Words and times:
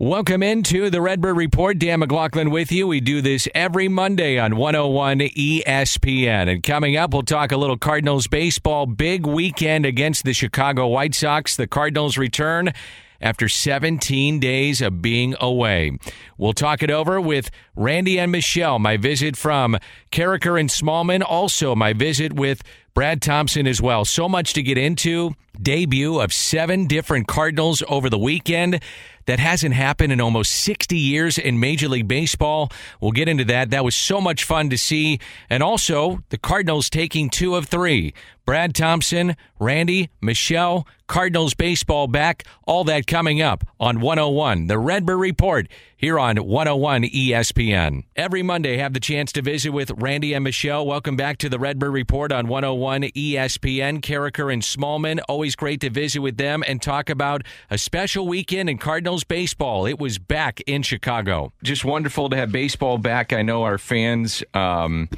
Welcome 0.00 0.44
into 0.44 0.90
the 0.90 1.00
Redbird 1.00 1.36
Report. 1.36 1.76
Dan 1.76 1.98
McLaughlin 1.98 2.52
with 2.52 2.70
you. 2.70 2.86
We 2.86 3.00
do 3.00 3.20
this 3.20 3.48
every 3.52 3.88
Monday 3.88 4.38
on 4.38 4.54
101 4.54 5.18
ESPN. 5.18 6.48
And 6.48 6.62
coming 6.62 6.96
up, 6.96 7.12
we'll 7.12 7.24
talk 7.24 7.50
a 7.50 7.56
little 7.56 7.76
Cardinals 7.76 8.28
baseball. 8.28 8.86
Big 8.86 9.26
weekend 9.26 9.84
against 9.84 10.22
the 10.22 10.32
Chicago 10.32 10.86
White 10.86 11.16
Sox. 11.16 11.56
The 11.56 11.66
Cardinals 11.66 12.16
return 12.16 12.72
after 13.20 13.48
17 13.48 14.38
days 14.38 14.80
of 14.80 15.02
being 15.02 15.34
away. 15.40 15.98
We'll 16.36 16.52
talk 16.52 16.84
it 16.84 16.92
over 16.92 17.20
with 17.20 17.50
Randy 17.74 18.20
and 18.20 18.30
Michelle. 18.30 18.78
My 18.78 18.98
visit 18.98 19.36
from 19.36 19.78
Karraker 20.12 20.60
and 20.60 20.70
Smallmon. 20.70 21.24
Also, 21.26 21.74
my 21.74 21.92
visit 21.92 22.34
with 22.34 22.62
Brad 22.94 23.20
Thompson 23.20 23.66
as 23.66 23.82
well. 23.82 24.04
So 24.04 24.28
much 24.28 24.52
to 24.52 24.62
get 24.62 24.78
into. 24.78 25.34
Debut 25.60 26.20
of 26.20 26.32
seven 26.32 26.86
different 26.86 27.26
Cardinals 27.26 27.82
over 27.88 28.08
the 28.08 28.18
weekend. 28.18 28.80
That 29.28 29.40
hasn't 29.40 29.74
happened 29.74 30.10
in 30.10 30.22
almost 30.22 30.52
60 30.52 30.96
years 30.96 31.36
in 31.36 31.60
Major 31.60 31.86
League 31.86 32.08
Baseball. 32.08 32.72
We'll 32.98 33.12
get 33.12 33.28
into 33.28 33.44
that. 33.44 33.68
That 33.68 33.84
was 33.84 33.94
so 33.94 34.22
much 34.22 34.42
fun 34.42 34.70
to 34.70 34.78
see. 34.78 35.20
And 35.50 35.62
also, 35.62 36.20
the 36.30 36.38
Cardinals 36.38 36.88
taking 36.88 37.28
two 37.28 37.54
of 37.54 37.66
three. 37.66 38.14
Brad 38.48 38.74
Thompson, 38.74 39.36
Randy, 39.60 40.08
Michelle, 40.22 40.86
Cardinals 41.06 41.52
baseball 41.52 42.06
back. 42.06 42.44
All 42.64 42.82
that 42.84 43.06
coming 43.06 43.42
up 43.42 43.62
on 43.78 44.00
101, 44.00 44.68
the 44.68 44.78
Redbird 44.78 45.20
Report 45.20 45.68
here 45.98 46.18
on 46.18 46.38
101 46.38 47.02
ESPN. 47.02 48.04
Every 48.16 48.42
Monday, 48.42 48.78
have 48.78 48.94
the 48.94 49.00
chance 49.00 49.32
to 49.32 49.42
visit 49.42 49.72
with 49.72 49.90
Randy 49.90 50.32
and 50.32 50.44
Michelle. 50.44 50.86
Welcome 50.86 51.14
back 51.14 51.36
to 51.38 51.50
the 51.50 51.58
Redbird 51.58 51.92
Report 51.92 52.32
on 52.32 52.48
101 52.48 53.02
ESPN. 53.02 54.00
Karraker 54.00 54.50
and 54.50 54.62
Smallmon, 54.62 55.20
always 55.28 55.54
great 55.54 55.82
to 55.82 55.90
visit 55.90 56.20
with 56.20 56.38
them 56.38 56.64
and 56.66 56.80
talk 56.80 57.10
about 57.10 57.42
a 57.70 57.76
special 57.76 58.26
weekend 58.26 58.70
in 58.70 58.78
Cardinals 58.78 59.24
baseball. 59.24 59.84
It 59.84 59.98
was 59.98 60.16
back 60.16 60.62
in 60.62 60.82
Chicago. 60.82 61.52
Just 61.62 61.84
wonderful 61.84 62.30
to 62.30 62.36
have 62.36 62.50
baseball 62.50 62.96
back. 62.96 63.34
I 63.34 63.42
know 63.42 63.64
our 63.64 63.76
fans. 63.76 64.42
Um, 64.54 65.10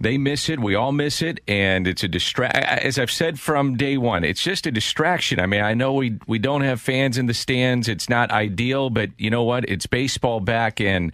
they 0.00 0.18
miss 0.18 0.48
it. 0.48 0.60
We 0.60 0.74
all 0.74 0.92
miss 0.92 1.22
it, 1.22 1.40
and 1.46 1.86
it's 1.86 2.02
a 2.02 2.08
distract. 2.08 2.56
As 2.56 2.98
I've 2.98 3.10
said 3.10 3.38
from 3.38 3.76
day 3.76 3.96
one, 3.96 4.24
it's 4.24 4.42
just 4.42 4.66
a 4.66 4.70
distraction. 4.70 5.40
I 5.40 5.46
mean, 5.46 5.62
I 5.62 5.74
know 5.74 5.92
we 5.94 6.18
we 6.26 6.38
don't 6.38 6.62
have 6.62 6.80
fans 6.80 7.18
in 7.18 7.26
the 7.26 7.34
stands. 7.34 7.88
It's 7.88 8.08
not 8.08 8.30
ideal, 8.30 8.90
but 8.90 9.10
you 9.18 9.30
know 9.30 9.44
what? 9.44 9.68
It's 9.68 9.86
baseball 9.86 10.40
back, 10.40 10.80
and 10.80 11.12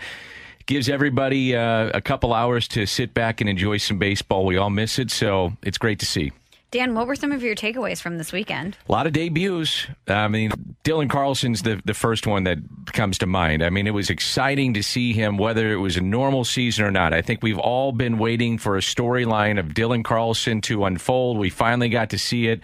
gives 0.67 0.89
everybody 0.89 1.57
uh, 1.57 1.91
a 1.93 2.01
couple 2.01 2.33
hours 2.33 2.69
to 2.69 2.87
sit 2.87 3.13
back 3.13 3.41
and 3.41 3.51
enjoy 3.51 3.77
some 3.77 3.99
baseball. 3.99 4.47
We 4.47 4.57
all 4.57 4.71
miss 4.71 4.99
it, 4.99 5.11
so 5.11 5.53
it's 5.63 5.79
great 5.79 5.99
to 5.99 6.07
see. 6.07 6.33
Dan, 6.71 6.95
what 6.95 7.09
were 7.09 7.17
some 7.17 7.33
of 7.33 7.43
your 7.43 7.57
takeaways 7.57 8.01
from 8.01 8.17
this 8.17 8.33
weekend? 8.33 8.77
A 8.89 8.93
lot 8.93 9.07
of 9.09 9.13
debuts. 9.13 9.89
I 10.07 10.29
mean, 10.29 10.53
Dylan 10.85 11.11
Carlson's 11.11 11.63
the, 11.63 11.83
the 11.85 11.95
first 11.95 12.29
one 12.29 12.45
that 12.45 12.59
comes 12.93 13.19
to 13.19 13.27
mind. 13.27 13.65
I 13.65 13.71
mean, 13.71 13.89
it 13.89 13.95
was 13.95 14.09
exciting 14.09 14.75
to 14.75 14.83
see 14.83 15.13
him, 15.13 15.37
whether 15.37 15.73
it 15.73 15.77
was 15.79 15.97
a 15.97 16.01
normal 16.01 16.45
season 16.45 16.85
or 16.85 16.93
not. 16.93 17.13
I 17.13 17.23
think 17.23 17.43
we've 17.43 17.59
all 17.59 17.91
been 17.91 18.19
waiting 18.19 18.57
for 18.57 18.77
a 18.77 18.81
storyline 18.81 19.59
of 19.59 19.69
Dylan 19.69 20.05
Carlson 20.05 20.61
to 20.63 20.85
unfold. 20.85 21.39
We 21.39 21.51
finally 21.51 21.89
got 21.89 22.11
to 22.11 22.19
see 22.19 22.47
it. 22.47 22.61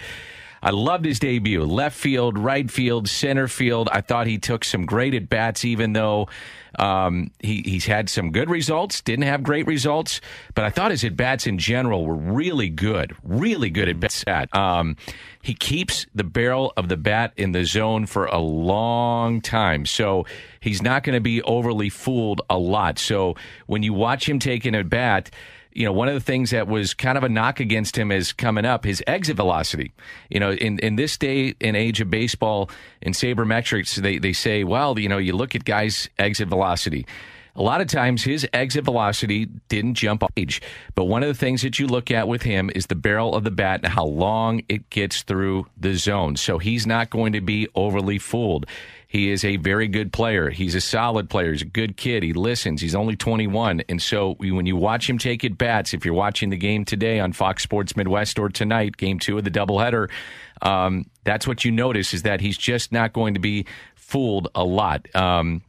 I 0.66 0.70
loved 0.70 1.04
his 1.04 1.20
debut. 1.20 1.62
Left 1.62 1.96
field, 1.96 2.36
right 2.36 2.68
field, 2.68 3.08
center 3.08 3.46
field. 3.46 3.88
I 3.92 4.00
thought 4.00 4.26
he 4.26 4.36
took 4.36 4.64
some 4.64 4.84
great 4.84 5.14
at 5.14 5.28
bats, 5.28 5.64
even 5.64 5.92
though 5.92 6.26
um, 6.76 7.30
he, 7.38 7.62
he's 7.62 7.86
had 7.86 8.10
some 8.10 8.32
good 8.32 8.50
results, 8.50 9.00
didn't 9.00 9.26
have 9.26 9.44
great 9.44 9.66
results, 9.68 10.20
but 10.54 10.64
I 10.64 10.70
thought 10.70 10.90
his 10.90 11.04
at 11.04 11.16
bats 11.16 11.46
in 11.46 11.58
general 11.58 12.04
were 12.04 12.16
really 12.16 12.68
good, 12.68 13.14
really 13.22 13.70
good 13.70 13.88
at 13.88 14.00
bats. 14.00 14.24
Um, 14.52 14.96
he 15.40 15.54
keeps 15.54 16.06
the 16.16 16.24
barrel 16.24 16.72
of 16.76 16.88
the 16.88 16.96
bat 16.96 17.32
in 17.36 17.52
the 17.52 17.64
zone 17.64 18.06
for 18.06 18.26
a 18.26 18.38
long 18.38 19.40
time. 19.40 19.86
So 19.86 20.26
he's 20.58 20.82
not 20.82 21.04
going 21.04 21.14
to 21.14 21.20
be 21.20 21.40
overly 21.42 21.88
fooled 21.88 22.42
a 22.50 22.58
lot. 22.58 22.98
So 22.98 23.36
when 23.66 23.84
you 23.84 23.94
watch 23.94 24.28
him 24.28 24.40
take 24.40 24.56
taking 24.56 24.74
a 24.74 24.82
bat, 24.82 25.30
you 25.76 25.84
know, 25.84 25.92
one 25.92 26.08
of 26.08 26.14
the 26.14 26.20
things 26.20 26.50
that 26.50 26.68
was 26.68 26.94
kind 26.94 27.18
of 27.18 27.24
a 27.24 27.28
knock 27.28 27.60
against 27.60 27.98
him 27.98 28.10
is 28.10 28.32
coming 28.32 28.64
up 28.64 28.84
his 28.84 29.02
exit 29.06 29.36
velocity. 29.36 29.92
You 30.30 30.40
know, 30.40 30.52
in, 30.52 30.78
in 30.78 30.96
this 30.96 31.18
day 31.18 31.54
and 31.60 31.76
age 31.76 32.00
of 32.00 32.08
baseball, 32.08 32.70
in 33.02 33.12
sabermetrics, 33.12 33.96
they, 33.96 34.16
they 34.16 34.32
say, 34.32 34.64
well, 34.64 34.98
you 34.98 35.10
know, 35.10 35.18
you 35.18 35.34
look 35.34 35.54
at 35.54 35.66
guys' 35.66 36.08
exit 36.18 36.48
velocity. 36.48 37.06
A 37.56 37.62
lot 37.62 37.82
of 37.82 37.88
times 37.88 38.22
his 38.22 38.46
exit 38.54 38.84
velocity 38.84 39.46
didn't 39.68 39.94
jump 39.94 40.22
age. 40.36 40.62
But 40.94 41.04
one 41.04 41.22
of 41.22 41.28
the 41.28 41.34
things 41.34 41.60
that 41.62 41.78
you 41.78 41.86
look 41.86 42.10
at 42.10 42.26
with 42.26 42.42
him 42.42 42.70
is 42.74 42.86
the 42.86 42.94
barrel 42.94 43.34
of 43.34 43.44
the 43.44 43.50
bat 43.50 43.80
and 43.82 43.92
how 43.92 44.06
long 44.06 44.62
it 44.68 44.88
gets 44.88 45.22
through 45.22 45.66
the 45.76 45.94
zone. 45.94 46.36
So 46.36 46.58
he's 46.58 46.86
not 46.86 47.10
going 47.10 47.32
to 47.32 47.40
be 47.40 47.68
overly 47.74 48.18
fooled. 48.18 48.66
He 49.08 49.30
is 49.30 49.44
a 49.44 49.56
very 49.56 49.86
good 49.86 50.12
player. 50.12 50.50
He's 50.50 50.74
a 50.74 50.80
solid 50.80 51.30
player. 51.30 51.52
He's 51.52 51.62
a 51.62 51.66
good 51.66 51.96
kid. 51.96 52.22
He 52.22 52.32
listens. 52.32 52.80
He's 52.80 52.94
only 52.94 53.14
21. 53.14 53.82
And 53.88 54.02
so 54.02 54.34
when 54.34 54.66
you 54.66 54.76
watch 54.76 55.08
him 55.08 55.16
take 55.18 55.44
at 55.44 55.56
bats, 55.56 55.94
if 55.94 56.04
you're 56.04 56.14
watching 56.14 56.50
the 56.50 56.56
game 56.56 56.84
today 56.84 57.20
on 57.20 57.32
Fox 57.32 57.62
Sports 57.62 57.96
Midwest 57.96 58.38
or 58.38 58.48
tonight, 58.48 58.96
game 58.96 59.18
two 59.18 59.38
of 59.38 59.44
the 59.44 59.50
doubleheader, 59.50 60.10
um, 60.62 61.06
that's 61.24 61.46
what 61.46 61.64
you 61.64 61.70
notice 61.70 62.14
is 62.14 62.22
that 62.22 62.40
he's 62.40 62.58
just 62.58 62.90
not 62.90 63.12
going 63.12 63.34
to 63.34 63.40
be 63.40 63.66
fooled 63.94 64.48
a 64.54 64.64
lot. 64.64 65.06
Um, 65.14 65.62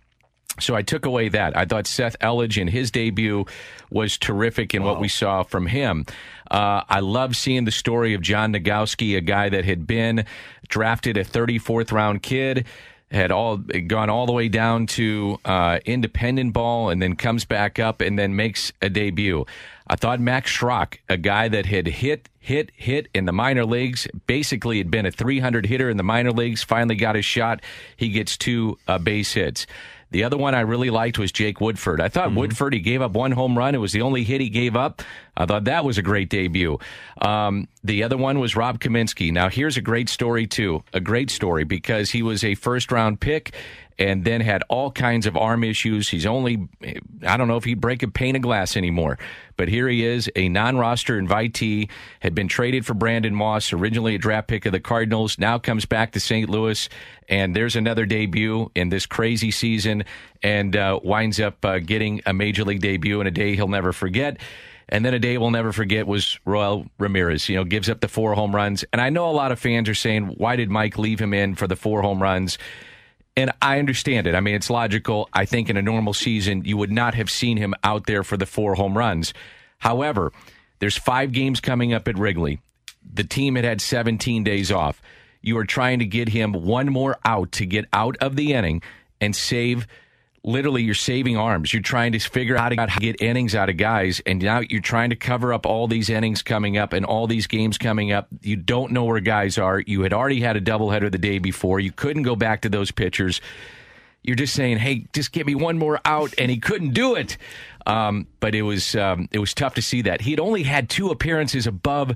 so 0.59 0.75
I 0.75 0.81
took 0.81 1.05
away 1.05 1.29
that. 1.29 1.55
I 1.55 1.65
thought 1.65 1.85
Seth 1.85 2.17
Elledge 2.19 2.59
in 2.59 2.67
his 2.67 2.89
debut 2.89 3.45
was 3.91 4.17
terrific 4.17 4.73
in 4.73 4.83
wow. 4.83 4.93
what 4.93 5.01
we 5.01 5.07
saw 5.07 5.43
from 5.43 5.67
him. 5.67 6.05
Uh, 6.49 6.81
I 6.89 7.01
love 7.01 7.35
seeing 7.35 7.65
the 7.65 7.71
story 7.71 8.15
of 8.15 8.21
John 8.21 8.53
Nogowski, 8.53 9.15
a 9.15 9.21
guy 9.21 9.49
that 9.49 9.65
had 9.65 9.85
been 9.85 10.25
drafted 10.67 11.17
a 11.17 11.23
34th 11.23 11.91
round 11.91 12.23
kid 12.23 12.65
had 13.12 13.31
all 13.31 13.57
gone 13.57 14.09
all 14.09 14.25
the 14.25 14.34
way 14.34 14.50
down 14.50 14.85
to 14.85 15.40
uh, 15.45 15.79
independent 15.85 16.53
ball 16.53 16.90
and 16.90 17.01
then 17.01 17.16
comes 17.16 17.45
back 17.45 17.79
up 17.79 18.01
and 18.01 18.19
then 18.19 18.35
makes 18.35 18.73
a 18.81 18.90
debut. 18.90 19.45
I 19.90 19.95
thought 19.95 20.19
Max 20.19 20.51
Schrock, 20.51 20.97
a 21.07 21.16
guy 21.16 21.47
that 21.47 21.66
had 21.66 21.88
hit, 21.88 22.28
hit, 22.40 22.72
hit 22.75 23.07
in 23.13 23.25
the 23.25 23.31
minor 23.31 23.66
leagues, 23.66 24.07
basically 24.28 24.79
had 24.79 24.91
been 24.91 25.06
a 25.06 25.12
300 25.12 25.66
hitter 25.66 25.90
in 25.90 25.96
the 25.96 26.03
minor 26.03 26.31
leagues, 26.31 26.63
finally 26.63 26.96
got 26.96 27.16
his 27.16 27.23
shot. 27.23 27.62
He 27.96 28.09
gets 28.09 28.35
two 28.35 28.78
uh, 28.88 29.00
base 29.00 29.34
hits. 29.34 29.66
The 30.12 30.23
other 30.23 30.38
one 30.38 30.56
I 30.56 30.62
really 30.62 30.90
liked 30.90 31.19
was 31.19 31.31
Jake 31.31 31.59
Woodford. 31.59 32.00
I 32.00 32.07
thought 32.07 32.29
mm-hmm. 32.29 32.38
Woodford, 32.38 32.73
he 32.73 32.79
gave 32.79 33.01
up 33.01 33.12
one 33.12 33.31
home 33.31 33.57
run. 33.57 33.75
It 33.75 33.79
was 33.79 33.91
the 33.91 34.01
only 34.01 34.23
hit 34.23 34.41
he 34.41 34.50
gave 34.50 34.75
up. 34.75 35.01
I 35.35 35.45
thought 35.45 35.66
that 35.66 35.84
was 35.84 35.97
a 35.97 36.01
great 36.01 36.29
debut. 36.29 36.79
Um, 37.22 37.68
the 37.84 38.03
other 38.03 38.17
one 38.17 38.40
was 38.40 38.56
Rob 38.56 38.79
Kaminsky. 38.79 39.31
Now, 39.31 39.50
here's 39.50 39.78
a 39.78 39.81
great 39.81 40.09
story, 40.09 40.47
too. 40.47 40.84
A 40.94 41.00
great 41.00 41.29
story 41.29 41.63
because 41.63 42.09
he 42.09 42.22
was 42.22 42.44
a 42.44 42.56
first 42.56 42.91
round 42.91 43.19
pick 43.19 43.53
and 44.00 44.24
then 44.24 44.41
had 44.41 44.63
all 44.69 44.91
kinds 44.91 45.25
of 45.25 45.35
arm 45.35 45.63
issues. 45.63 46.09
He's 46.09 46.25
only, 46.25 46.68
I 47.25 47.38
don't 47.38 47.47
know 47.47 47.58
if 47.58 47.63
he'd 47.63 47.81
break 47.81 48.03
a 48.03 48.08
pane 48.08 48.35
of 48.35 48.41
glass 48.41 48.78
anymore. 48.78 49.18
But 49.56 49.69
here 49.69 49.88
he 49.90 50.06
is, 50.06 50.30
a 50.35 50.50
non 50.50 50.78
roster 50.78 51.19
invitee, 51.19 51.90
had 52.19 52.35
been 52.35 52.47
traded 52.47 52.85
for 52.85 52.94
Brandon 52.94 53.34
Moss, 53.34 53.74
originally 53.74 54.13
a 54.13 54.19
draft 54.19 54.47
pick 54.47 54.68
of 54.68 54.72
the 54.72 54.80
Cardinals, 54.80 55.40
now 55.40 55.58
comes 55.58 55.85
back 55.85 56.12
to 56.12 56.19
St. 56.19 56.47
Louis, 56.47 56.88
and 57.28 57.56
there's 57.56 57.75
another 57.75 58.06
debut 58.06 58.72
in 58.75 58.90
this 58.90 59.08
crazy 59.08 59.50
season, 59.50 60.03
and 60.44 60.75
uh, 60.75 61.00
winds 61.03 61.40
up 61.40 61.66
uh, 61.66 61.79
getting 61.79 62.22
a 62.28 62.34
major 62.34 62.64
league 62.64 62.81
debut 62.81 63.19
in 63.19 63.25
a 63.25 63.31
day 63.31 63.56
he'll 63.56 63.68
never 63.68 63.91
forget. 63.91 64.38
And 64.90 65.03
then 65.03 65.14
a 65.14 65.19
day 65.19 65.38
we'll 65.38 65.52
never 65.52 65.74
forget 65.74 66.08
was 66.08 66.40
Roel 66.46 66.85
Ramirez, 66.97 67.50
you 67.50 67.56
know, 67.56 67.66
gives 67.66 67.90
up 67.90 68.00
the 68.00 68.08
four 68.08 68.35
home 68.35 68.56
runs. 68.56 68.85
And 68.94 69.02
I 69.02 69.09
know 69.09 69.29
a 69.29 69.31
lot 69.31 69.52
of 69.52 69.59
fans 69.59 69.90
are 69.90 69.96
saying, 69.96 70.28
why 70.38 70.56
did 70.56 70.69
Mike 70.69 70.97
leave 70.97 71.19
him 71.19 71.34
in 71.34 71.56
for 71.56 71.68
the 71.68 71.75
four 71.75 72.02
home 72.02 72.24
runs? 72.24 72.58
And 73.37 73.51
I 73.61 73.77
understand 73.77 74.25
it. 74.25 74.33
I 74.33 74.39
mean, 74.39 74.55
it's 74.55 74.69
logical. 74.71 75.29
I 75.31 75.45
think 75.45 75.69
in 75.69 75.77
a 75.77 75.81
normal 75.81 76.15
season, 76.15 76.65
you 76.65 76.75
would 76.75 76.91
not 76.91 77.13
have 77.13 77.29
seen 77.29 77.55
him 77.57 77.75
out 77.83 78.07
there 78.07 78.23
for 78.23 78.35
the 78.35 78.47
four 78.47 78.73
home 78.73 78.97
runs. 78.97 79.31
However, 79.77 80.33
there's 80.79 80.97
five 80.97 81.31
games 81.31 81.59
coming 81.59 81.93
up 81.93 82.07
at 82.07 82.17
Wrigley. 82.17 82.59
The 83.13 83.23
team 83.23 83.55
had 83.55 83.63
had 83.63 83.79
17 83.79 84.43
days 84.43 84.71
off. 84.71 85.01
You 85.41 85.55
are 85.59 85.65
trying 85.65 85.99
to 85.99 86.05
get 86.05 86.29
him 86.29 86.51
one 86.51 86.87
more 86.87 87.17
out 87.23 87.51
to 87.53 87.65
get 87.67 87.85
out 87.93 88.17
of 88.17 88.35
the 88.35 88.53
inning 88.53 88.81
and 89.21 89.35
save 89.35 89.87
literally 90.43 90.84
you're 90.84 90.93
saving 90.93 91.37
arms. 91.37 91.73
You're 91.73 91.81
trying 91.81 92.11
to 92.13 92.19
figure 92.19 92.57
out 92.57 92.75
how 92.78 92.85
to 92.85 92.99
get 92.99 93.22
innings 93.22 93.55
out 93.55 93.69
of 93.69 93.78
guys, 93.78 94.22
and 94.25 94.41
now 94.41 94.61
you're 94.61 94.81
trying 94.81 95.09
to 95.09 95.16
cover 95.16 95.53
up 95.53 95.66
all 95.66 95.87
these 95.87 96.09
innings 96.09 96.41
coming 96.41 96.78
up 96.78 96.93
and 96.93 97.05
all 97.05 97.28
these 97.28 97.47
games 97.47 97.78
coming 97.78 98.11
up. 98.11 98.28
You 98.41 98.55
don't 98.55 98.91
know 98.91 99.03
where 99.05 99.19
guys 99.19 99.57
are. 99.57 99.79
You 99.79 100.01
had 100.01 100.13
already 100.13 100.41
had 100.41 100.55
a 100.55 100.61
doubleheader 100.61 101.11
the 101.11 101.17
day 101.17 101.39
before. 101.39 101.79
You 101.79 101.91
couldn't 101.91 102.23
go 102.23 102.35
back 102.35 102.61
to 102.61 102.69
those 102.69 102.91
pitchers. 102.91 103.41
You're 104.23 104.35
just 104.35 104.53
saying, 104.53 104.78
"Hey, 104.78 105.07
just 105.13 105.31
get 105.31 105.45
me 105.45 105.55
one 105.55 105.78
more 105.78 105.99
out," 106.03 106.34
and 106.37 106.51
he 106.51 106.57
couldn't 106.57 106.93
do 106.93 107.16
it. 107.16 107.37
Um, 107.85 108.28
but 108.40 108.55
it 108.55 108.63
was 108.63 108.95
um, 108.95 109.29
it 109.31 109.40
was 109.40 109.53
tough 109.53 109.75
to 109.75 109.81
see 109.81 110.01
that 110.03 110.22
he 110.22 110.31
had 110.31 110.40
only 110.40 110.63
had 110.63 110.90
two 110.90 111.09
appearances 111.09 111.67
above 111.67 112.16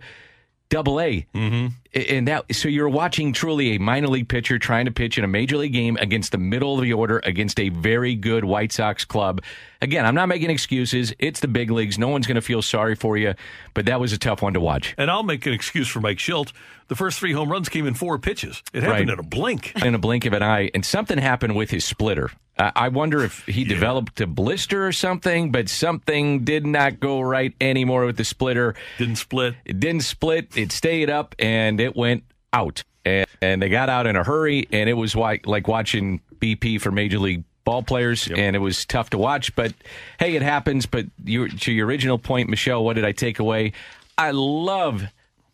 double 0.71 0.99
A. 0.99 1.27
Mm-hmm. 1.35 1.67
And 1.93 2.27
that 2.29 2.55
so 2.55 2.69
you're 2.69 2.89
watching 2.89 3.33
truly 3.33 3.75
a 3.75 3.77
minor 3.77 4.07
league 4.07 4.29
pitcher 4.29 4.57
trying 4.57 4.85
to 4.85 4.91
pitch 4.91 5.17
in 5.17 5.25
a 5.25 5.27
major 5.27 5.57
league 5.57 5.73
game 5.73 5.97
against 5.97 6.31
the 6.31 6.37
middle 6.37 6.75
of 6.75 6.81
the 6.81 6.93
order 6.93 7.21
against 7.25 7.59
a 7.59 7.67
very 7.69 8.15
good 8.15 8.45
White 8.45 8.71
Sox 8.71 9.03
club. 9.03 9.41
Again, 9.81 10.05
I'm 10.05 10.15
not 10.15 10.27
making 10.27 10.49
excuses. 10.49 11.13
It's 11.19 11.41
the 11.41 11.49
big 11.49 11.69
leagues. 11.69 11.99
No 11.99 12.07
one's 12.07 12.27
going 12.27 12.35
to 12.35 12.41
feel 12.41 12.61
sorry 12.61 12.95
for 12.95 13.17
you, 13.17 13.33
but 13.73 13.85
that 13.85 13.99
was 13.99 14.13
a 14.13 14.17
tough 14.17 14.41
one 14.41 14.53
to 14.53 14.61
watch. 14.61 14.95
And 14.97 15.11
I'll 15.11 15.23
make 15.23 15.45
an 15.45 15.53
excuse 15.53 15.89
for 15.89 15.99
Mike 15.99 16.17
Shildt. 16.17 16.53
The 16.87 16.95
first 16.95 17.19
three 17.19 17.33
home 17.33 17.51
runs 17.51 17.67
came 17.67 17.85
in 17.85 17.93
four 17.93 18.17
pitches. 18.17 18.63
It 18.73 18.83
happened 18.83 19.09
right. 19.09 19.19
in 19.19 19.19
a 19.19 19.27
blink. 19.27 19.73
In 19.83 19.93
a 19.93 19.99
blink 19.99 20.25
of 20.25 20.33
an 20.33 20.43
eye. 20.43 20.71
And 20.73 20.85
something 20.85 21.17
happened 21.17 21.55
with 21.55 21.69
his 21.71 21.83
splitter. 21.83 22.31
Uh, 22.61 22.71
I 22.75 22.89
wonder 22.89 23.23
if 23.23 23.43
he 23.47 23.63
developed 23.63 24.21
a 24.21 24.27
blister 24.27 24.85
or 24.85 24.91
something, 24.91 25.51
but 25.51 25.67
something 25.67 26.43
did 26.43 26.63
not 26.63 26.99
go 26.99 27.19
right 27.19 27.55
anymore 27.59 28.05
with 28.05 28.17
the 28.17 28.23
splitter. 28.23 28.75
Didn't 28.99 29.15
split. 29.15 29.55
It 29.65 29.79
didn't 29.79 30.03
split. 30.03 30.55
It 30.55 30.71
stayed 30.71 31.09
up 31.09 31.33
and 31.39 31.79
it 31.79 31.95
went 31.95 32.23
out. 32.53 32.83
And, 33.03 33.25
and 33.41 33.61
they 33.63 33.69
got 33.69 33.89
out 33.89 34.05
in 34.05 34.15
a 34.15 34.23
hurry, 34.23 34.67
and 34.71 34.87
it 34.87 34.93
was 34.93 35.15
like, 35.15 35.47
like 35.47 35.67
watching 35.67 36.21
BP 36.37 36.79
for 36.81 36.91
Major 36.91 37.17
League 37.17 37.43
ball 37.63 37.81
players, 37.81 38.27
Yep. 38.27 38.37
and 38.37 38.55
it 38.55 38.59
was 38.59 38.85
tough 38.85 39.09
to 39.09 39.17
watch. 39.17 39.55
But 39.55 39.73
hey, 40.19 40.35
it 40.35 40.43
happens. 40.43 40.85
But 40.85 41.07
you, 41.23 41.47
to 41.49 41.71
your 41.71 41.87
original 41.87 42.19
point, 42.19 42.47
Michelle, 42.47 42.83
what 42.83 42.93
did 42.93 43.05
I 43.05 43.11
take 43.11 43.39
away? 43.39 43.73
I 44.19 44.31
love, 44.31 45.01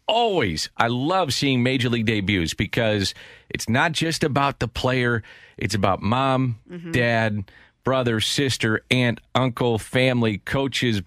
always, 0.08 0.70
I 0.78 0.88
love 0.88 1.34
seeing 1.34 1.64
Major 1.64 1.90
League 1.90 2.06
debuts 2.06 2.54
because 2.54 3.14
it's 3.50 3.70
not 3.70 3.92
just 3.92 4.24
about 4.24 4.60
the 4.60 4.68
player, 4.68 5.24
it's 5.58 5.76
about 5.76 6.02
mom, 6.02 6.60
mm-hmm. 6.70 6.92
dad, 6.92 7.52
brother, 7.84 8.20
sister, 8.20 8.82
aunt, 8.92 9.20
uncle, 9.36 9.78
family, 9.78 10.40
coaches, 10.40 11.02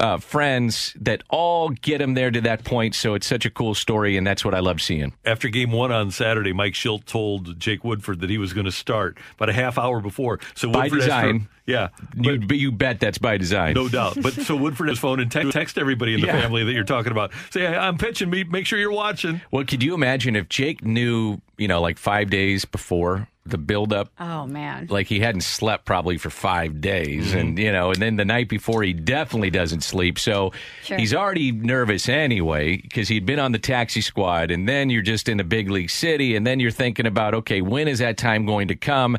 uh, 0.00 0.18
friends 0.18 0.94
that 1.00 1.22
all 1.30 1.68
get 1.68 2.00
him 2.00 2.14
there 2.14 2.30
to 2.30 2.40
that 2.40 2.64
point. 2.64 2.94
So 2.94 3.14
it's 3.14 3.26
such 3.26 3.44
a 3.46 3.50
cool 3.50 3.74
story, 3.74 4.16
and 4.16 4.26
that's 4.26 4.44
what 4.44 4.54
I 4.54 4.60
love 4.60 4.80
seeing. 4.80 5.12
After 5.24 5.48
game 5.48 5.70
one 5.72 5.92
on 5.92 6.10
Saturday, 6.10 6.52
Mike 6.52 6.72
Shildt 6.72 7.04
told 7.04 7.58
Jake 7.60 7.84
Woodford 7.84 8.20
that 8.20 8.30
he 8.30 8.38
was 8.38 8.52
going 8.52 8.64
to 8.66 8.72
start 8.72 9.18
about 9.36 9.48
a 9.50 9.52
half 9.52 9.78
hour 9.78 10.00
before. 10.00 10.40
So 10.54 10.70
By 10.70 10.84
Woodford 10.84 11.00
design. 11.00 11.48
yeah, 11.66 11.88
You, 12.16 12.38
but- 12.40 12.56
you 12.56 12.72
bet 12.72 12.98
that's 13.00 13.18
by 13.18 13.36
design. 13.36 13.74
no 13.74 13.88
doubt. 13.88 14.16
But 14.20 14.32
so 14.32 14.56
Woodford 14.56 14.88
has 14.88 14.98
phone 14.98 15.20
and 15.20 15.30
text, 15.30 15.52
text 15.52 15.78
everybody 15.78 16.14
in 16.14 16.20
the 16.22 16.26
Yeah. 16.28 16.40
family 16.40 16.64
that 16.64 16.72
you're 16.72 16.84
talking 16.84 17.12
about. 17.12 17.32
Say, 17.50 17.66
I'm 17.66 17.98
pitching. 17.98 18.30
Me, 18.30 18.42
make 18.44 18.66
sure 18.66 18.78
you're 18.78 18.90
watching. 18.92 19.40
Well, 19.50 19.64
could 19.64 19.82
you 19.82 19.94
imagine 19.94 20.34
if 20.34 20.48
Jake 20.48 20.84
knew, 20.84 21.40
you 21.58 21.68
know, 21.68 21.80
like 21.80 21.98
five 21.98 22.30
days 22.30 22.64
before 22.64 23.28
the 23.46 23.58
buildup? 23.58 24.10
Oh 24.18 24.46
man. 24.46 24.86
Like 24.90 25.06
he 25.06 25.20
hadn't 25.20 25.42
slept 25.42 25.84
probably 25.84 26.18
for 26.18 26.30
five 26.30 26.80
days, 26.80 27.28
mm-hmm. 27.28 27.38
and 27.38 27.58
you 27.58 27.72
know, 27.72 27.90
and 27.90 28.00
then 28.00 28.16
the 28.16 28.24
night 28.24 28.48
before 28.48 28.82
he 28.82 28.92
definitely 28.92 29.50
doesn't 29.50 29.82
sleep. 29.82 30.18
So 30.18 30.52
Sure. 30.84 30.98
he's 30.98 31.14
already 31.14 31.52
nervous 31.52 32.08
anyway 32.08 32.76
because 32.76 33.08
he'd 33.08 33.26
been 33.26 33.38
on 33.38 33.52
the 33.52 33.58
taxi 33.58 34.00
squad, 34.00 34.50
and 34.50 34.68
then 34.68 34.90
you're 34.90 35.02
just 35.02 35.28
in 35.28 35.40
a 35.40 35.44
big 35.44 35.70
league 35.70 35.90
city, 35.90 36.36
and 36.36 36.46
then 36.46 36.60
you're 36.60 36.70
thinking 36.70 37.06
about, 37.06 37.34
okay, 37.34 37.60
when 37.62 37.88
is 37.88 37.98
that 38.00 38.18
time 38.18 38.46
going 38.46 38.68
to 38.68 38.76
come? 38.76 39.16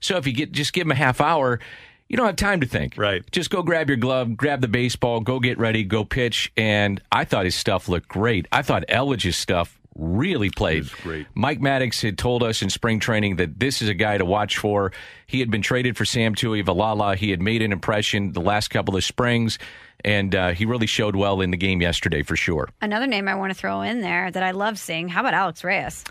So 0.00 0.16
if 0.16 0.26
you 0.26 0.32
get 0.32 0.52
just 0.52 0.72
give 0.72 0.86
him 0.86 0.92
a 0.92 0.96
half 0.96 1.20
hour. 1.20 1.60
You 2.08 2.18
don't 2.18 2.26
have 2.26 2.36
time 2.36 2.60
to 2.60 2.66
think. 2.66 2.98
Right. 2.98 3.22
Just 3.30 3.48
go 3.48 3.62
grab 3.62 3.88
your 3.88 3.96
glove, 3.96 4.36
grab 4.36 4.60
the 4.60 4.68
baseball, 4.68 5.20
go 5.20 5.40
get 5.40 5.56
ready, 5.56 5.82
go 5.82 6.04
pitch. 6.04 6.52
And 6.58 7.00
I 7.10 7.24
thought 7.24 7.46
his 7.46 7.54
stuff 7.54 7.88
looked 7.88 8.08
great. 8.08 8.46
I 8.52 8.60
thought 8.60 8.84
Elledge's 8.90 9.38
stuff 9.38 9.80
really 9.94 10.50
played. 10.50 10.90
great. 11.02 11.26
Mike 11.34 11.60
Maddux 11.60 12.02
had 12.02 12.18
told 12.18 12.42
us 12.42 12.62
in 12.62 12.70
spring 12.70 13.00
training 13.00 13.36
that 13.36 13.58
this 13.58 13.82
is 13.82 13.88
a 13.88 13.94
guy 13.94 14.18
to 14.18 14.24
watch 14.24 14.58
for. 14.58 14.92
He 15.26 15.40
had 15.40 15.50
been 15.50 15.62
traded 15.62 15.96
for 15.96 16.04
Sam 16.04 16.34
Tuivailala. 16.34 17.16
He 17.16 17.30
had 17.30 17.40
made 17.40 17.62
an 17.62 17.72
impression 17.72 18.32
the 18.32 18.40
last 18.40 18.68
couple 18.68 18.96
of 18.96 19.04
springs, 19.04 19.58
and 20.04 20.34
uh, 20.34 20.50
he 20.50 20.64
really 20.64 20.86
showed 20.86 21.16
well 21.16 21.40
in 21.40 21.50
the 21.50 21.56
game 21.56 21.80
yesterday 21.80 22.22
for 22.22 22.36
sure. 22.36 22.68
Another 22.80 23.06
name 23.06 23.28
I 23.28 23.34
want 23.34 23.52
to 23.52 23.58
throw 23.58 23.82
in 23.82 24.00
there 24.00 24.30
that 24.30 24.42
I 24.42 24.52
love 24.52 24.78
seeing. 24.78 25.08
How 25.08 25.20
about 25.20 25.34
Alex 25.34 25.64
Reyes? 25.64 26.04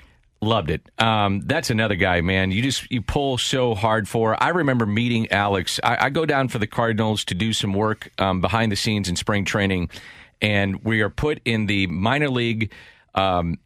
Loved 0.44 0.72
it. 0.72 0.82
Um, 0.98 1.42
that's 1.42 1.70
another 1.70 1.94
guy, 1.94 2.22
man. 2.22 2.50
You 2.50 2.64
just 2.64 2.90
you 2.92 3.04
pull 3.04 3.38
so 3.38 3.76
hard 3.76 4.08
for. 4.08 4.42
I 4.42 4.50
remember 4.50 4.88
meeting 4.88 5.32
Alex. 5.32 5.80
I, 5.84 6.06
I 6.06 6.10
go 6.10 6.26
down 6.26 6.48
for 6.48 6.58
the 6.58 6.66
Cardinals 6.66 7.24
to 7.26 7.36
do 7.36 7.54
some 7.54 7.74
work 7.74 8.12
um, 8.18 8.42
behind 8.42 8.72
the 8.72 8.76
scenes 8.76 9.08
in 9.08 9.16
spring 9.16 9.46
training, 9.46 9.92
and 10.42 10.84
we 10.84 11.02
are 11.02 11.12
put 11.12 11.42
in 11.46 11.68
the 11.68 11.86
minor 11.86 12.30
league 12.30 12.74
um, 13.14 13.60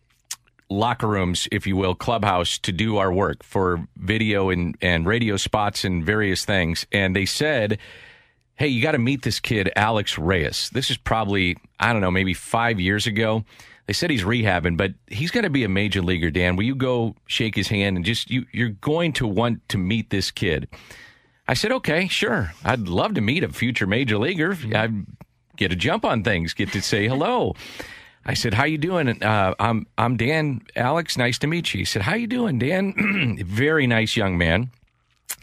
locker 0.70 1.08
rooms, 1.08 1.48
if 1.52 1.68
you 1.68 1.76
will, 1.76 1.96
clubhouse 1.96 2.58
to 2.60 2.72
do 2.72 2.98
our 2.98 3.12
work 3.12 3.44
for 3.44 3.88
video 3.98 4.50
and, 4.50 4.78
and 4.82 5.06
radio 5.06 5.38
spots 5.38 5.84
and 5.84 6.06
various 6.06 6.46
things. 6.46 6.86
And 6.92 7.16
they 7.16 7.26
said, 7.26 7.78
Hey, 8.56 8.68
you 8.68 8.82
got 8.82 8.94
to 8.94 8.98
meet 8.98 9.24
this 9.24 9.42
kid, 9.42 9.70
Alex 9.76 10.18
Reyes. 10.18 10.70
This 10.70 10.90
is 10.90 10.96
probably, 10.96 11.58
I 11.80 11.92
don't 11.92 12.02
know, 12.02 12.12
maybe 12.12 12.34
five 12.34 12.80
years 12.80 13.06
ago. 13.06 13.44
They 13.86 13.94
said 13.94 14.10
he's 14.10 14.24
rehabbing, 14.24 14.78
but 14.78 14.94
he's 15.08 15.30
going 15.30 15.44
to 15.44 15.50
be 15.50 15.66
a 15.66 15.70
major 15.70 16.02
leaguer, 16.02 16.32
Dan. 16.32 16.56
Will 16.56 16.64
you 16.64 16.74
go 16.74 17.16
shake 17.28 17.56
his 17.56 17.68
hand 17.68 17.98
and 17.98 18.06
just, 18.06 18.32
you, 18.32 18.46
you're 18.52 18.70
going 18.70 19.14
to 19.14 19.28
want 19.28 19.68
to 19.70 19.78
meet 19.78 20.10
this 20.10 20.32
kid? 20.32 20.70
I 21.48 21.54
said, 21.54 21.72
okay, 21.74 22.08
sure. 22.08 22.54
I'd 22.64 22.88
love 22.88 23.14
to 23.16 23.22
meet 23.22 23.44
a 23.44 23.50
future 23.50 23.86
major 23.86 24.18
leaguer. 24.18 24.58
I'd 24.74 25.06
get 25.58 25.72
a 25.72 25.76
jump 25.76 26.06
on 26.06 26.24
things, 26.24 26.54
get 26.54 26.72
to 26.72 26.82
say 26.82 27.08
hello. 27.08 27.56
I 28.26 28.34
said, 28.34 28.54
"How 28.56 28.66
you 28.66 28.78
doing?" 28.78 29.22
Uh, 29.22 29.54
I'm 29.60 29.86
I'm 29.98 30.18
Dan. 30.18 30.62
Alex, 30.76 31.18
nice 31.18 31.38
to 31.40 31.48
meet 31.48 31.74
you. 31.74 31.80
He 31.80 31.86
said, 31.86 32.04
"How 32.04 32.16
you 32.16 32.28
doing, 32.28 32.58
Dan?" 32.58 33.38
Very 33.46 33.86
nice 33.86 34.18
young 34.18 34.38
man, 34.38 34.72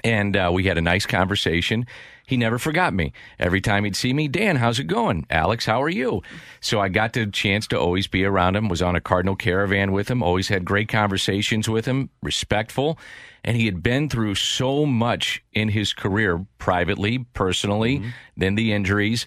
and 0.03 0.37
uh, 0.37 0.51
we 0.53 0.65
had 0.65 0.79
a 0.79 0.83
nice 0.83 1.07
conversation. 1.07 1.87
He 2.27 2.37
never 2.37 2.59
forgot 2.59 2.95
me. 2.95 3.13
Every 3.39 3.61
time 3.61 3.85
he'd 3.85 3.97
see 3.97 4.13
me, 4.13 4.27
Dan, 4.27 4.57
how's 4.57 4.79
it 4.79 4.85
going? 4.85 5.27
Alex, 5.29 5.67
how 5.67 5.83
are 5.83 5.89
you? 5.89 6.23
So 6.61 6.81
I 6.81 6.89
got 6.89 7.13
the 7.13 7.27
chance 7.27 7.67
to 7.69 7.79
always 7.79 8.07
be 8.07 8.25
around 8.25 8.57
him. 8.57 8.69
Was 8.69 8.81
on 8.83 8.97
a 8.97 9.01
Cardinal 9.01 9.37
caravan 9.37 9.93
with 9.93 10.11
him. 10.11 10.23
Always 10.23 10.49
had 10.49 10.65
great 10.65 10.89
conversations 10.89 11.69
with 11.69 11.85
him. 11.85 12.11
Respectful, 12.23 12.99
and 13.45 13.57
he 13.57 13.67
had 13.67 13.83
been 13.83 14.09
through 14.09 14.37
so 14.37 14.87
much 14.87 15.43
in 15.53 15.69
his 15.69 15.93
career, 15.93 16.45
privately, 16.59 17.27
personally, 17.35 18.03
then 18.37 18.55
the 18.55 18.73
injuries. 18.73 19.27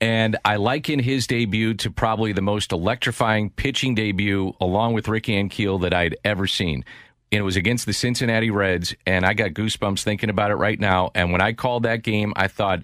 And 0.00 0.36
I 0.44 0.56
liken 0.56 0.98
his 0.98 1.26
debut 1.26 1.74
to 1.74 1.90
probably 1.90 2.32
the 2.32 2.42
most 2.42 2.72
electrifying 2.72 3.50
pitching 3.50 3.94
debut, 3.94 4.54
along 4.60 4.92
with 4.92 5.08
Ricky 5.08 5.32
Ankiel, 5.32 5.80
that 5.82 5.94
I'd 5.94 6.16
ever 6.24 6.46
seen. 6.46 6.84
And 7.32 7.40
it 7.40 7.42
was 7.42 7.56
against 7.56 7.86
the 7.86 7.92
Cincinnati 7.92 8.50
Reds, 8.50 8.94
and 9.06 9.24
I 9.24 9.34
got 9.34 9.50
goosebumps 9.50 10.02
thinking 10.02 10.30
about 10.30 10.50
it 10.50 10.56
right 10.56 10.78
now. 10.78 11.10
And 11.14 11.32
when 11.32 11.40
I 11.40 11.54
called 11.54 11.82
that 11.84 12.02
game, 12.02 12.32
I 12.36 12.46
thought, 12.46 12.82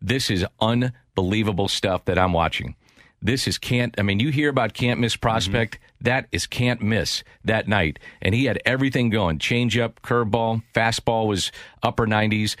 this 0.00 0.30
is 0.30 0.44
unbelievable 0.60 1.68
stuff 1.68 2.04
that 2.06 2.18
I'm 2.18 2.32
watching. 2.32 2.74
This 3.22 3.48
is 3.48 3.58
can't, 3.58 3.94
I 3.98 4.02
mean, 4.02 4.20
you 4.20 4.30
hear 4.30 4.50
about 4.50 4.74
can't 4.74 5.00
miss 5.00 5.16
prospect. 5.16 5.76
Mm-hmm. 5.76 6.04
That 6.04 6.26
is 6.32 6.46
can't 6.46 6.82
miss 6.82 7.24
that 7.44 7.66
night. 7.66 7.98
And 8.20 8.34
he 8.34 8.44
had 8.44 8.60
everything 8.64 9.10
going 9.10 9.38
changeup, 9.38 9.94
curveball, 10.02 10.62
fastball 10.74 11.26
was 11.26 11.50
upper 11.82 12.06
90s. 12.06 12.56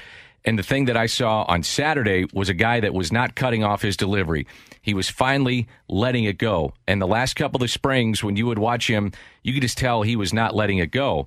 And 0.46 0.56
the 0.56 0.62
thing 0.62 0.84
that 0.84 0.96
I 0.96 1.06
saw 1.06 1.42
on 1.48 1.64
Saturday 1.64 2.24
was 2.32 2.48
a 2.48 2.54
guy 2.54 2.78
that 2.78 2.94
was 2.94 3.10
not 3.10 3.34
cutting 3.34 3.64
off 3.64 3.82
his 3.82 3.96
delivery. 3.96 4.46
He 4.80 4.94
was 4.94 5.08
finally 5.08 5.66
letting 5.88 6.22
it 6.22 6.38
go. 6.38 6.72
And 6.86 7.02
the 7.02 7.06
last 7.06 7.34
couple 7.34 7.62
of 7.64 7.70
springs, 7.70 8.22
when 8.22 8.36
you 8.36 8.46
would 8.46 8.60
watch 8.60 8.88
him, 8.88 9.10
you 9.42 9.52
could 9.52 9.62
just 9.62 9.76
tell 9.76 10.02
he 10.02 10.14
was 10.14 10.32
not 10.32 10.54
letting 10.54 10.78
it 10.78 10.92
go. 10.92 11.26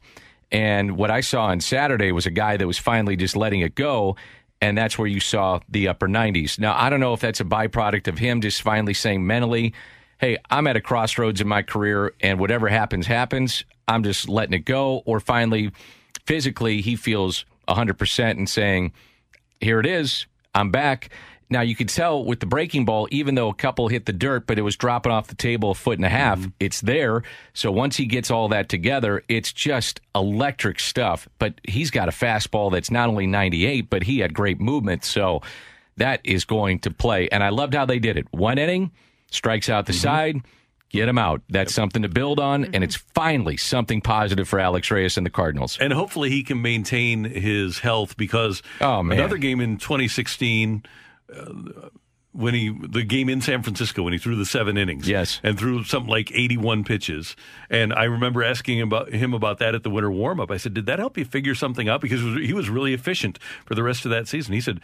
And 0.54 0.95
what 0.95 1.12
I 1.12 1.19
saw 1.19 1.48
on 1.48 1.60
Saturday 1.60 2.13
was 2.13 2.25
a 2.25 2.31
guy 2.31 2.56
that 2.56 2.66
was 2.66 2.77
finally 2.77 3.18
just 3.18 3.36
letting 3.36 3.60
it 3.60 3.75
go. 3.75 4.16
And 4.62 4.77
that's 4.77 4.98
where 4.98 5.07
you 5.07 5.19
saw 5.19 5.59
the 5.68 5.90
upper 5.90 6.07
90s. 6.07 6.57
Now, 6.57 6.73
I 6.78 6.90
don't 6.90 7.02
know 7.02 7.14
if 7.14 7.19
that's 7.19 7.42
a 7.42 7.45
byproduct 7.45 8.07
of 8.07 8.18
him 8.18 8.40
just 8.40 8.61
finally 8.61 8.94
saying 8.94 9.28
mentally, 9.28 9.73
hey, 10.19 10.38
I'm 10.49 10.66
at 10.68 10.78
a 10.78 10.81
crossroads 10.81 11.42
in 11.42 11.47
my 11.47 11.61
career, 11.61 12.14
and 12.21 12.40
whatever 12.40 12.68
happens, 12.68 13.07
happens. 13.07 13.64
I'm 13.88 14.04
just 14.04 14.28
letting 14.28 14.54
it 14.54 14.66
go. 14.66 15.02
Or 15.06 15.19
finally, 15.19 15.71
physically, 16.26 16.81
he 16.81 16.95
feels 16.95 17.45
100% 17.69 18.31
and 18.31 18.49
saying, 18.49 18.94
here 19.61 19.80
it 19.80 19.85
is. 19.85 20.26
I'm 20.54 20.71
back. 20.71 21.09
Now 21.52 21.61
you 21.61 21.76
could 21.76 21.90
tell 21.90 22.23
with 22.23 22.40
the 22.40 22.45
breaking 22.45 22.85
ball, 22.85 23.07
even 23.09 23.33
though 23.33 23.49
a 23.49 23.56
couple 23.56 23.88
hit 23.88 24.06
the 24.06 24.14
dirt, 24.14 24.45
but 24.45 24.59
it 24.59 24.61
was 24.61 24.76
dropping 24.76 25.11
off 25.11 25.28
the 25.28 25.35
table 25.35 25.71
a 25.71 25.76
foot 25.76 25.97
and 25.97 26.06
a 26.06 26.09
half. 26.09 26.40
Mm-hmm. 26.40 26.49
It's 26.59 26.81
there. 26.81 27.23
So 27.54 27.71
once 27.71 27.97
he 27.97 28.06
gets 28.06 28.30
all 28.30 28.49
that 28.49 28.69
together, 28.69 29.23
it's 29.28 29.52
just 29.52 29.99
electric 30.14 30.80
stuff. 30.80 31.28
But 31.40 31.56
he's 31.68 31.90
got 31.90 32.07
a 32.07 32.11
fastball 32.11 32.71
that's 32.71 32.92
not 32.92 33.09
only 33.09 33.26
98, 33.26 33.90
but 33.90 34.04
he 34.04 34.19
had 34.19 34.33
great 34.33 34.59
movement. 34.59 35.04
So 35.04 35.42
that 35.97 36.21
is 36.23 36.45
going 36.45 36.80
to 36.80 36.92
play. 36.92 37.28
And 37.30 37.44
I 37.44 37.49
loved 37.49 37.73
how 37.73 37.85
they 37.85 37.99
did 37.99 38.18
it. 38.18 38.28
One 38.31 38.59
inning, 38.59 38.92
strikes 39.31 39.69
out 39.69 39.88
the 39.88 39.94
mm-hmm. 39.94 40.02
side, 40.02 40.42
get 40.90 41.08
him 41.08 41.18
out. 41.18 41.42
That's 41.50 41.74
something 41.74 42.02
to 42.02 42.10
build 42.10 42.40
on. 42.40 42.66
And 42.74 42.84
it's 42.84 42.96
finally 42.96 43.58
something 43.58 44.02
positive 44.02 44.48
for 44.48 44.60
Alex 44.60 44.90
Reyes 44.92 45.18
and 45.18 45.26
the 45.26 45.30
Cardinals. 45.31 45.78
And 45.80 45.94
hopefully 45.94 46.30
he 46.30 46.44
can 46.44 46.62
maintain 46.62 47.24
his 47.24 47.80
health 47.80 48.18
because 48.18 48.62
Oh, 48.81 49.04
man. 49.04 49.19
another 49.19 49.38
game 49.38 49.62
in 49.62 49.78
2016 49.78 50.84
uh, 51.36 51.44
when 52.31 52.54
he 52.54 52.69
the 52.88 53.04
game 53.04 53.28
in 53.28 53.42
San 53.42 53.64
Francisco 53.64 54.04
when 54.04 54.14
he 54.14 54.19
threw 54.19 54.36
the 54.36 54.46
seven 54.46 54.78
innings 54.78 55.08
Yes. 55.10 55.40
and 55.44 55.58
threw 55.58 55.84
something 55.84 56.10
like 56.10 56.31
81 56.31 56.84
pitches 56.84 57.36
and 57.72 57.92
I 57.92 58.04
remember 58.04 58.44
asking 58.44 58.78
him 58.78 58.88
about 58.90 59.12
him 59.12 59.34
about 59.34 59.58
that 59.60 59.74
at 59.74 59.81
the 59.81 59.90
winter 59.90 60.12
warm 60.12 60.40
up 60.40 60.52
I 60.52 60.58
said 60.58 60.76
did 60.76 60.86
that 60.86 61.00
help 61.00 61.18
you 61.18 61.26
figure 61.26 61.56
something 61.56 61.90
out 61.90 62.02
because 62.02 62.22
he 62.22 62.54
was 62.54 62.69
really 62.69 62.94
efficient 62.94 63.40
for 63.66 63.74
the 63.74 63.81
rest 63.81 64.06
of 64.06 64.12
that 64.12 64.28
season 64.28 64.54
he 64.54 64.62
said 64.62 64.80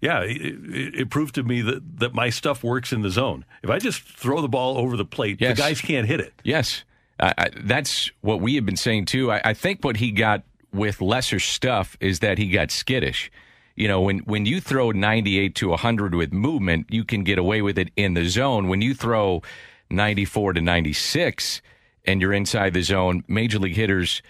yeah, 0.00 0.20
it, 0.22 0.94
it, 1.00 1.10
proved 1.10 1.34
to 1.36 1.42
me 1.42 1.62
that, 1.62 1.98
that 2.00 2.14
my 2.14 2.30
stuff 2.30 2.62
works 2.62 2.92
in 2.92 3.02
the 3.02 3.10
zone. 3.10 3.44
If 3.62 3.70
I 3.70 3.78
just 3.78 4.02
throw 4.02 4.40
the 4.40 4.48
ball 4.48 4.78
over 4.78 4.96
the 4.96 5.04
plate, 5.04 5.40
Yes. 5.40 5.56
the 5.56 5.62
guys 5.62 5.80
can't 5.80 6.06
hit 6.06 6.20
it. 6.20 6.34
Yes, 6.44 6.84
I, 7.18 7.32
I, 7.38 7.50
that's 7.62 8.10
what 8.20 8.40
we 8.40 8.56
have 8.56 8.66
been 8.66 8.76
saying 8.76 9.06
too. 9.06 9.32
I, 9.32 9.40
I 9.44 9.54
think 9.54 9.84
what 9.84 9.96
he 9.96 10.12
got 10.12 10.42
with 10.72 11.00
lesser 11.00 11.40
stuff 11.40 11.96
is 12.00 12.20
that 12.20 12.38
he 12.38 12.50
got 12.50 12.70
skittish. 12.70 13.30
You 13.74 13.88
know, 13.88 14.00
when 14.00 14.20
when 14.20 14.46
you 14.46 14.60
throw 14.60 14.90
98 14.90 15.54
to 15.56 15.68
100 15.68 16.14
with 16.14 16.32
movement, 16.32 16.86
you 16.90 17.04
can 17.04 17.24
get 17.24 17.38
away 17.38 17.60
with 17.62 17.78
it 17.78 17.90
in 17.96 18.14
the 18.14 18.26
zone. 18.26 18.68
When 18.68 18.80
you 18.80 18.94
throw 18.94 19.42
94 19.90 20.54
to 20.54 20.60
96 20.60 21.62
and 22.04 22.20
you're 22.20 22.32
inside 22.32 22.72
the 22.74 22.82
zone, 22.82 23.22
major 23.28 23.58
league 23.58 23.76
hitters 23.76 24.22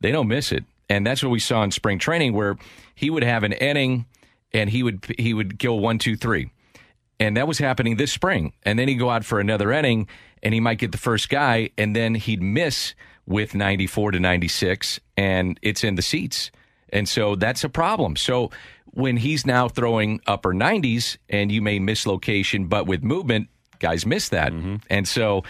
they 0.00 0.10
don't 0.10 0.28
miss 0.28 0.50
it. 0.52 0.64
And 0.88 1.06
that's 1.06 1.22
what 1.22 1.30
we 1.30 1.38
saw 1.38 1.62
in 1.62 1.70
spring 1.70 1.98
training 1.98 2.32
where 2.32 2.56
he 2.94 3.08
would 3.08 3.22
have 3.22 3.44
an 3.44 3.52
inning 3.52 4.04
and 4.54 4.70
he 4.70 4.82
would 4.82 5.14
he 5.18 5.34
would 5.34 5.58
go 5.58 5.74
one, 5.74 5.98
two, 5.98 6.16
three. 6.16 6.50
And 7.20 7.36
that 7.36 7.46
was 7.46 7.58
happening 7.58 7.96
this 7.96 8.12
spring. 8.12 8.52
And 8.64 8.78
then 8.78 8.88
he'd 8.88 8.96
go 8.96 9.10
out 9.10 9.24
for 9.24 9.38
another 9.38 9.70
inning 9.70 10.08
and 10.42 10.52
he 10.52 10.60
might 10.60 10.78
get 10.78 10.90
the 10.90 10.98
first 10.98 11.28
guy 11.28 11.70
and 11.78 11.94
then 11.94 12.14
he'd 12.16 12.42
miss 12.42 12.94
with 13.26 13.54
94 13.54 14.12
to 14.12 14.20
96 14.20 14.98
and 15.16 15.58
it's 15.62 15.84
in 15.84 15.94
the 15.94 16.02
seats. 16.02 16.50
And 16.92 17.08
so 17.08 17.36
that's 17.36 17.62
a 17.62 17.68
problem. 17.68 18.16
So 18.16 18.50
when 18.86 19.16
he's 19.16 19.46
now 19.46 19.68
throwing 19.68 20.20
upper 20.26 20.52
90s 20.52 21.16
and 21.28 21.52
you 21.52 21.62
may 21.62 21.78
miss 21.78 22.06
location, 22.06 22.66
but 22.66 22.86
with 22.86 23.02
movement, 23.02 23.48
guys 23.78 24.04
miss 24.04 24.28
that. 24.30 24.52
Mm-hmm. 24.52 24.76
And 24.90 25.06
so 25.06 25.44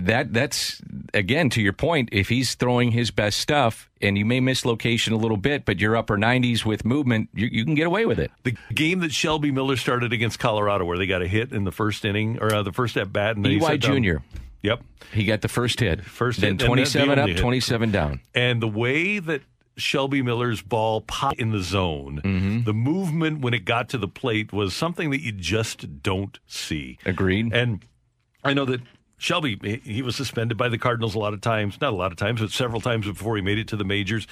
that 0.00 0.32
that's 0.32 0.82
again 1.14 1.48
to 1.50 1.62
your 1.62 1.72
point 1.72 2.08
if 2.12 2.28
he's 2.28 2.54
throwing 2.54 2.90
his 2.90 3.10
best 3.10 3.38
stuff 3.38 3.88
and 4.00 4.18
you 4.18 4.24
may 4.24 4.40
miss 4.40 4.64
location 4.64 5.12
a 5.12 5.16
little 5.16 5.36
bit 5.36 5.64
but 5.64 5.78
you're 5.78 5.96
upper 5.96 6.16
90s 6.16 6.64
with 6.64 6.84
movement 6.84 7.28
you, 7.32 7.46
you 7.46 7.64
can 7.64 7.74
get 7.74 7.86
away 7.86 8.04
with 8.04 8.18
it 8.18 8.30
The 8.42 8.56
game 8.74 9.00
that 9.00 9.12
Shelby 9.12 9.50
Miller 9.52 9.76
started 9.76 10.12
against 10.12 10.38
Colorado, 10.38 10.84
where 10.84 10.98
they 10.98 11.06
got 11.06 11.22
a 11.22 11.28
hit 11.28 11.52
in 11.52 11.64
the 11.64 11.72
first 11.72 12.04
inning 12.04 12.38
or 12.40 12.52
uh, 12.52 12.62
the 12.62 12.72
first 12.72 12.96
at 12.96 13.12
bat, 13.12 13.36
and 13.36 13.46
ey 13.46 13.78
junior 13.78 14.22
Yep. 14.62 14.82
he 15.12 15.24
got 15.24 15.42
the 15.42 15.48
first 15.48 15.78
hit 15.78 16.04
First 16.04 16.40
then 16.40 16.58
hit, 16.58 16.68
and 16.68 16.78
then 16.78 16.84
the 16.84 16.90
27 16.90 17.18
up 17.20 17.28
hit. 17.28 17.38
27 17.38 17.90
down 17.92 18.20
And 18.34 18.60
the 18.60 18.68
way 18.68 19.20
that 19.20 19.42
Shelby 19.76 20.22
Miller's 20.22 20.62
ball 20.62 21.02
popped 21.02 21.38
in 21.38 21.52
the 21.52 21.60
zone, 21.60 22.62
the 22.64 22.72
movement 22.72 23.42
when 23.42 23.52
it 23.54 23.64
got 23.64 23.90
to 23.90 23.98
the 23.98 24.08
plate 24.08 24.52
was 24.52 24.74
something 24.74 25.10
that 25.10 25.20
you 25.20 25.32
just 25.32 26.02
don't 26.02 26.38
see. 26.46 26.98
agreed 27.04 27.52
And 27.52 27.84
I 28.42 28.54
know 28.54 28.64
that 28.64 28.80
Shelby, 29.18 29.80
he- 29.84 30.02
was 30.02 30.16
suspended 30.16 30.56
by 30.58 30.68
the 30.68 30.78
Cardinals 30.78 31.14
a 31.14 31.18
lot 31.18 31.32
of 31.34 31.40
times, 31.40 31.80
not 31.80 31.92
a 31.92 31.96
lot 31.96 32.12
of 32.12 32.18
times, 32.18 32.40
but 32.40 32.50
several 32.50 32.80
times 32.80 33.06
before 33.06 33.36
he 33.36 33.42
made 33.42 33.58
it 33.58 33.68
to 33.68 33.76
the 33.76 33.84
majors. 33.84 34.26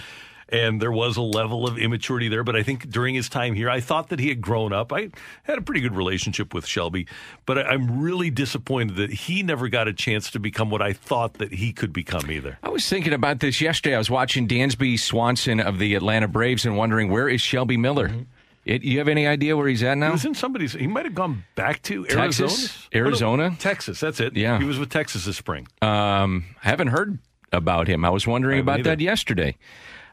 And 0.50 0.80
there 0.80 0.92
was 0.92 1.16
a 1.16 1.22
level 1.22 1.66
of 1.66 1.78
immaturity 1.78 2.28
there. 2.28 2.44
But 2.44 2.54
I 2.54 2.62
think 2.62 2.90
during 2.90 3.14
his 3.14 3.30
time 3.30 3.54
here, 3.54 3.70
I 3.70 3.80
thought 3.80 4.10
that 4.10 4.20
he 4.20 4.28
had 4.28 4.42
grown 4.42 4.74
up. 4.74 4.92
I 4.92 5.08
had 5.44 5.56
a 5.56 5.62
pretty 5.62 5.80
good 5.80 5.96
relationship 5.96 6.52
with 6.52 6.66
Shelby, 6.66 7.06
but 7.46 7.58
I'm 7.58 7.98
really 8.02 8.28
disappointed 8.28 8.96
that 8.96 9.10
he 9.10 9.42
never 9.42 9.68
got 9.70 9.88
a 9.88 9.94
chance 9.94 10.30
to 10.32 10.38
become 10.38 10.68
what 10.68 10.82
I 10.82 10.92
thought 10.92 11.34
that 11.38 11.54
he 11.54 11.72
could 11.72 11.94
become 11.94 12.30
either. 12.30 12.58
I 12.62 12.68
was 12.68 12.86
thinking 12.86 13.14
about 13.14 13.40
this 13.40 13.62
yesterday. 13.62 13.94
I 13.94 13.98
was 13.98 14.10
watching 14.10 14.46
Dansby 14.46 15.00
Swanson 15.00 15.60
of 15.60 15.78
the 15.78 15.94
Atlanta 15.94 16.28
Braves 16.28 16.66
and 16.66 16.76
wondering 16.76 17.10
where 17.10 17.28
is 17.28 17.40
Shelby 17.40 17.78
Miller? 17.78 18.10
Mm-hmm. 18.10 18.22
It, 18.64 18.82
you 18.82 18.98
have 18.98 19.08
any 19.08 19.26
idea 19.26 19.56
where 19.56 19.68
he's 19.68 19.82
at 19.82 19.94
He 19.96 20.00
now? 20.00 20.12
was 20.12 20.24
in 20.24 20.34
somebody's. 20.34 20.72
He 20.72 20.86
might 20.86 21.04
have 21.04 21.14
gone 21.14 21.44
back 21.54 21.82
to 21.82 22.04
Texas? 22.06 22.88
Arizona. 22.94 23.06
Arizona? 23.44 23.56
Texas. 23.58 24.00
That's 24.00 24.20
it. 24.20 24.36
Yeah. 24.36 24.58
he 24.58 24.64
was 24.64 24.78
with 24.78 24.90
Texas 24.90 25.26
this 25.26 25.36
spring. 25.36 25.68
Um, 25.82 26.44
haven't 26.60 26.88
heard 26.88 27.18
about 27.52 27.88
him. 27.88 28.04
I 28.04 28.10
was 28.10 28.26
wondering 28.26 28.58
I 28.58 28.60
about 28.62 28.80
either. 28.80 28.90
that 28.90 29.00
yesterday. 29.00 29.56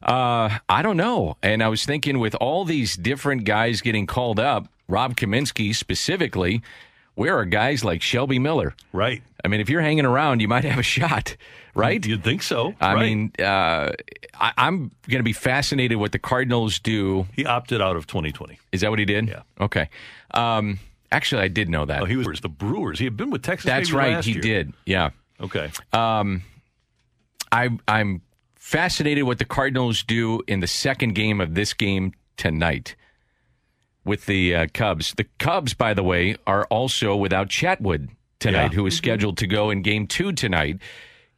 Uh, 0.03 0.57
I 0.67 0.81
don't 0.81 0.97
know. 0.97 1.37
And 1.41 1.63
I 1.63 1.67
was 1.69 1.85
thinking 1.85 2.19
with 2.19 2.35
all 2.35 2.65
these 2.65 2.95
different 2.95 3.45
guys 3.45 3.81
getting 3.81 4.05
called 4.07 4.39
up, 4.39 4.67
Rob 4.87 5.15
Kaminsky 5.15 5.73
specifically, 5.75 6.61
where 7.15 7.37
are 7.37 7.45
guys 7.45 7.83
like 7.85 8.01
Shelby 8.01 8.39
Miller? 8.39 8.75
right. 8.93 9.21
I 9.43 9.47
mean, 9.47 9.59
if 9.59 9.69
you're 9.69 9.81
hanging 9.81 10.05
around, 10.05 10.39
you 10.39 10.47
might 10.47 10.63
have 10.65 10.77
a 10.77 10.83
shot, 10.83 11.35
right? 11.75 12.05
You'd 12.05 12.23
think 12.23 12.43
so. 12.43 12.73
I 12.79 12.93
right. 12.93 13.01
mean, 13.01 13.31
uh, 13.39 13.91
I, 14.39 14.53
I'm 14.57 14.91
going 15.07 15.19
to 15.19 15.23
be 15.23 15.33
fascinated 15.33 15.97
what 15.97 16.11
the 16.11 16.19
Cardinals 16.19 16.79
do. 16.79 17.27
he 17.33 17.45
opted 17.45 17.81
out 17.81 17.95
of 17.95 18.07
2020. 18.07 18.59
Is 18.71 18.81
that 18.81 18.89
what 18.89 18.99
he 18.99 19.05
did? 19.05 19.27
Yeah. 19.27 19.41
Okay. 19.59 19.89
Um, 20.33 20.79
actually, 21.11 21.43
I 21.43 21.47
did 21.47 21.69
know 21.69 21.85
that. 21.85 22.01
Oh, 22.01 22.05
he 22.05 22.15
was 22.15 22.41
the 22.41 22.49
Brewers. 22.49 22.99
He 22.99 23.05
had 23.05 23.17
been 23.17 23.29
with 23.29 23.43
Texas. 23.43 23.65
That's 23.65 23.91
right. 23.91 24.23
He 24.23 24.33
year. 24.33 24.41
did. 24.41 24.73
Yeah. 24.85 25.09
Okay. 25.39 25.71
I, 27.51 27.69
I'm 27.87 28.21
fascinated 28.55 29.23
what 29.25 29.39
the 29.39 29.45
Cardinals 29.45 30.03
do 30.03 30.41
in 30.47 30.59
the 30.59 30.67
second 30.67 31.13
game 31.15 31.41
of 31.41 31.53
this 31.55 31.73
game 31.73 32.13
tonight 32.37 32.95
with 34.05 34.25
the 34.25 34.55
uh, 34.55 34.67
Cubs. 34.73 35.13
The 35.15 35.25
Cubs, 35.37 35.73
by 35.73 35.93
the 35.93 36.03
way, 36.03 36.35
are 36.47 36.65
also 36.65 37.15
without 37.15 37.49
Chatwood 37.49 38.09
tonight, 38.39 38.71
Yeah. 38.71 38.75
who 38.75 38.85
is 38.85 38.95
scheduled 38.95 39.37
to 39.39 39.47
go 39.47 39.69
in 39.69 39.81
game 39.81 40.07
two 40.07 40.31
tonight. 40.31 40.77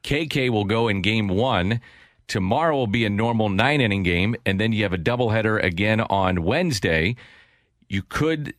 KK 0.04 0.50
will 0.50 0.66
go 0.66 0.88
in 0.88 1.02
game 1.02 1.28
one. 1.28 1.82
Tomorrow 2.28 2.76
will 2.76 2.88
be 2.88 3.06
a 3.06 3.10
normal 3.10 3.50
nine 3.50 3.82
inning 3.82 4.04
game, 4.04 4.36
and 4.46 4.60
then 4.60 4.72
you 4.72 4.84
have 4.84 4.94
a 4.94 4.98
doubleheader 4.98 5.62
again 5.64 6.02
on 6.02 6.44
Wednesday. 6.44 7.16
You 7.90 8.02
could 8.02 8.54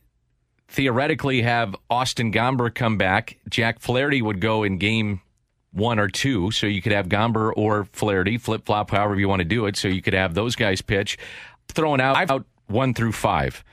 theoretically 0.67 1.41
have 1.41 1.75
Austin 1.89 2.31
Gomber 2.31 2.73
come 2.73 2.97
back. 2.97 3.37
Jack 3.49 3.79
Flaherty 3.79 4.21
would 4.21 4.39
go 4.39 4.63
in 4.63 4.77
game 4.77 5.21
one 5.71 5.99
or 5.99 6.07
two, 6.07 6.51
so 6.51 6.67
you 6.67 6.81
could 6.81 6.91
have 6.91 7.07
Gomber 7.07 7.51
or 7.55 7.85
Flaherty 7.91 8.37
flip 8.37 8.65
flop, 8.65 8.91
however 8.91 9.19
you 9.19 9.27
want 9.27 9.41
to 9.41 9.45
do 9.45 9.65
it. 9.65 9.75
So 9.75 9.87
you 9.87 10.01
could 10.01 10.13
have 10.13 10.33
those 10.33 10.55
guys 10.55 10.81
pitch. 10.81 11.17
Throwing 11.67 12.01
out 12.01 12.29
out 12.29 12.45
one 12.67 12.93
through 12.93 13.11
five, 13.11 13.63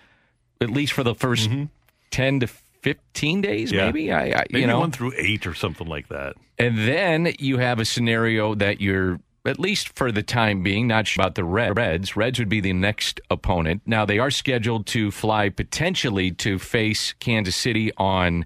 at 0.60 0.70
least 0.70 0.92
for 0.92 1.02
the 1.02 1.14
1st 1.14 1.48
mm-hmm. 1.48 1.64
ten 2.10 2.40
to 2.40 2.48
fifteen 2.82 3.40
days. 3.40 3.72
Yeah. 3.72 3.86
maybe. 3.86 4.12
I, 4.12 4.40
I 4.40 4.44
Maybe 4.50 4.60
you 4.60 4.66
know, 4.66 4.80
one 4.80 4.90
through 4.90 5.12
eight 5.16 5.46
or 5.46 5.54
something 5.54 5.86
like 5.86 6.08
that. 6.08 6.36
and 6.58 6.76
then 6.78 7.34
you 7.38 7.58
have 7.58 7.78
a 7.78 7.84
scenario 7.84 8.54
that 8.56 8.80
you're, 8.80 9.20
at 9.44 9.58
least 9.58 9.96
for 9.96 10.12
the 10.12 10.22
time 10.22 10.62
being, 10.62 10.86
not 10.86 11.06
sure 11.06 11.22
about 11.22 11.34
the 11.34 11.44
Reds. 11.44 12.16
Reds 12.16 12.38
would 12.38 12.48
be 12.48 12.60
the 12.60 12.72
next 12.72 13.20
opponent. 13.30 13.82
Now, 13.86 14.04
they 14.04 14.18
are 14.18 14.30
scheduled 14.30 14.86
to 14.88 15.10
fly 15.10 15.48
potentially 15.48 16.30
to 16.32 16.58
face 16.58 17.12
Kansas 17.14 17.56
City 17.56 17.90
on 17.96 18.44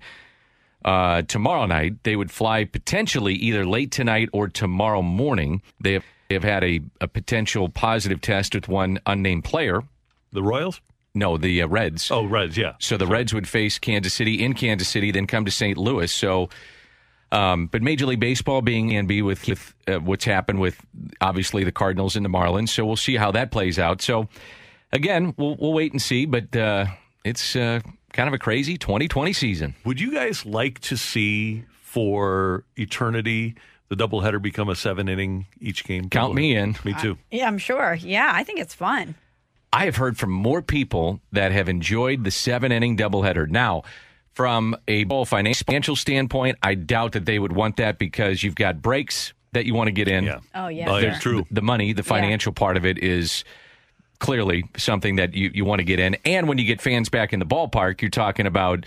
uh, 0.84 1.22
tomorrow 1.22 1.66
night. 1.66 2.02
They 2.04 2.16
would 2.16 2.30
fly 2.30 2.64
potentially 2.64 3.34
either 3.34 3.66
late 3.66 3.90
tonight 3.90 4.28
or 4.32 4.48
tomorrow 4.48 5.02
morning. 5.02 5.60
They 5.80 5.94
have, 5.94 6.04
they 6.28 6.34
have 6.36 6.44
had 6.44 6.64
a, 6.64 6.80
a 7.00 7.08
potential 7.08 7.68
positive 7.68 8.20
test 8.20 8.54
with 8.54 8.68
one 8.68 8.98
unnamed 9.04 9.44
player. 9.44 9.82
The 10.32 10.42
Royals? 10.42 10.80
No, 11.16 11.38
the 11.38 11.62
uh, 11.62 11.66
Reds. 11.66 12.10
Oh, 12.10 12.26
Reds, 12.26 12.56
yeah. 12.58 12.74
So 12.78 12.98
the 12.98 13.06
Reds 13.06 13.32
would 13.32 13.48
face 13.48 13.78
Kansas 13.78 14.12
City 14.12 14.44
in 14.44 14.52
Kansas 14.52 14.86
City, 14.86 15.10
then 15.10 15.26
come 15.26 15.46
to 15.46 15.50
St. 15.50 15.78
Louis. 15.78 16.12
So, 16.12 16.50
um, 17.32 17.68
but 17.68 17.80
Major 17.80 18.04
League 18.04 18.20
Baseball 18.20 18.60
being 18.60 18.94
and 18.94 19.08
be 19.08 19.22
with, 19.22 19.48
with 19.48 19.74
uh, 19.88 19.98
what's 20.00 20.26
happened 20.26 20.60
with 20.60 20.78
obviously 21.22 21.64
the 21.64 21.72
Cardinals 21.72 22.16
and 22.16 22.24
the 22.24 22.28
Marlins. 22.28 22.68
So 22.68 22.84
we'll 22.84 22.96
see 22.96 23.16
how 23.16 23.32
that 23.32 23.50
plays 23.50 23.78
out. 23.78 24.02
So 24.02 24.28
again, 24.92 25.34
we'll 25.38 25.56
we'll 25.56 25.72
wait 25.72 25.92
and 25.92 26.02
see. 26.02 26.26
But 26.26 26.54
uh, 26.54 26.86
it's 27.24 27.56
uh, 27.56 27.80
kind 28.12 28.28
of 28.28 28.34
a 28.34 28.38
crazy 28.38 28.76
2020 28.76 29.32
season. 29.32 29.74
Would 29.84 30.00
you 30.00 30.12
guys 30.12 30.44
like 30.44 30.80
to 30.80 30.96
see 30.98 31.64
for 31.82 32.64
eternity 32.76 33.54
the 33.88 33.96
doubleheader 33.96 34.42
become 34.42 34.68
a 34.68 34.76
seven 34.76 35.08
inning 35.08 35.46
each 35.60 35.84
game? 35.84 36.10
Count 36.10 36.34
me 36.34 36.54
in. 36.54 36.76
Me 36.84 36.94
too. 36.94 37.16
Yeah, 37.30 37.46
I'm 37.46 37.58
sure. 37.58 37.94
Yeah, 37.94 38.30
I 38.34 38.44
think 38.44 38.60
it's 38.60 38.74
fun. 38.74 39.14
I 39.72 39.84
have 39.84 39.96
heard 39.96 40.16
from 40.16 40.30
more 40.30 40.62
people 40.62 41.20
that 41.32 41.52
have 41.52 41.68
enjoyed 41.68 42.24
the 42.24 42.30
seven 42.30 42.72
inning 42.72 42.96
doubleheader. 42.96 43.48
Now, 43.48 43.82
from 44.32 44.76
a 44.88 45.04
ball 45.04 45.24
financial 45.24 45.96
standpoint, 45.96 46.58
I 46.62 46.74
doubt 46.74 47.12
that 47.12 47.24
they 47.26 47.38
would 47.38 47.52
want 47.52 47.76
that 47.78 47.98
because 47.98 48.42
you've 48.42 48.54
got 48.54 48.80
breaks 48.82 49.32
that 49.52 49.64
you 49.66 49.74
want 49.74 49.88
to 49.88 49.92
get 49.92 50.08
in. 50.08 50.24
Yeah. 50.24 50.40
Oh, 50.54 50.68
yeah, 50.68 50.86
sure. 50.86 51.00
yeah, 51.00 51.18
true. 51.18 51.46
the 51.50 51.62
money, 51.62 51.92
the 51.92 52.02
financial 52.02 52.52
part 52.52 52.76
of 52.76 52.84
it 52.84 52.98
is 52.98 53.44
clearly 54.18 54.64
something 54.76 55.16
that 55.16 55.34
you, 55.34 55.50
you 55.54 55.64
want 55.64 55.78
to 55.80 55.84
get 55.84 55.98
in. 56.00 56.16
And 56.24 56.48
when 56.48 56.58
you 56.58 56.64
get 56.64 56.80
fans 56.80 57.08
back 57.08 57.32
in 57.32 57.38
the 57.38 57.46
ballpark, 57.46 58.00
you're 58.02 58.10
talking 58.10 58.46
about 58.46 58.86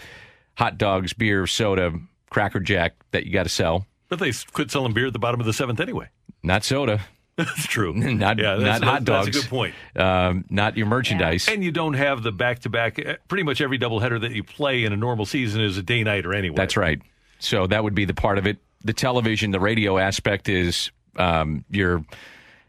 hot 0.56 0.78
dogs, 0.78 1.14
beer, 1.14 1.46
soda, 1.48 1.94
cracker 2.30 2.60
jack 2.60 2.94
that 3.12 3.26
you 3.26 3.34
got 3.34 3.44
to 3.44 3.50
sell. 3.50 3.86
But 4.10 4.20
they 4.20 4.30
s- 4.30 4.44
quit 4.44 4.72
selling 4.72 4.94
beer 4.94 5.08
at 5.08 5.14
the 5.14 5.20
bottom 5.20 5.40
of 5.40 5.46
the 5.46 5.54
seventh 5.54 5.80
anyway. 5.80 6.10
Not 6.44 6.64
soda, 6.64 7.02
That's 7.46 7.66
true. 7.66 7.94
not 7.96 8.38
yeah, 8.38 8.56
not 8.56 8.60
that's, 8.60 8.84
hot 8.84 9.04
dogs. 9.06 9.26
That's 9.28 9.38
a 9.38 9.42
good 9.42 9.50
point. 9.50 9.76
Um, 9.96 10.46
not 10.50 10.78
your 10.78 10.86
merchandise. 10.88 11.48
And 11.48 11.64
you 11.64 11.72
don't 11.72 11.94
have 11.94 12.22
the 12.24 12.32
back 12.32 12.60
to 12.60 12.70
back. 12.70 13.00
Pretty 13.28 13.44
much 13.44 13.62
every 13.62 13.80
doubleheader 13.80 14.20
that 14.22 14.32
you 14.32 14.44
play 14.44 14.84
in 14.84 14.94
a 14.94 14.98
normal 14.98 15.26
season 15.26 15.62
is 15.62 15.78
a 15.78 15.84
day 15.84 16.04
nighter 16.04 16.34
anyway. 16.34 16.56
That's 16.56 16.76
right. 16.78 17.02
So 17.40 17.68
that 17.68 17.84
would 17.84 17.96
be 17.96 18.06
the 18.06 18.14
part 18.14 18.38
of 18.38 18.46
it. 18.46 18.58
The 18.84 18.94
television, 18.94 19.52
the 19.52 19.60
radio 19.60 19.98
aspect 19.98 20.50
is 20.50 20.92
um, 21.16 21.64
your, 21.70 22.04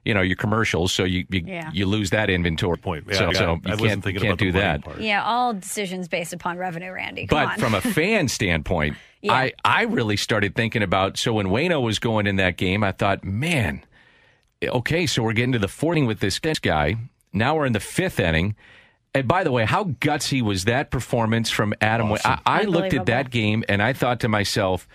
you 0.04 0.14
know, 0.14 0.22
your 0.22 0.36
commercials. 0.36 0.92
So 0.92 1.04
you 1.04 1.24
you, 1.30 1.42
Yeah. 1.46 1.70
you 1.72 1.86
lose 1.86 2.10
that 2.10 2.30
inventory. 2.30 2.78
Point. 2.78 3.04
Yeah, 3.08 3.14
so 3.18 3.28
I- 3.28 3.32
so 3.32 3.44
I 3.44 3.48
you 3.52 3.54
wasn't 3.72 3.80
can't, 3.80 4.04
thinking 4.04 4.22
can't 4.22 4.32
about 4.32 4.38
do 4.38 4.52
that. 4.52 4.82
part. 4.84 5.00
Yeah, 5.00 5.22
all 5.24 5.52
decisions 5.54 6.08
based 6.08 6.32
upon 6.32 6.56
revenue, 6.58 6.92
Randy. 6.92 7.26
Come 7.26 7.38
But 7.38 7.52
on. 7.54 7.58
from 7.58 7.74
a 7.74 7.80
fan 7.80 8.28
standpoint, 8.28 8.96
Yeah. 9.22 9.34
I, 9.34 9.52
I 9.64 9.82
really 9.82 10.16
started 10.16 10.54
thinking 10.54 10.82
about 10.82 11.18
so 11.18 11.32
when 11.34 11.48
Wayno 11.48 11.82
was 11.82 11.98
going 11.98 12.26
in 12.26 12.36
that 12.36 12.56
game, 12.56 12.82
I 12.82 12.92
thought, 12.92 13.22
man, 13.24 13.82
okay, 14.62 15.06
so 15.06 15.22
we're 15.22 15.32
getting 15.32 15.52
to 15.52 15.58
the 15.58 15.68
fourth 15.68 15.96
inning 15.96 16.06
with 16.06 16.20
this 16.20 16.38
guy. 16.38 16.96
Now 17.32 17.56
we're 17.56 17.66
in 17.66 17.72
the 17.72 17.80
fifth 17.80 18.20
inning. 18.20 18.56
And 19.14 19.26
by 19.26 19.42
the 19.42 19.50
way, 19.50 19.64
how 19.64 19.84
gutsy 19.84 20.40
was 20.40 20.64
that 20.64 20.90
performance 20.90 21.50
from 21.50 21.74
Adam? 21.80 22.10
Way- 22.10 22.20
I, 22.24 22.40
I 22.46 22.62
looked 22.64 22.94
at 22.94 23.06
that 23.06 23.30
game 23.30 23.64
and 23.68 23.82
I 23.82 23.92
thought 23.92 24.20
to 24.20 24.28
myself, 24.28 24.86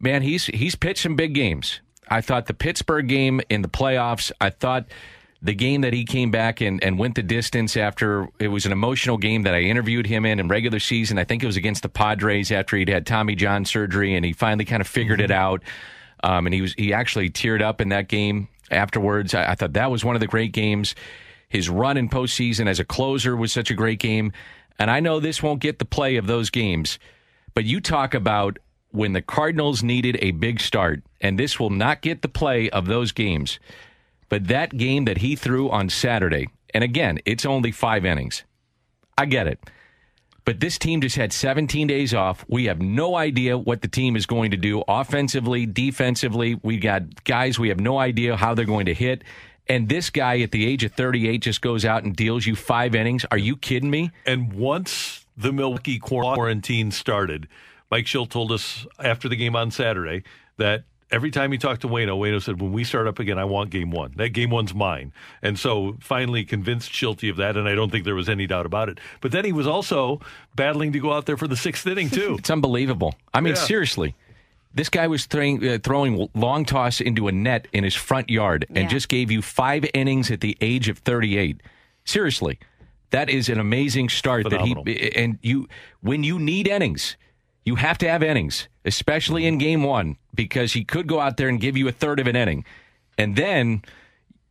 man, 0.00 0.22
he's 0.22 0.46
he's 0.46 0.74
pitched 0.74 1.02
some 1.02 1.16
big 1.16 1.34
games. 1.34 1.80
I 2.08 2.20
thought 2.20 2.46
the 2.46 2.54
Pittsburgh 2.54 3.08
game 3.08 3.40
in 3.48 3.62
the 3.62 3.68
playoffs, 3.68 4.32
I 4.40 4.50
thought 4.50 4.86
the 5.42 5.54
game 5.54 5.80
that 5.80 5.92
he 5.92 6.04
came 6.04 6.30
back 6.30 6.60
and, 6.60 6.82
and 6.84 6.98
went 6.98 7.16
the 7.16 7.22
distance 7.22 7.76
after 7.76 8.28
it 8.38 8.48
was 8.48 8.64
an 8.64 8.72
emotional 8.72 9.18
game 9.18 9.42
that 9.42 9.54
I 9.54 9.62
interviewed 9.62 10.06
him 10.06 10.24
in 10.24 10.38
in 10.38 10.48
regular 10.48 10.78
season. 10.78 11.18
I 11.18 11.24
think 11.24 11.42
it 11.42 11.46
was 11.46 11.56
against 11.56 11.82
the 11.82 11.88
Padres 11.88 12.52
after 12.52 12.76
he'd 12.76 12.88
had 12.88 13.06
Tommy 13.06 13.34
John 13.34 13.64
surgery 13.64 14.14
and 14.14 14.24
he 14.24 14.32
finally 14.32 14.64
kind 14.64 14.80
of 14.80 14.86
figured 14.86 15.20
it 15.20 15.30
out. 15.30 15.62
Um, 16.22 16.46
and 16.46 16.54
he 16.54 16.62
was 16.62 16.74
he 16.74 16.92
actually 16.92 17.28
teared 17.30 17.60
up 17.60 17.80
in 17.80 17.88
that 17.88 18.08
game 18.08 18.48
afterwards. 18.72 19.34
I, 19.34 19.52
I 19.52 19.54
thought 19.54 19.74
that 19.74 19.90
was 19.90 20.04
one 20.04 20.16
of 20.16 20.20
the 20.20 20.26
great 20.26 20.52
games. 20.52 20.94
His 21.48 21.68
run 21.68 21.96
in 21.96 22.08
postseason 22.08 22.66
as 22.66 22.80
a 22.80 22.84
closer 22.84 23.36
was 23.36 23.52
such 23.52 23.70
a 23.70 23.74
great 23.74 23.98
game. 23.98 24.32
And 24.78 24.90
I 24.90 25.00
know 25.00 25.20
this 25.20 25.42
won't 25.42 25.60
get 25.60 25.78
the 25.78 25.84
play 25.84 26.16
of 26.16 26.26
those 26.26 26.50
games, 26.50 26.98
but 27.54 27.64
you 27.64 27.80
talk 27.80 28.14
about 28.14 28.58
when 28.90 29.12
the 29.12 29.22
Cardinals 29.22 29.82
needed 29.82 30.18
a 30.20 30.32
big 30.32 30.60
start, 30.60 31.02
and 31.20 31.38
this 31.38 31.58
will 31.58 31.70
not 31.70 32.02
get 32.02 32.22
the 32.22 32.28
play 32.28 32.68
of 32.70 32.86
those 32.86 33.12
games. 33.12 33.58
But 34.28 34.48
that 34.48 34.76
game 34.76 35.04
that 35.06 35.18
he 35.18 35.36
threw 35.36 35.70
on 35.70 35.88
Saturday, 35.88 36.48
and 36.74 36.82
again, 36.84 37.18
it's 37.24 37.46
only 37.46 37.70
five 37.72 38.04
innings. 38.04 38.44
I 39.16 39.26
get 39.26 39.46
it. 39.46 39.60
But 40.44 40.60
this 40.60 40.78
team 40.78 41.00
just 41.00 41.16
had 41.16 41.32
17 41.32 41.86
days 41.86 42.12
off. 42.12 42.44
We 42.48 42.64
have 42.64 42.80
no 42.80 43.14
idea 43.14 43.56
what 43.56 43.82
the 43.82 43.88
team 43.88 44.16
is 44.16 44.26
going 44.26 44.50
to 44.50 44.56
do 44.56 44.82
offensively, 44.88 45.66
defensively. 45.66 46.58
We 46.62 46.78
got 46.78 47.24
guys 47.24 47.58
we 47.58 47.68
have 47.68 47.78
no 47.78 47.98
idea 47.98 48.36
how 48.36 48.54
they're 48.54 48.64
going 48.64 48.86
to 48.86 48.94
hit. 48.94 49.22
And 49.68 49.88
this 49.88 50.10
guy 50.10 50.40
at 50.40 50.50
the 50.50 50.66
age 50.66 50.82
of 50.82 50.92
38 50.92 51.38
just 51.38 51.60
goes 51.60 51.84
out 51.84 52.02
and 52.02 52.14
deals 52.16 52.46
you 52.46 52.56
five 52.56 52.94
innings. 52.94 53.24
Are 53.30 53.38
you 53.38 53.56
kidding 53.56 53.90
me? 53.90 54.10
And 54.26 54.52
once 54.52 55.24
the 55.36 55.52
Milwaukee 55.52 56.00
quarantine 56.00 56.90
started, 56.90 57.46
Mike 57.90 58.06
Shildt 58.06 58.30
told 58.30 58.50
us 58.50 58.86
after 58.98 59.28
the 59.28 59.36
game 59.36 59.54
on 59.54 59.70
Saturday 59.70 60.24
that 60.56 60.84
every 61.12 61.30
time 61.30 61.52
he 61.52 61.58
talked 61.58 61.82
to 61.82 61.88
Wayno, 61.88 62.18
Wayno 62.18 62.42
said, 62.42 62.60
"When 62.60 62.72
we 62.72 62.82
start 62.82 63.06
up 63.06 63.18
again, 63.20 63.38
I 63.38 63.44
want 63.44 63.70
game 63.70 63.90
one. 63.90 64.12
That 64.16 64.30
game 64.30 64.50
one's 64.50 64.74
mine." 64.74 65.12
And 65.42 65.58
so 65.58 65.96
finally 66.00 66.44
convinced 66.44 66.90
Shilty 66.90 67.30
of 67.30 67.36
that, 67.36 67.56
and 67.56 67.68
I 67.68 67.74
don't 67.74 67.90
think 67.92 68.04
there 68.04 68.14
was 68.14 68.28
any 68.28 68.46
doubt 68.46 68.66
about 68.66 68.88
it. 68.88 68.98
But 69.20 69.30
then 69.32 69.44
he 69.44 69.52
was 69.52 69.66
also 69.66 70.20
battling 70.56 70.92
to 70.92 70.98
go 70.98 71.12
out 71.12 71.26
there 71.26 71.36
for 71.36 71.46
the 71.46 71.56
sixth 71.56 71.86
inning 71.86 72.10
too. 72.10 72.34
it's 72.38 72.50
unbelievable. 72.50 73.14
I 73.32 73.40
mean, 73.40 73.54
Yeah. 73.54 73.60
seriously. 73.60 74.14
This 74.74 74.88
guy 74.88 75.06
was 75.06 75.26
throwing, 75.26 75.62
uh, 75.68 75.78
throwing 75.82 76.28
long 76.34 76.64
toss 76.64 77.00
into 77.02 77.28
a 77.28 77.32
net 77.32 77.68
in 77.74 77.84
his 77.84 77.94
front 77.94 78.30
yard 78.30 78.64
and 78.70 78.78
Yeah. 78.84 78.88
just 78.88 79.10
gave 79.10 79.30
you 79.30 79.42
five 79.42 79.84
innings 79.92 80.30
at 80.30 80.40
the 80.40 80.56
age 80.62 80.88
of 80.88 80.96
38. 80.98 81.60
Seriously, 82.06 82.58
that 83.10 83.28
is 83.28 83.50
an 83.50 83.60
amazing 83.60 84.08
start. 84.08 84.48
That 84.48 84.62
he 84.62 84.74
and 85.14 85.38
you 85.42 85.68
when 86.00 86.24
you 86.24 86.38
need 86.38 86.66
innings, 86.66 87.16
you 87.64 87.76
have 87.76 87.98
to 87.98 88.08
have 88.08 88.22
innings, 88.22 88.68
especially 88.84 89.46
in 89.46 89.58
game 89.58 89.82
one, 89.82 90.16
because 90.34 90.72
he 90.72 90.84
could 90.84 91.06
go 91.06 91.20
out 91.20 91.36
there 91.36 91.48
and 91.48 91.60
give 91.60 91.76
you 91.76 91.88
a 91.88 91.92
third 91.92 92.20
of 92.20 92.26
an 92.26 92.36
inning, 92.36 92.64
and 93.16 93.36
then 93.36 93.82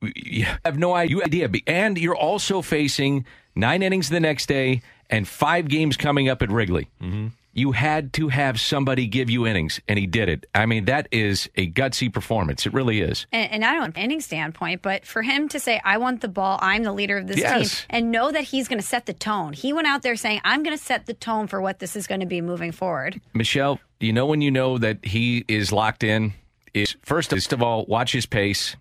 you 0.02 0.46
have 0.66 0.78
no 0.80 0.96
idea. 0.96 1.50
And 1.68 1.98
you're 1.98 2.16
also 2.16 2.62
facing 2.62 3.26
nine 3.56 3.84
innings 3.84 4.10
the 4.10 4.20
next 4.20 4.48
day 4.48 4.82
and 5.10 5.28
five 5.28 5.68
games 5.68 5.98
coming 5.98 6.30
up 6.30 6.42
at 6.42 6.50
Wrigley. 6.50 6.90
Mm-hmm. 7.02 7.28
You 7.54 7.74
had 7.74 8.14
to 8.14 8.30
have 8.30 8.62
somebody 8.62 9.08
give 9.08 9.30
you 9.30 9.46
innings, 9.46 9.82
and 9.90 10.00
he 10.00 10.08
did 10.08 10.30
it. 10.30 10.46
I 10.56 10.66
mean, 10.66 10.86
that 10.86 11.10
is 11.12 11.50
a 11.58 11.70
gutsy 11.70 12.12
performance. 12.12 12.66
It 12.66 12.72
really 12.74 13.02
is. 13.02 13.26
And, 13.34 13.52
and 13.52 13.62
not 13.62 13.76
on 13.78 13.84
an 13.88 13.94
inning 13.96 14.22
standpoint, 14.22 14.82
but 14.82 15.06
for 15.06 15.22
him 15.22 15.50
to 15.50 15.60
say, 15.60 15.82
I 15.84 15.98
want 15.98 16.22
the 16.22 16.30
ball, 16.30 16.58
I'm 16.62 16.84
the 16.84 16.94
leader 16.94 17.18
of 17.18 17.28
this 17.28 17.38
Yes. 17.38 17.80
team, 17.82 17.86
and 17.90 18.12
know 18.12 18.32
that 18.32 18.44
he's 18.46 18.70
going 18.70 18.80
to 18.80 18.88
set 18.88 19.06
the 19.06 19.14
tone. 19.14 19.52
He 19.52 19.74
went 19.74 19.88
out 19.88 20.02
there 20.02 20.16
saying, 20.16 20.40
I'm 20.46 20.64
going 20.64 20.78
to 20.78 20.82
set 20.84 21.08
the 21.08 21.14
tone 21.14 21.48
for 21.48 21.60
what 21.60 21.80
this 21.80 21.98
is 21.98 22.08
going 22.08 22.22
to 22.22 22.26
be 22.26 22.40
moving 22.40 22.72
forward. 22.72 23.20
Michelle, 23.34 23.80
you 24.00 24.14
know 24.14 24.26
when 24.26 24.40
you 24.42 24.50
know 24.52 24.78
that 24.78 25.04
he 25.04 25.44
is 25.50 25.72
locked 25.74 26.04
in 26.04 26.34
is 26.74 26.96
first 27.04 27.34
of 27.52 27.62
all 27.62 27.86
watch 27.86 28.14
his 28.14 28.26
pace, 28.26 28.78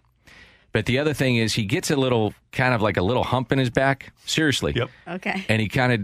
but 0.73 0.87
the 0.87 0.99
other 1.01 1.13
thing 1.13 1.37
is 1.37 1.55
he 1.55 1.65
gets 1.65 1.91
a 1.91 1.97
little 1.97 2.33
kind 2.53 2.73
of 2.73 2.81
like 2.81 2.97
a 2.97 3.03
little 3.03 3.25
hump 3.25 3.51
in 3.51 3.59
his 3.59 3.69
back. 3.71 4.13
Seriously, 4.27 4.73
Yep. 4.77 4.91
Okay. 5.09 5.45
and 5.49 5.61
he 5.61 5.67
kind 5.69 5.93
of 5.93 6.01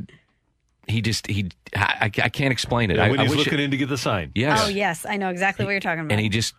he 0.87 1.03
just 1.03 1.27
he 1.27 1.49
I, 1.75 2.05
I 2.23 2.29
can't 2.29 2.53
explain 2.53 2.91
it. 2.91 2.95
And 2.95 3.03
I, 3.03 3.11
when 3.11 3.21
I 3.21 3.23
he's 3.25 3.31
wish 3.37 3.39
looking 3.47 3.59
it, 3.61 3.65
in 3.65 3.71
to 3.73 3.77
get 3.77 3.89
the 3.89 3.99
sign. 3.99 4.33
yes, 4.35 4.63
Oh, 4.65 4.69
yes. 4.69 5.05
I 5.05 5.17
know 5.17 5.31
exactly 5.31 5.65
what 5.65 5.73
you're 5.73 5.81
talking 5.81 6.01
about. 6.01 6.13
and 6.13 6.21
he 6.21 6.29
just 6.29 6.55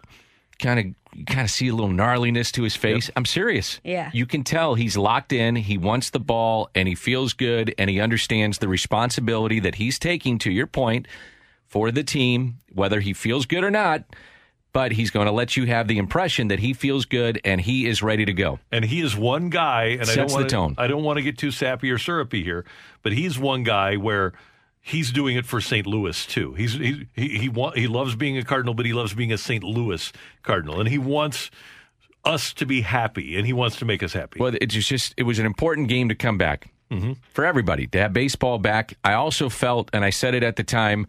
kind 0.60 0.80
of 0.80 1.26
kind 1.28 1.42
of 1.42 1.50
see 1.50 1.68
a 1.70 1.74
little 1.74 1.90
gnarliness 1.92 2.52
to 2.54 2.64
his 2.64 2.76
face. 2.76 3.10
I'm 3.16 3.26
serious. 3.26 3.80
Yeah. 3.84 4.12
You 4.14 4.26
can 4.26 4.44
tell 4.44 4.76
he's 4.76 4.98
locked 4.98 5.32
in, 5.34 5.56
he 5.56 5.78
wants 5.78 6.10
the 6.12 6.20
ball 6.20 6.70
and 6.76 6.88
he 6.88 6.96
feels 6.96 7.34
good 7.34 7.74
and 7.78 7.90
he 7.90 8.00
understands 8.00 8.58
the 8.60 8.68
responsibility 8.68 9.60
that 9.62 9.76
he's 9.76 9.98
taking 10.00 10.38
to 10.40 10.52
your 10.52 10.68
point 10.68 11.08
for 11.68 11.92
the 11.92 12.04
team, 12.04 12.60
whether 12.74 13.00
he 13.00 13.14
feels 13.14 13.46
good 13.46 13.64
or 13.64 13.72
not, 13.72 14.04
but 14.78 14.92
he's 14.92 15.10
going 15.10 15.26
to 15.26 15.32
let 15.32 15.58
you 15.58 15.66
have 15.66 15.88
the 15.88 15.98
impression 15.98 16.50
that 16.50 16.60
he 16.60 16.72
feels 16.72 17.06
good 17.06 17.42
and 17.44 17.60
he 17.60 17.88
is 17.88 18.04
ready 18.04 18.26
to 18.26 18.32
go. 18.32 18.60
And 18.72 18.86
he 18.86 19.02
is 19.02 19.18
one 19.18 19.50
guy, 19.50 19.86
and 19.86 20.02
I 20.02 20.04
Sets 20.04 20.16
don't 20.16 20.28
the 20.28 20.34
want 20.36 20.50
to, 20.50 20.56
tone. 20.56 20.76
I 20.78 20.86
don't 20.86 21.04
want 21.04 21.18
to 21.18 21.24
get 21.24 21.36
too 21.36 21.50
sappy 21.50 21.90
or 21.90 21.98
syrupy 21.98 22.44
here, 22.44 22.64
but 23.02 23.12
he's 23.12 23.40
one 23.40 23.64
guy 23.64 23.98
where 23.98 24.34
he's 24.80 25.12
doing 25.12 25.36
it 25.36 25.48
for 25.48 25.62
St. 25.62 25.88
Louis 25.88 26.24
too. 26.28 26.54
He's 26.54 26.74
he 26.74 27.08
he 27.16 27.40
he, 27.40 27.50
wa- 27.50 27.72
he 27.72 27.88
loves 27.88 28.16
being 28.16 28.38
a 28.38 28.44
Cardinal, 28.44 28.76
but 28.76 28.86
he 28.86 28.94
loves 28.94 29.16
being 29.16 29.34
a 29.34 29.38
St. 29.40 29.64
Louis 29.64 30.14
Cardinal, 30.44 30.80
and 30.80 30.88
he 30.88 31.00
wants 31.00 31.50
us 32.24 32.54
to 32.54 32.68
be 32.68 32.82
happy, 32.82 33.36
and 33.36 33.48
he 33.48 33.54
wants 33.54 33.78
to 33.78 33.86
make 33.86 34.04
us 34.04 34.14
happy. 34.14 34.40
Well, 34.40 34.54
it's 34.62 34.76
just 34.76 35.16
it 35.18 35.24
was 35.24 35.40
an 35.40 35.48
important 35.48 35.88
game 35.88 36.08
to 36.10 36.16
come 36.16 36.38
back 36.38 36.70
mm-hmm. 36.92 37.14
for 37.34 37.46
everybody 37.46 37.88
to 37.88 37.98
have 37.98 38.14
baseball 38.14 38.60
back. 38.60 38.96
I 39.04 39.14
also 39.14 39.50
felt, 39.50 39.90
and 39.92 40.06
I 40.06 40.12
said 40.12 40.36
it 40.36 40.44
at 40.44 40.56
the 40.56 40.64
time, 40.64 41.08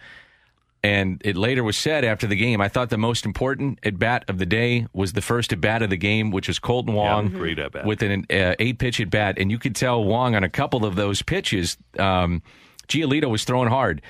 and 0.83 1.21
it 1.25 1.37
later 1.37 1.62
was 1.64 1.77
said 1.77 2.05
after 2.05 2.27
the 2.27 2.37
game. 2.37 2.61
I 2.61 2.69
thought 2.69 2.91
the 2.91 2.99
most 2.99 3.25
important 3.27 3.79
at 3.83 3.99
bat 3.99 4.25
of 4.29 4.38
the 4.38 4.47
day 4.47 4.87
was 4.93 5.12
the 5.12 5.21
first 5.23 5.53
at 5.53 5.61
bat 5.61 5.83
of 5.83 5.91
the 5.91 5.97
game, 5.97 6.31
which 6.31 6.49
was 6.49 6.59
Kolten 6.59 6.93
Wong, 6.93 7.31
Yeah, 7.33 7.38
great 7.38 7.59
at-bat. 7.59 7.85
with 7.87 8.03
an 8.03 8.27
uh, 8.31 8.55
eight 8.59 8.79
pitch 8.79 9.01
at 9.01 9.11
bat, 9.11 9.38
and 9.38 9.51
you 9.51 9.59
could 9.59 9.75
tell 9.75 10.05
Wong 10.05 10.35
on 10.35 10.45
a 10.45 10.49
couple 10.49 10.85
of 10.85 10.95
those 10.97 11.23
pitches. 11.23 11.77
Um, 11.99 12.43
Giolito 12.88 13.29
was 13.31 13.45
throwing 13.45 13.69
hard. 13.69 14.03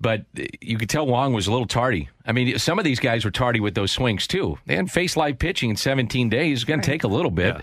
But 0.00 0.26
you 0.60 0.76
could 0.76 0.90
tell 0.90 1.06
Wong 1.06 1.32
was 1.32 1.46
a 1.46 1.52
little 1.52 1.68
tardy. 1.68 2.10
I 2.26 2.32
mean, 2.32 2.58
some 2.58 2.78
of 2.78 2.84
these 2.84 2.98
guys 3.00 3.24
were 3.24 3.30
tardy 3.30 3.60
with 3.60 3.74
those 3.74 3.92
swings 3.92 4.26
too. 4.26 4.58
They 4.66 4.74
hadn't 4.74 4.88
faced 4.90 5.16
live 5.16 5.38
pitching 5.38 5.70
in 5.70 5.76
17 5.76 6.28
days. 6.28 6.58
It's 6.58 6.64
going 6.64 6.80
to 6.80 6.86
take 6.86 7.04
a 7.04 7.08
little 7.08 7.30
bit. 7.30 7.54
Yeah. 7.54 7.60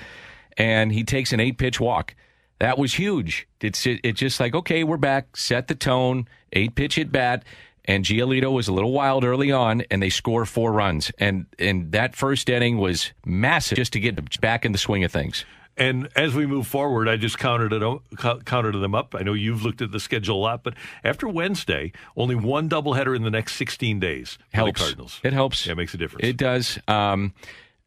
And 0.58 0.91
he 0.91 1.04
takes 1.04 1.34
an 1.34 1.39
eight 1.41 1.58
pitch 1.58 1.80
walk. 1.80 2.15
That 2.60 2.77
was 2.80 2.93
huge. 2.93 3.47
It's 3.60 3.86
it, 3.86 3.99
it's 4.04 4.19
just 4.19 4.39
like 4.39 4.56
okay, 4.56 4.84
we're 4.84 4.97
back. 4.97 5.36
Set 5.36 5.67
the 5.67 5.75
tone. 5.75 6.27
Eight 6.54 6.73
pitch 6.73 6.97
at 6.97 7.12
bat. 7.12 7.43
And 7.86 8.06
Giolito 8.06 8.52
was 8.52 8.67
a 8.67 8.74
little 8.74 8.91
wild 8.91 9.24
early 9.24 9.52
on, 9.52 9.84
and 9.89 10.02
they 10.02 10.10
score 10.10 10.46
four 10.46 10.72
runs. 10.72 11.12
And 11.17 11.48
and 11.58 11.91
that 11.94 12.15
first 12.15 12.50
inning 12.50 12.78
was 12.78 13.12
massive 13.26 13.76
just 13.76 13.94
to 13.94 14.00
get 14.00 14.39
back 14.39 14.65
in 14.65 14.72
the 14.72 14.78
swing 14.78 15.04
of 15.04 15.12
things. 15.12 15.46
And 15.78 16.10
as 16.15 16.36
we 16.36 16.46
move 16.46 16.67
forward, 16.67 17.08
I 17.08 17.17
just 17.17 17.39
counted 17.39 17.74
it 17.74 18.46
counted 18.46 18.78
them 18.78 18.94
up. 18.94 19.15
I 19.15 19.24
know 19.24 19.34
you've 19.34 19.63
looked 19.63 19.82
at 19.82 19.91
the 19.91 20.00
schedule 20.00 20.38
a 20.38 20.41
lot, 20.41 20.63
but 20.63 20.76
after 21.04 21.28
Wednesday, 21.28 21.91
only 22.15 22.36
one 22.36 22.70
doubleheader 22.70 23.15
in 23.15 23.24
the 23.24 23.32
next 23.32 23.56
16 23.56 24.00
days 24.00 24.38
Helps. 24.54 24.80
the 24.80 24.86
Cardinals. 24.86 25.20
It 25.24 25.34
helps. 25.34 25.65
Yeah, 25.65 25.72
it 25.72 25.78
makes 25.78 25.94
a 25.94 25.98
difference. 25.98 26.28
It 26.28 26.38
does. 26.38 26.78
Um, 26.88 27.34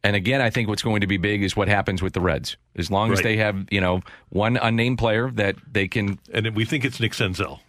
and 0.03 0.15
again, 0.15 0.41
I 0.41 0.49
think 0.49 0.67
what's 0.67 0.83
going 0.83 1.01
to 1.01 1.07
be 1.07 1.17
big 1.17 1.41
is 1.41 1.55
what 1.55 1.67
happens 1.67 2.01
with 2.01 2.13
the 2.13 2.21
Reds. 2.21 2.57
As 2.75 2.91
long 2.91 3.11
as 3.11 3.21
they 3.21 3.37
have, 3.37 3.65
you 3.71 3.81
know, 3.81 4.01
one 4.29 4.55
unnamed 4.57 4.99
player 4.99 5.31
that 5.31 5.55
they 5.71 5.87
can. 5.87 6.19
and 6.31 6.55
we 6.55 6.63
think 6.63 6.85
it's 6.85 6.99
Nick 6.99 7.13
Senzel. 7.13 7.59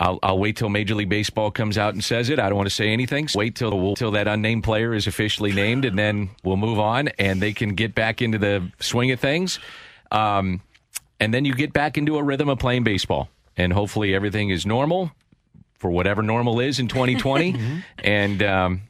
I'll, 0.00 0.18
I'll 0.22 0.38
wait 0.38 0.56
till 0.56 0.70
Major 0.70 0.94
League 0.94 1.10
Baseball 1.10 1.50
comes 1.50 1.76
out 1.76 1.92
and 1.92 2.02
says 2.02 2.30
it. 2.30 2.38
I 2.38 2.48
don't 2.48 2.56
want 2.56 2.68
to 2.70 2.74
say 2.74 2.88
anything. 2.88 3.28
So 3.28 3.38
Wait 3.38 3.54
till 3.54 3.78
we'll, 3.78 3.94
till 3.94 4.12
that 4.12 4.26
unnamed 4.26 4.64
player 4.64 4.94
is 4.94 5.06
officially 5.06 5.52
named, 5.52 5.84
and 5.84 5.98
then 5.98 6.30
we'll 6.42 6.56
move 6.56 6.78
on, 6.78 7.08
and 7.18 7.40
they 7.40 7.52
can 7.52 7.74
get 7.74 7.94
back 7.94 8.22
into 8.22 8.38
the 8.38 8.72
swing 8.80 9.10
of 9.10 9.20
things. 9.20 9.60
Um, 10.10 10.62
and 11.20 11.34
then 11.34 11.44
you 11.44 11.54
get 11.54 11.74
back 11.74 11.98
into 11.98 12.16
a 12.16 12.22
rhythm 12.22 12.48
of 12.48 12.58
playing 12.58 12.82
baseball, 12.82 13.28
and 13.58 13.74
hopefully 13.74 14.14
everything 14.14 14.48
is 14.48 14.64
normal 14.64 15.12
for 15.74 15.90
whatever 15.90 16.22
normal 16.22 16.60
is 16.60 16.78
in 16.78 16.88
2020, 16.88 17.82
and 17.98 18.42
um, 18.42 18.80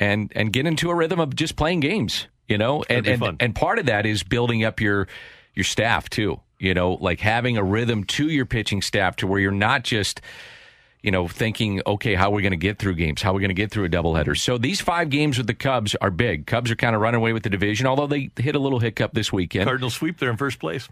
and 0.00 0.32
and 0.34 0.52
get 0.52 0.66
into 0.66 0.90
a 0.90 0.94
rhythm 0.94 1.20
of 1.20 1.36
just 1.36 1.54
playing 1.54 1.78
games. 1.78 2.26
You 2.48 2.58
know, 2.58 2.82
and 2.90 3.06
and, 3.06 3.20
and 3.38 3.54
part 3.54 3.78
of 3.78 3.86
that 3.86 4.04
is 4.04 4.24
building 4.24 4.64
up 4.64 4.80
your 4.80 5.06
your 5.54 5.64
staff 5.64 6.10
too. 6.10 6.40
You 6.60 6.74
know, 6.74 6.92
like 6.92 7.18
having 7.20 7.56
a 7.56 7.64
rhythm 7.64 8.04
to 8.04 8.28
your 8.28 8.46
pitching 8.46 8.82
staff 8.82 9.16
to 9.16 9.26
where 9.26 9.40
you're 9.40 9.50
not 9.50 9.82
just 9.82 10.20
you 11.02 11.10
know, 11.10 11.26
thinking, 11.26 11.80
okay, 11.86 12.14
how 12.14 12.28
are 12.30 12.34
we 12.34 12.42
going 12.42 12.50
to 12.50 12.58
get 12.58 12.78
through 12.78 12.94
games? 12.94 13.22
How 13.22 13.30
are 13.30 13.32
we 13.32 13.40
going 13.40 13.48
to 13.48 13.54
get 13.54 13.70
through 13.70 13.86
a 13.86 13.88
doubleheader? 13.88 14.38
So 14.38 14.58
these 14.58 14.82
five 14.82 15.08
games 15.08 15.38
with 15.38 15.46
the 15.46 15.54
Cubs 15.54 15.94
are 15.94 16.10
big. 16.10 16.44
Cubs 16.46 16.70
are 16.70 16.76
kind 16.76 16.94
of 16.94 17.00
running 17.00 17.18
away 17.20 17.32
with 17.32 17.42
the 17.42 17.48
division, 17.48 17.86
although 17.86 18.06
they 18.06 18.28
hit 18.36 18.54
a 18.54 18.58
little 18.58 18.80
hiccup 18.80 19.14
this 19.14 19.32
weekend. 19.32 19.64
Cardinals 19.64 19.94
sweep. 19.94 20.18
They're 20.18 20.28
in 20.28 20.36
first 20.36 20.58
place. 20.58 20.90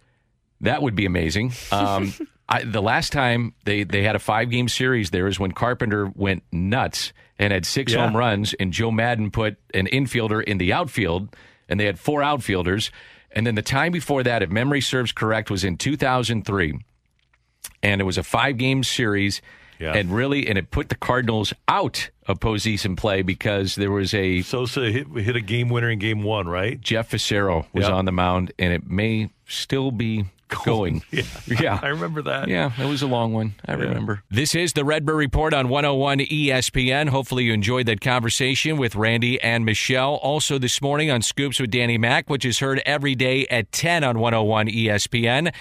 That 0.63 0.81
would 0.81 0.95
be 0.95 1.05
amazing. 1.05 1.53
Um, 1.71 2.15
I, 2.49 2.63
the 2.65 2.81
last 2.81 3.13
time 3.13 3.53
they, 3.65 3.85
they 3.85 4.03
had 4.03 4.17
a 4.17 4.19
five 4.19 4.49
game 4.49 4.69
series 4.69 5.11
there 5.11 5.27
is 5.27 5.39
when 5.39 5.53
Carpenter 5.53 6.07
went 6.15 6.43
nuts 6.51 7.13
and 7.39 7.53
had 7.53 7.67
six 7.67 7.93
Yeah. 7.93 8.07
home 8.07 8.17
runs, 8.17 8.55
and 8.55 8.73
Joe 8.73 8.91
Maddon 8.91 9.31
put 9.31 9.59
an 9.75 9.89
infielder 9.89 10.43
in 10.43 10.57
the 10.57 10.73
outfield, 10.73 11.37
and 11.69 11.79
they 11.79 11.85
had 11.85 11.99
four 11.99 12.23
outfielders. 12.23 12.91
And 13.33 13.47
then 13.47 13.55
the 13.55 13.63
time 13.63 13.93
before 13.93 14.23
that, 14.23 14.43
if 14.43 14.51
memory 14.51 14.81
serves 14.81 15.13
correct, 15.13 15.51
was 15.51 15.65
in 15.65 15.77
2003. 15.77 16.79
And 17.83 18.01
it 18.01 18.05
was 18.05 18.19
a 18.19 18.23
five 18.23 18.57
game 18.59 18.83
series. 18.83 19.41
Yeah. 19.79 19.93
And 19.95 20.11
really, 20.13 20.49
and 20.49 20.59
it 20.59 20.73
put 20.73 20.89
the 20.89 20.97
Cardinals 20.97 21.53
out 21.69 22.11
of 22.27 22.41
postseason 22.41 22.97
play 22.97 23.23
because 23.23 23.77
there 23.77 23.93
was 23.93 24.13
a 24.13 24.43
Sosa 24.43 24.91
hit, 24.91 25.07
hit 25.17 25.37
a 25.37 25.41
game 25.41 25.69
winner 25.69 25.89
in 25.91 26.01
game 26.01 26.23
one, 26.25 26.49
right? 26.49 26.81
Jeff 26.81 27.11
Fassero 27.11 27.67
was 27.73 27.87
Yeah. 27.87 27.93
on 27.95 28.05
the 28.05 28.11
mound, 28.13 28.51
and 28.59 28.73
it 28.73 28.91
may 28.91 29.31
still 29.47 29.93
be 29.93 30.25
going. 30.49 31.03
Yeah. 31.11 31.23
Yeah. 31.47 31.81
I 31.83 31.89
remember 31.89 32.23
that. 32.23 32.49
Yeah, 32.49 32.73
it 32.79 32.87
was 32.87 33.03
a 33.03 33.07
long 33.07 33.33
one. 33.33 33.55
I 33.67 33.73
remember. 33.73 34.23
This 34.31 34.55
is 34.55 34.73
the 34.73 34.85
Redbird 34.85 35.17
Report 35.17 35.55
on 35.55 35.69
101 35.69 36.19
ESPN. 36.21 37.09
Hopefully, 37.09 37.45
you 37.45 37.53
enjoyed 37.53 37.87
that 37.87 38.01
conversation 38.01 38.77
with 38.77 38.95
Randy 38.95 39.41
and 39.41 39.65
Michelle. 39.65 40.15
Also, 40.17 40.59
this 40.59 40.81
morning 40.83 41.11
on 41.11 41.23
Scoops 41.23 41.59
with 41.61 41.71
Danny 41.71 41.99
Mac, 41.99 42.29
which 42.31 42.45
is 42.45 42.59
heard 42.59 42.83
every 42.85 43.15
day 43.15 43.47
at 43.47 43.73
10 43.73 44.05
on 44.05 44.19
101 44.19 44.69
ESPN. 44.69 45.53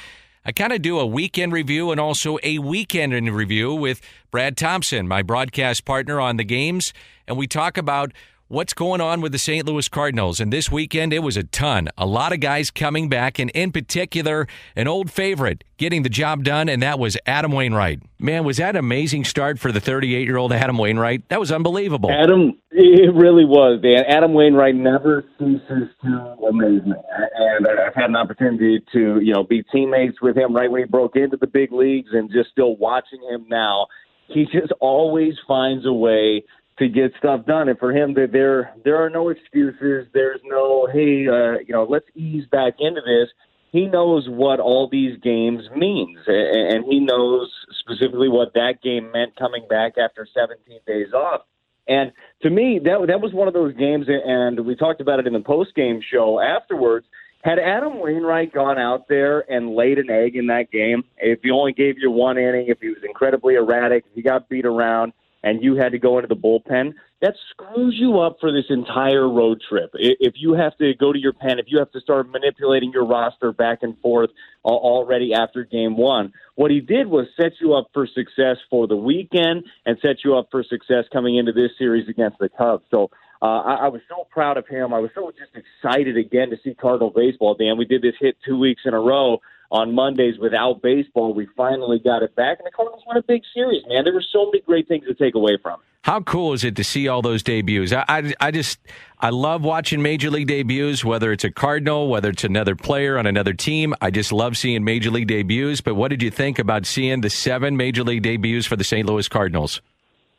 I 0.46 0.52
kind 0.54 0.72
of 0.72 0.82
do 0.82 0.98
a 1.00 1.06
weekend 1.06 1.52
review 1.52 1.92
and 1.92 2.00
also 2.00 2.38
a 2.42 2.60
weekend 2.60 3.14
in 3.14 3.30
review 3.34 3.74
with 3.74 4.02
Brad 4.32 4.56
Thompson, 4.56 5.08
my 5.08 5.22
broadcast 5.22 5.84
partner 5.84 6.22
on 6.22 6.38
the 6.38 6.46
games. 6.46 6.94
And 7.28 7.38
we 7.38 7.48
talk 7.48 7.78
about 7.78 8.14
what's 8.48 8.74
going 8.74 9.02
on 9.02 9.20
with 9.20 9.32
the 9.32 9.38
St. 9.38 9.66
Louis 9.66 9.88
Cardinals. 9.90 10.40
And 10.40 10.52
this 10.54 10.72
weekend, 10.72 11.12
it 11.12 11.20
was 11.20 11.36
a 11.36 11.44
ton. 11.44 11.90
A 11.98 12.06
lot 12.06 12.32
of 12.32 12.40
guys 12.40 12.72
coming 12.72 13.10
back, 13.10 13.40
and 13.40 13.50
in 13.52 13.72
particular, 13.72 14.48
an 14.76 14.88
old 14.88 15.12
favorite 15.12 15.64
getting 15.78 16.04
the 16.04 16.10
job 16.10 16.44
done, 16.44 16.70
and 16.70 16.82
that 16.82 16.98
was 16.98 17.18
Adam 17.26 17.52
Wainwright. 17.52 18.02
Man, 18.20 18.44
was 18.44 18.58
that 18.58 18.72
an 18.72 18.78
amazing 18.78 19.26
start 19.26 19.60
for 19.60 19.72
the 19.72 19.82
38 19.82 20.26
year 20.26 20.38
old 20.38 20.54
Adam 20.54 20.78
Wainwright? 20.78 21.28
That 21.30 21.40
was 21.40 21.52
unbelievable. 21.52 22.10
Adam, 22.10 22.58
it 22.72 23.14
really 23.14 23.46
was, 23.46 23.82
Dan. 23.82 24.06
Adam 24.08 24.34
Wainwright 24.34 24.76
never 24.76 25.26
ceases 25.38 25.90
to 26.04 26.36
amaze 26.50 26.84
me. 26.84 26.96
And 27.36 27.68
I've 27.68 27.96
had 27.96 28.10
an 28.10 28.16
opportunity 28.16 28.84
to, 28.94 29.20
you 29.22 29.34
know, 29.34 29.44
be 29.44 29.64
teammates 29.72 30.22
with 30.22 30.38
him 30.38 30.54
right 30.54 30.72
when 30.72 30.82
he 30.82 30.86
broke 30.86 31.16
into 31.16 31.38
the 31.38 31.48
big 31.48 31.72
leagues 31.72 32.10
and 32.14 32.32
just 32.32 32.50
still 32.52 32.76
watching 32.78 33.20
him 33.30 33.46
now. 33.50 33.88
He 34.28 34.46
just 34.46 34.72
always 34.80 35.36
finds 35.48 35.86
a 35.86 35.94
way 35.94 36.44
to 36.80 36.88
get 36.88 37.12
stuff 37.18 37.46
done. 37.46 37.70
And 37.70 37.80
for 37.80 37.92
him, 37.92 38.14
that 38.16 38.32
there 38.32 38.74
there 38.84 39.04
are 39.04 39.10
no 39.10 39.30
excuses. 39.30 40.08
There's 40.14 40.42
no 40.46 40.88
hey, 40.92 41.28
uh, 41.28 41.60
you 41.66 41.72
know, 41.74 41.86
let's 41.90 42.08
ease 42.16 42.46
back 42.52 42.76
into 42.80 43.02
this. 43.02 43.30
He 43.72 43.86
knows 43.86 44.28
what 44.30 44.60
all 44.60 44.88
these 44.90 45.20
games 45.22 45.64
means, 45.76 46.20
and 46.26 46.86
he 46.86 47.00
knows 47.00 47.52
specifically 47.80 48.30
what 48.30 48.54
that 48.54 48.82
game 48.82 49.12
meant 49.12 49.36
coming 49.36 49.66
back 49.70 49.98
after 49.98 50.26
17 50.34 50.80
days 50.88 51.14
off. 51.14 51.42
And 51.88 52.12
to 52.42 52.50
me, 52.50 52.80
that 52.84 53.06
that 53.08 53.22
was 53.22 53.34
one 53.34 53.48
of 53.48 53.54
those 53.54 53.76
games, 53.76 54.08
and 54.08 54.66
we 54.66 54.76
talked 54.76 55.02
about 55.02 55.20
it 55.20 55.28
in 55.28 55.34
the 55.34 55.42
post 55.42 55.76
game 55.76 56.02
show 56.02 56.40
afterwards. 56.40 57.06
Had 57.44 57.60
Adam 57.60 58.00
Wainwright 58.00 58.52
gone 58.52 58.78
out 58.78 59.08
there 59.08 59.50
and 59.52 59.76
laid 59.76 60.00
an 60.00 60.10
egg 60.10 60.36
in 60.36 60.48
that 60.48 60.72
game, 60.72 61.04
if 61.18 61.40
he 61.44 61.52
only 61.52 61.72
gave 61.72 61.96
you 61.98 62.10
one 62.12 62.38
inning, 62.38 62.68
if 62.68 62.80
he 62.82 62.90
was 62.90 63.04
incredibly 63.04 63.56
erratic, 63.56 64.06
if 64.10 64.16
he 64.16 64.22
got 64.22 64.50
beat 64.50 64.66
around, 64.66 65.14
and 65.48 65.64
you 65.64 65.76
had 65.76 65.94
to 65.94 66.00
go 66.00 66.18
into 66.18 66.28
the 66.28 66.36
bullpen, 66.36 66.94
that 67.22 67.34
screws 67.52 67.96
you 67.98 68.20
up 68.20 68.38
for 68.42 68.52
this 68.52 68.66
entire 68.70 69.28
road 69.28 69.62
trip. 69.68 69.92
If 69.94 70.34
you 70.36 70.54
have 70.54 70.78
to 70.78 70.94
go 70.94 71.14
to 71.14 71.18
your 71.18 71.32
pen, 71.34 71.58
if 71.58 71.66
you 71.70 71.80
have 71.80 71.92
to 71.94 72.02
start 72.02 72.30
manipulating 72.30 72.92
your 72.92 73.06
roster 73.06 73.54
back 73.54 73.80
and 73.82 73.98
forth 74.00 74.30
already 74.64 75.34
after 75.34 75.64
game 75.64 75.96
one, 75.98 76.34
what 76.56 76.70
he 76.70 76.82
did 76.82 77.08
was 77.08 77.28
set 77.40 77.54
you 77.62 77.74
up 77.74 77.88
for 77.94 78.06
success 78.08 78.58
for 78.70 78.88
the 78.88 78.98
weekend 78.98 79.64
and 79.86 79.98
set 80.02 80.18
you 80.26 80.38
up 80.38 80.50
for 80.52 80.64
success 80.64 81.06
coming 81.14 81.38
into 81.38 81.54
this 81.54 81.72
series 81.78 82.10
against 82.10 82.38
the 82.40 82.50
Cubs. 82.50 82.84
So 82.92 83.10
uh, 83.42 83.46
I, 83.46 83.74
I 83.86 83.88
was 83.88 84.02
so 84.10 84.28
proud 84.30 84.58
of 84.58 84.68
him. 84.68 84.94
I 84.94 85.00
was 85.00 85.12
so 85.16 85.32
just 85.32 85.52
excited 85.56 86.18
again 86.18 86.50
to 86.50 86.58
see 86.64 86.76
Cardinal 86.76 87.10
baseball. 87.10 87.56
Dan, 87.56 87.78
we 87.78 87.86
did 87.86 88.02
this 88.02 88.16
hit 88.20 88.36
two 88.46 88.60
weeks 88.60 88.82
in 88.86 88.94
a 88.94 89.00
row 89.00 89.40
on 89.72 89.94
Mondays 89.94 90.38
without 90.40 90.82
baseball. 90.82 91.34
We 91.34 91.48
finally 91.58 92.00
got 92.00 92.24
it 92.24 92.36
back, 92.36 92.60
and 92.60 92.66
the 92.66 92.72
Cardinals 92.72 93.04
won 93.06 93.18
a 93.18 93.24
big 93.24 93.42
series. 93.54 93.84
Man, 93.88 94.04
there 94.04 94.14
were 94.14 94.24
so 94.34 94.46
many 94.46 94.62
great 94.62 94.88
things 94.88 95.06
to 95.08 95.14
take 95.14 95.36
away 95.36 95.58
from. 95.62 95.80
How 96.04 96.22
cool 96.22 96.54
is 96.54 96.64
it 96.64 96.78
to 96.78 96.86
see 96.86 97.10
all 97.10 97.22
those 97.22 97.44
debuts? 97.44 97.92
I, 97.92 98.06
I, 98.08 98.34
I 98.40 98.52
just 98.52 98.80
I 99.20 99.30
love 99.30 99.64
watching 99.64 100.02
major 100.02 100.30
league 100.30 100.48
debuts, 100.48 101.04
whether 101.04 101.34
it's 101.34 101.44
a 101.44 101.52
Cardinal, 101.52 102.08
whether 102.08 102.30
it's 102.30 102.46
another 102.46 102.76
player 102.76 103.18
on 103.18 103.26
another 103.26 103.54
team. 103.54 103.94
I 104.00 104.10
just 104.10 104.32
love 104.32 104.56
seeing 104.56 104.86
major 104.86 105.12
league 105.12 105.28
debuts. 105.28 105.82
But 105.82 105.96
what 105.96 106.08
did 106.08 106.22
you 106.22 106.32
think 106.32 106.60
about 106.60 106.86
seeing 106.86 107.22
the 107.22 107.30
seven 107.30 107.76
major 107.76 108.04
league 108.04 108.24
debuts 108.24 108.66
for 108.66 108.78
the 108.78 108.86
St. 108.86 109.06
Louis 109.06 109.28
Cardinals? 109.28 109.82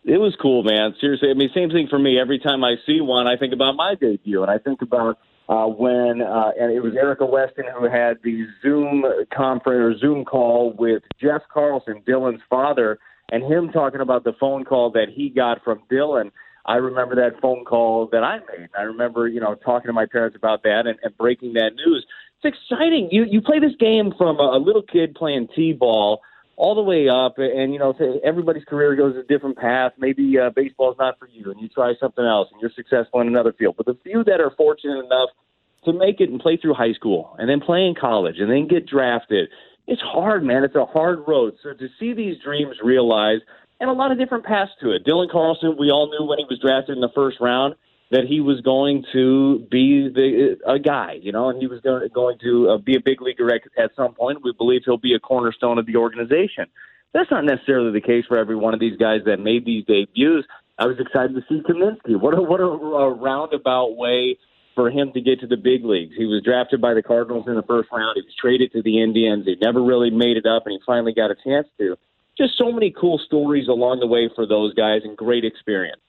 It 0.05 0.17
was 0.17 0.35
cool, 0.41 0.62
man. 0.62 0.95
Seriously, 1.03 1.29
I 1.31 1.35
mean, 1.35 1.51
same 1.55 1.69
thing 1.69 1.87
for 1.88 1.99
me. 1.99 2.19
Every 2.19 2.38
time 2.38 2.64
I 2.64 2.77
see 2.87 3.03
one, 3.03 3.27
I 3.27 3.37
think 3.37 3.53
about 3.53 3.77
my 3.77 3.95
debut, 3.95 4.41
and 4.41 4.51
I 4.51 4.57
think 4.57 4.81
about 4.81 5.19
uh, 5.48 5.66
when 5.66 6.20
uh, 6.20 6.50
and 6.61 6.72
it 6.72 6.80
was 6.80 6.94
Erica 6.94 7.24
Weston 7.24 7.64
who 7.78 7.88
had 7.88 8.18
the 8.22 8.46
Zoom 8.62 9.04
conference 9.34 9.96
or 9.96 9.98
Zoom 9.98 10.24
call 10.24 10.74
with 10.78 11.02
Jeff 11.20 11.42
Carlson, 11.52 12.02
Dylan's 12.06 12.42
father, 12.50 12.98
and 13.32 13.42
him 13.42 13.70
talking 13.70 14.00
about 14.00 14.24
the 14.24 14.34
phone 14.38 14.64
call 14.64 14.90
that 14.92 15.06
he 15.14 15.30
got 15.30 15.64
from 15.64 15.80
Dylan. 15.90 16.30
I 16.66 16.76
remember 16.76 17.14
that 17.14 17.40
phone 17.40 17.64
call 17.64 18.08
that 18.12 18.22
I 18.22 18.38
made. 18.40 18.68
I 18.78 18.82
remember, 18.82 19.26
you 19.26 19.40
know, 19.40 19.54
talking 19.54 19.88
to 19.88 19.94
my 19.94 20.04
parents 20.04 20.37
about 20.37 20.62
that 20.64 20.82
and, 20.87 20.98
and 21.02 21.16
breaking 21.16 21.54
that 21.54 21.70
news. 21.74 22.04
It's 22.42 22.54
exciting. 22.54 23.08
You 23.11 23.24
you 23.24 23.40
play 23.40 23.58
this 23.58 23.74
game 23.80 24.12
from 24.18 24.38
a, 24.38 24.56
a 24.56 24.61
little 24.61 24.82
kid 24.82 25.14
playing 25.14 25.48
t-ball 25.56 26.20
all 26.59 26.75
the 26.75 26.83
way 26.83 27.09
up, 27.09 27.38
and 27.38 27.73
you 27.73 27.79
know, 27.79 27.94
everybody's 28.25 28.64
career 28.64 28.97
goes 28.97 29.14
a 29.16 29.23
different 29.23 29.57
path. 29.57 29.92
Maybe 29.97 30.37
uh, 30.38 30.51
baseball 30.51 30.90
is 30.90 30.99
not 30.99 31.16
for 31.16 31.29
you, 31.29 31.53
and 31.53 31.61
you 31.61 31.68
try 31.68 31.94
something 32.01 32.25
else, 32.25 32.49
and 32.51 32.61
you're 32.61 32.73
successful 32.75 33.21
in 33.21 33.29
another 33.29 33.53
field. 33.53 33.77
But 33.77 33.87
the 33.87 33.97
few 34.03 34.25
that 34.25 34.40
are 34.40 34.51
fortunate 34.57 35.05
enough 35.05 35.31
to 35.85 35.92
make 35.92 36.21
it 36.21 36.31
and 36.31 36.40
play 36.40 36.57
through 36.57 36.75
high 36.75 36.94
school, 36.94 37.37
and 37.38 37.49
then 37.49 37.61
play 37.61 37.87
in 37.87 37.94
college, 37.94 38.40
and 38.40 38.51
then 38.51 38.66
get 38.66 38.88
drafted, 38.88 39.49
it's 39.87 40.03
hard, 40.03 40.42
man. 40.42 40.64
It's 40.64 40.75
a 40.75 40.85
hard 40.85 41.21
road. 41.29 41.55
So 41.62 41.75
to 41.75 41.88
see 42.01 42.12
these 42.12 42.42
dreams 42.42 42.75
realized, 42.83 43.44
and 43.79 43.88
a 43.88 43.92
lot 43.92 44.11
of 44.11 44.18
different 44.18 44.44
paths 44.44 44.73
to 44.83 44.90
it. 44.90 45.07
Dylan 45.07 45.31
Carlson, 45.31 45.77
we 45.79 45.92
all 45.92 46.11
knew 46.11 46.27
when 46.27 46.38
he 46.38 46.47
was 46.51 46.59
drafted 46.59 46.97
in 46.97 47.01
the 47.01 47.12
first 47.14 47.38
round 47.40 47.77
that 48.11 48.25
he 48.27 48.40
was 48.40 48.61
going 48.62 49.05
to 49.12 49.66
be 49.71 50.09
the 50.09 50.57
a 50.66 50.79
guy, 50.79 51.18
you 51.21 51.31
know, 51.31 51.51
and 51.51 51.61
he 51.61 51.66
was 51.66 51.81
going, 51.81 52.09
going 52.14 52.38
to 52.42 52.71
uh, 52.71 52.79
be 52.79 52.97
a 52.97 53.01
big 53.01 53.21
leaguer 53.21 53.53
at, 53.53 53.62
at 53.77 53.90
some 53.97 54.14
point. 54.14 54.38
We 54.42 54.53
believe 54.57 54.83
he'll 54.85 54.97
be 54.97 55.14
a 55.14 55.21
cornerstone 55.21 55.79
of 55.79 55.87
the 55.87 55.97
organization. 55.97 56.66
That's 57.12 57.31
not 57.31 57.44
necessarily 57.44 57.92
the 57.92 58.01
case 58.01 58.25
for 58.27 58.38
every 58.38 58.57
one 58.57 58.75
of 58.75 58.81
these 58.81 58.97
guys 58.97 59.21
that 59.27 59.38
made 59.38 59.64
these 59.64 59.85
debuts. 59.85 60.47
I 60.79 60.87
was 60.87 60.97
excited 60.99 61.35
to 61.35 61.42
see 61.49 61.62
Kaminsky. 61.62 62.18
What 62.18 62.35
a 62.35 62.42
what 62.42 62.61
a, 62.61 62.64
a 62.64 63.12
roundabout 63.12 63.97
way 63.97 64.38
for 64.75 64.90
him 64.90 65.12
to 65.12 65.21
get 65.21 65.40
to 65.40 65.47
the 65.47 65.57
big 65.57 65.85
leagues. 65.85 66.14
He 66.16 66.25
was 66.25 66.40
drafted 66.44 66.81
by 66.81 66.94
the 66.94 67.03
Cardinals 67.03 67.49
in 67.49 67.57
the 67.57 67.64
first 67.64 67.88
round. 67.90 68.14
He 68.14 68.23
was 68.23 68.35
traded 68.40 68.73
to 68.73 68.83
the 68.83 69.03
Indians. 69.03 69.44
He 69.44 69.57
never 69.61 69.83
really 69.83 70.11
made 70.11 70.37
it 70.37 70.47
up, 70.47 70.66
and 70.66 70.73
he 70.73 70.79
finally 70.87 71.12
got 71.12 71.31
a 71.33 71.37
chance 71.44 71.66
to. 71.79 71.97
Just 72.38 72.57
so 72.57 72.71
many 72.71 72.94
cool 72.99 73.18
stories 73.18 73.66
along 73.66 73.99
the 73.99 74.07
way 74.07 74.31
for 74.35 74.47
those 74.47 74.73
guys, 74.75 75.01
and 75.03 75.16
great 75.16 75.44
experience. 75.44 76.01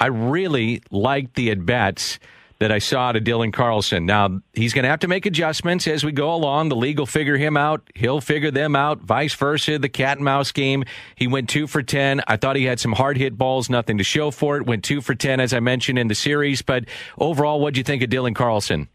I 0.00 0.06
really 0.06 0.82
liked 0.90 1.34
the 1.34 1.50
at 1.50 1.64
bats 1.64 2.18
that 2.58 2.70
I 2.70 2.78
saw 2.78 3.12
to 3.12 3.20
Dylan 3.20 3.52
Carlson. 3.52 4.04
Now, 4.04 4.40
he's 4.52 4.74
going 4.74 4.82
to 4.82 4.88
have 4.88 5.00
to 5.00 5.08
make 5.08 5.24
adjustments 5.24 5.86
as 5.86 6.04
we 6.04 6.12
go 6.12 6.34
along. 6.34 6.68
The 6.68 6.76
league 6.76 6.98
will 6.98 7.06
figure 7.06 7.38
him 7.38 7.56
out. 7.56 7.82
He'll 7.94 8.20
figure 8.20 8.50
them 8.50 8.76
out, 8.76 9.00
vice 9.00 9.34
versa. 9.34 9.78
The 9.78 9.88
cat 9.88 10.18
and 10.18 10.24
mouse 10.24 10.52
game, 10.52 10.84
he 11.16 11.26
went 11.26 11.48
two 11.48 11.66
for 11.66 11.82
10. 11.82 12.20
I 12.26 12.36
thought 12.36 12.56
he 12.56 12.64
had 12.64 12.78
some 12.78 12.92
hard 12.92 13.16
hit 13.16 13.36
balls, 13.38 13.70
nothing 13.70 13.96
to 13.98 14.04
show 14.04 14.30
for 14.30 14.58
it. 14.58 14.66
Went 14.66 14.84
two 14.84 15.00
for 15.00 15.14
10, 15.14 15.40
as 15.40 15.54
I 15.54 15.60
mentioned 15.60 15.98
in 15.98 16.08
the 16.08 16.14
series. 16.14 16.60
But 16.60 16.84
overall, 17.18 17.60
what 17.60 17.74
do 17.74 17.80
you 17.80 17.84
think 17.84 18.02
of 18.02 18.10
Dylan 18.10 18.34
Carlson? 18.34 18.88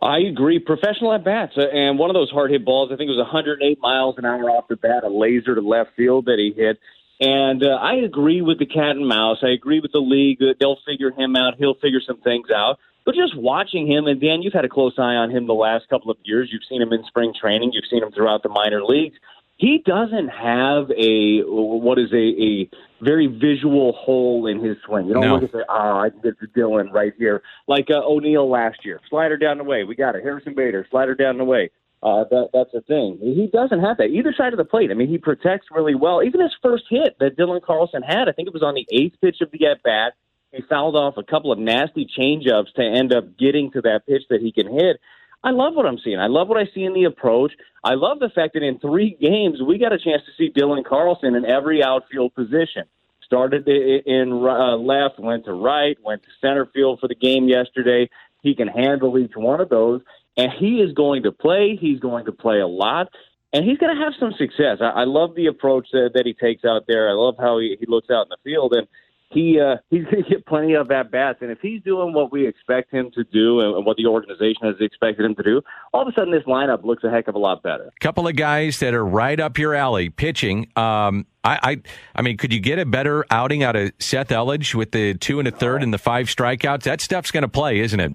I 0.00 0.18
agree. 0.18 0.58
Professional 0.58 1.12
at 1.12 1.24
bats, 1.24 1.52
uh, 1.56 1.68
and 1.68 1.96
one 1.96 2.10
of 2.10 2.14
those 2.14 2.30
hard 2.30 2.50
hit 2.50 2.64
balls. 2.64 2.90
I 2.92 2.96
think 2.96 3.06
it 3.08 3.12
was 3.12 3.18
108 3.18 3.78
miles 3.80 4.16
an 4.18 4.24
hour 4.24 4.50
off 4.50 4.66
the 4.66 4.74
bat, 4.74 5.04
a 5.04 5.08
laser 5.08 5.54
to 5.54 5.60
left 5.60 5.90
field 5.96 6.24
that 6.24 6.38
he 6.38 6.52
hit. 6.60 6.80
And 7.22 7.62
uh, 7.62 7.68
I 7.80 7.94
agree 7.94 8.42
with 8.42 8.58
the 8.58 8.66
cat 8.66 8.96
and 8.96 9.06
mouse. 9.06 9.38
I 9.42 9.50
agree 9.50 9.78
with 9.78 9.92
the 9.92 10.00
league 10.00 10.40
that 10.40 10.56
they'll 10.58 10.78
figure 10.84 11.12
him 11.12 11.36
out. 11.36 11.54
He'll 11.56 11.74
figure 11.76 12.00
some 12.04 12.20
things 12.20 12.50
out. 12.50 12.80
But 13.04 13.14
just 13.14 13.36
watching 13.36 13.86
him, 13.86 14.06
and 14.06 14.20
Dan, 14.20 14.42
you've 14.42 14.52
had 14.52 14.64
a 14.64 14.68
close 14.68 14.94
eye 14.98 15.14
on 15.14 15.30
him 15.30 15.46
the 15.46 15.54
last 15.54 15.88
couple 15.88 16.10
of 16.10 16.16
years. 16.24 16.48
You've 16.52 16.64
seen 16.68 16.82
him 16.82 16.92
in 16.92 17.04
spring 17.04 17.32
training. 17.40 17.70
You've 17.74 17.86
seen 17.88 18.02
him 18.02 18.10
throughout 18.10 18.42
the 18.42 18.48
minor 18.48 18.82
leagues. 18.82 19.16
He 19.56 19.78
doesn't 19.86 20.28
have 20.30 20.90
a 20.90 21.42
what 21.44 21.96
is 22.00 22.12
a, 22.12 22.16
a 22.42 22.68
very 23.00 23.28
visual 23.28 23.92
hole 23.92 24.48
in 24.48 24.58
his 24.64 24.76
swing. 24.84 25.06
You 25.06 25.14
don't 25.14 25.22
No. 25.22 25.34
look 25.34 25.42
and 25.42 25.52
say, 25.52 25.64
"Oh, 25.68 25.98
I 25.98 26.10
can 26.10 26.20
get 26.22 26.40
to 26.40 26.48
Dylan 26.48 26.90
right 26.92 27.12
here," 27.16 27.42
like 27.68 27.88
uh, 27.88 28.02
O'Neill 28.04 28.48
last 28.50 28.84
year. 28.84 29.00
Slider 29.08 29.36
down 29.36 29.58
the 29.58 29.64
way, 29.64 29.84
we 29.84 29.94
got 29.94 30.16
it. 30.16 30.24
Harrison 30.24 30.54
Bader, 30.54 30.84
slider 30.90 31.14
down 31.14 31.38
the 31.38 31.44
way. 31.44 31.70
Uh, 32.02 32.24
that 32.30 32.48
that's 32.52 32.74
a 32.74 32.80
thing. 32.80 33.16
He 33.20 33.48
doesn't 33.52 33.78
have 33.78 33.98
that 33.98 34.08
either 34.08 34.34
side 34.36 34.52
of 34.52 34.56
the 34.56 34.64
plate. 34.64 34.90
I 34.90 34.94
mean, 34.94 35.08
he 35.08 35.18
protects 35.18 35.68
really 35.70 35.94
well. 35.94 36.22
Even 36.22 36.40
his 36.40 36.54
first 36.60 36.84
hit 36.90 37.16
that 37.20 37.36
Dylan 37.36 37.62
Carlson 37.62 38.02
had, 38.02 38.28
I 38.28 38.32
think 38.32 38.48
it 38.48 38.54
was 38.54 38.62
on 38.62 38.74
the 38.74 38.86
eighth 38.90 39.20
pitch 39.20 39.36
of 39.40 39.52
the 39.52 39.66
at 39.66 39.82
bat. 39.84 40.14
He 40.50 40.62
fouled 40.68 40.96
off 40.96 41.16
a 41.16 41.22
couple 41.22 41.52
of 41.52 41.58
nasty 41.58 42.06
changeups 42.18 42.74
to 42.74 42.82
end 42.82 43.12
up 43.12 43.38
getting 43.38 43.70
to 43.72 43.80
that 43.82 44.06
pitch 44.06 44.22
that 44.30 44.40
he 44.40 44.50
can 44.50 44.70
hit. 44.70 45.00
I 45.44 45.50
love 45.50 45.74
what 45.74 45.86
I'm 45.86 45.98
seeing. 45.98 46.18
I 46.18 46.26
love 46.26 46.48
what 46.48 46.58
I 46.58 46.66
see 46.74 46.84
in 46.84 46.92
the 46.92 47.04
approach. 47.04 47.52
I 47.82 47.94
love 47.94 48.18
the 48.18 48.30
fact 48.30 48.54
that 48.54 48.62
in 48.62 48.78
three 48.78 49.16
games 49.20 49.60
we 49.62 49.78
got 49.78 49.92
a 49.92 49.98
chance 49.98 50.22
to 50.26 50.32
see 50.36 50.52
Dylan 50.52 50.84
Carlson 50.84 51.34
in 51.34 51.44
every 51.44 51.82
outfield 51.82 52.34
position. 52.34 52.84
Started 53.24 53.66
in 53.66 54.32
uh, 54.32 54.76
left, 54.76 55.18
went 55.18 55.46
to 55.46 55.52
right, 55.52 55.96
went 56.04 56.22
to 56.22 56.28
center 56.40 56.66
field 56.66 57.00
for 57.00 57.08
the 57.08 57.14
game 57.14 57.48
yesterday. 57.48 58.10
He 58.42 58.54
can 58.54 58.68
handle 58.68 59.16
each 59.18 59.34
one 59.34 59.60
of 59.60 59.68
those, 59.68 60.02
and 60.36 60.50
he 60.58 60.80
is 60.80 60.92
going 60.94 61.24
to 61.24 61.32
play. 61.32 61.76
He's 61.80 62.00
going 62.00 62.26
to 62.26 62.32
play 62.32 62.60
a 62.60 62.66
lot, 62.66 63.08
and 63.52 63.64
he's 63.64 63.78
going 63.78 63.94
to 63.94 64.02
have 64.02 64.14
some 64.18 64.32
success. 64.38 64.78
I, 64.80 65.02
I 65.02 65.04
love 65.04 65.34
the 65.34 65.46
approach 65.46 65.88
that, 65.92 66.10
that 66.14 66.26
he 66.26 66.34
takes 66.34 66.64
out 66.64 66.84
there. 66.86 67.08
I 67.10 67.12
love 67.12 67.36
how 67.38 67.58
he, 67.58 67.76
he 67.78 67.86
looks 67.86 68.08
out 68.10 68.26
in 68.26 68.30
the 68.30 68.38
field, 68.44 68.74
and 68.74 68.86
he 69.32 69.60
uh, 69.60 69.76
he's 69.90 70.04
going 70.04 70.22
to 70.24 70.30
get 70.30 70.46
plenty 70.46 70.74
of 70.74 70.90
at 70.90 71.10
bats. 71.10 71.38
And 71.40 71.50
if 71.50 71.58
he's 71.60 71.82
doing 71.82 72.12
what 72.12 72.32
we 72.32 72.46
expect 72.46 72.92
him 72.92 73.10
to 73.14 73.24
do 73.24 73.60
and 73.60 73.84
what 73.84 73.96
the 73.96 74.06
organization 74.06 74.62
has 74.62 74.76
expected 74.80 75.24
him 75.24 75.34
to 75.36 75.42
do, 75.42 75.62
all 75.92 76.02
of 76.02 76.08
a 76.08 76.12
sudden 76.12 76.32
this 76.32 76.44
lineup 76.44 76.84
looks 76.84 77.04
a 77.04 77.10
heck 77.10 77.28
of 77.28 77.34
a 77.34 77.38
lot 77.38 77.62
better. 77.62 77.92
Couple 78.00 78.26
of 78.26 78.36
guys 78.36 78.78
that 78.80 78.94
are 78.94 79.04
right 79.04 79.38
up 79.38 79.58
your 79.58 79.74
alley 79.74 80.10
pitching. 80.10 80.68
Um, 80.76 81.26
I, 81.44 81.58
I, 81.62 81.82
I 82.16 82.22
mean, 82.22 82.36
could 82.36 82.52
you 82.52 82.60
get 82.60 82.78
a 82.78 82.86
better 82.86 83.24
outing 83.30 83.62
out 83.62 83.74
of 83.74 83.92
Seth 83.98 84.28
Elledge 84.28 84.74
with 84.74 84.92
the 84.92 85.14
two 85.14 85.38
and 85.40 85.48
a 85.48 85.50
third 85.50 85.82
and 85.82 85.92
the 85.92 85.98
five 85.98 86.26
strikeouts? 86.26 86.82
That 86.82 87.00
stuff's 87.00 87.30
going 87.30 87.42
to 87.42 87.48
play, 87.48 87.80
isn't 87.80 87.98
it? 87.98 88.14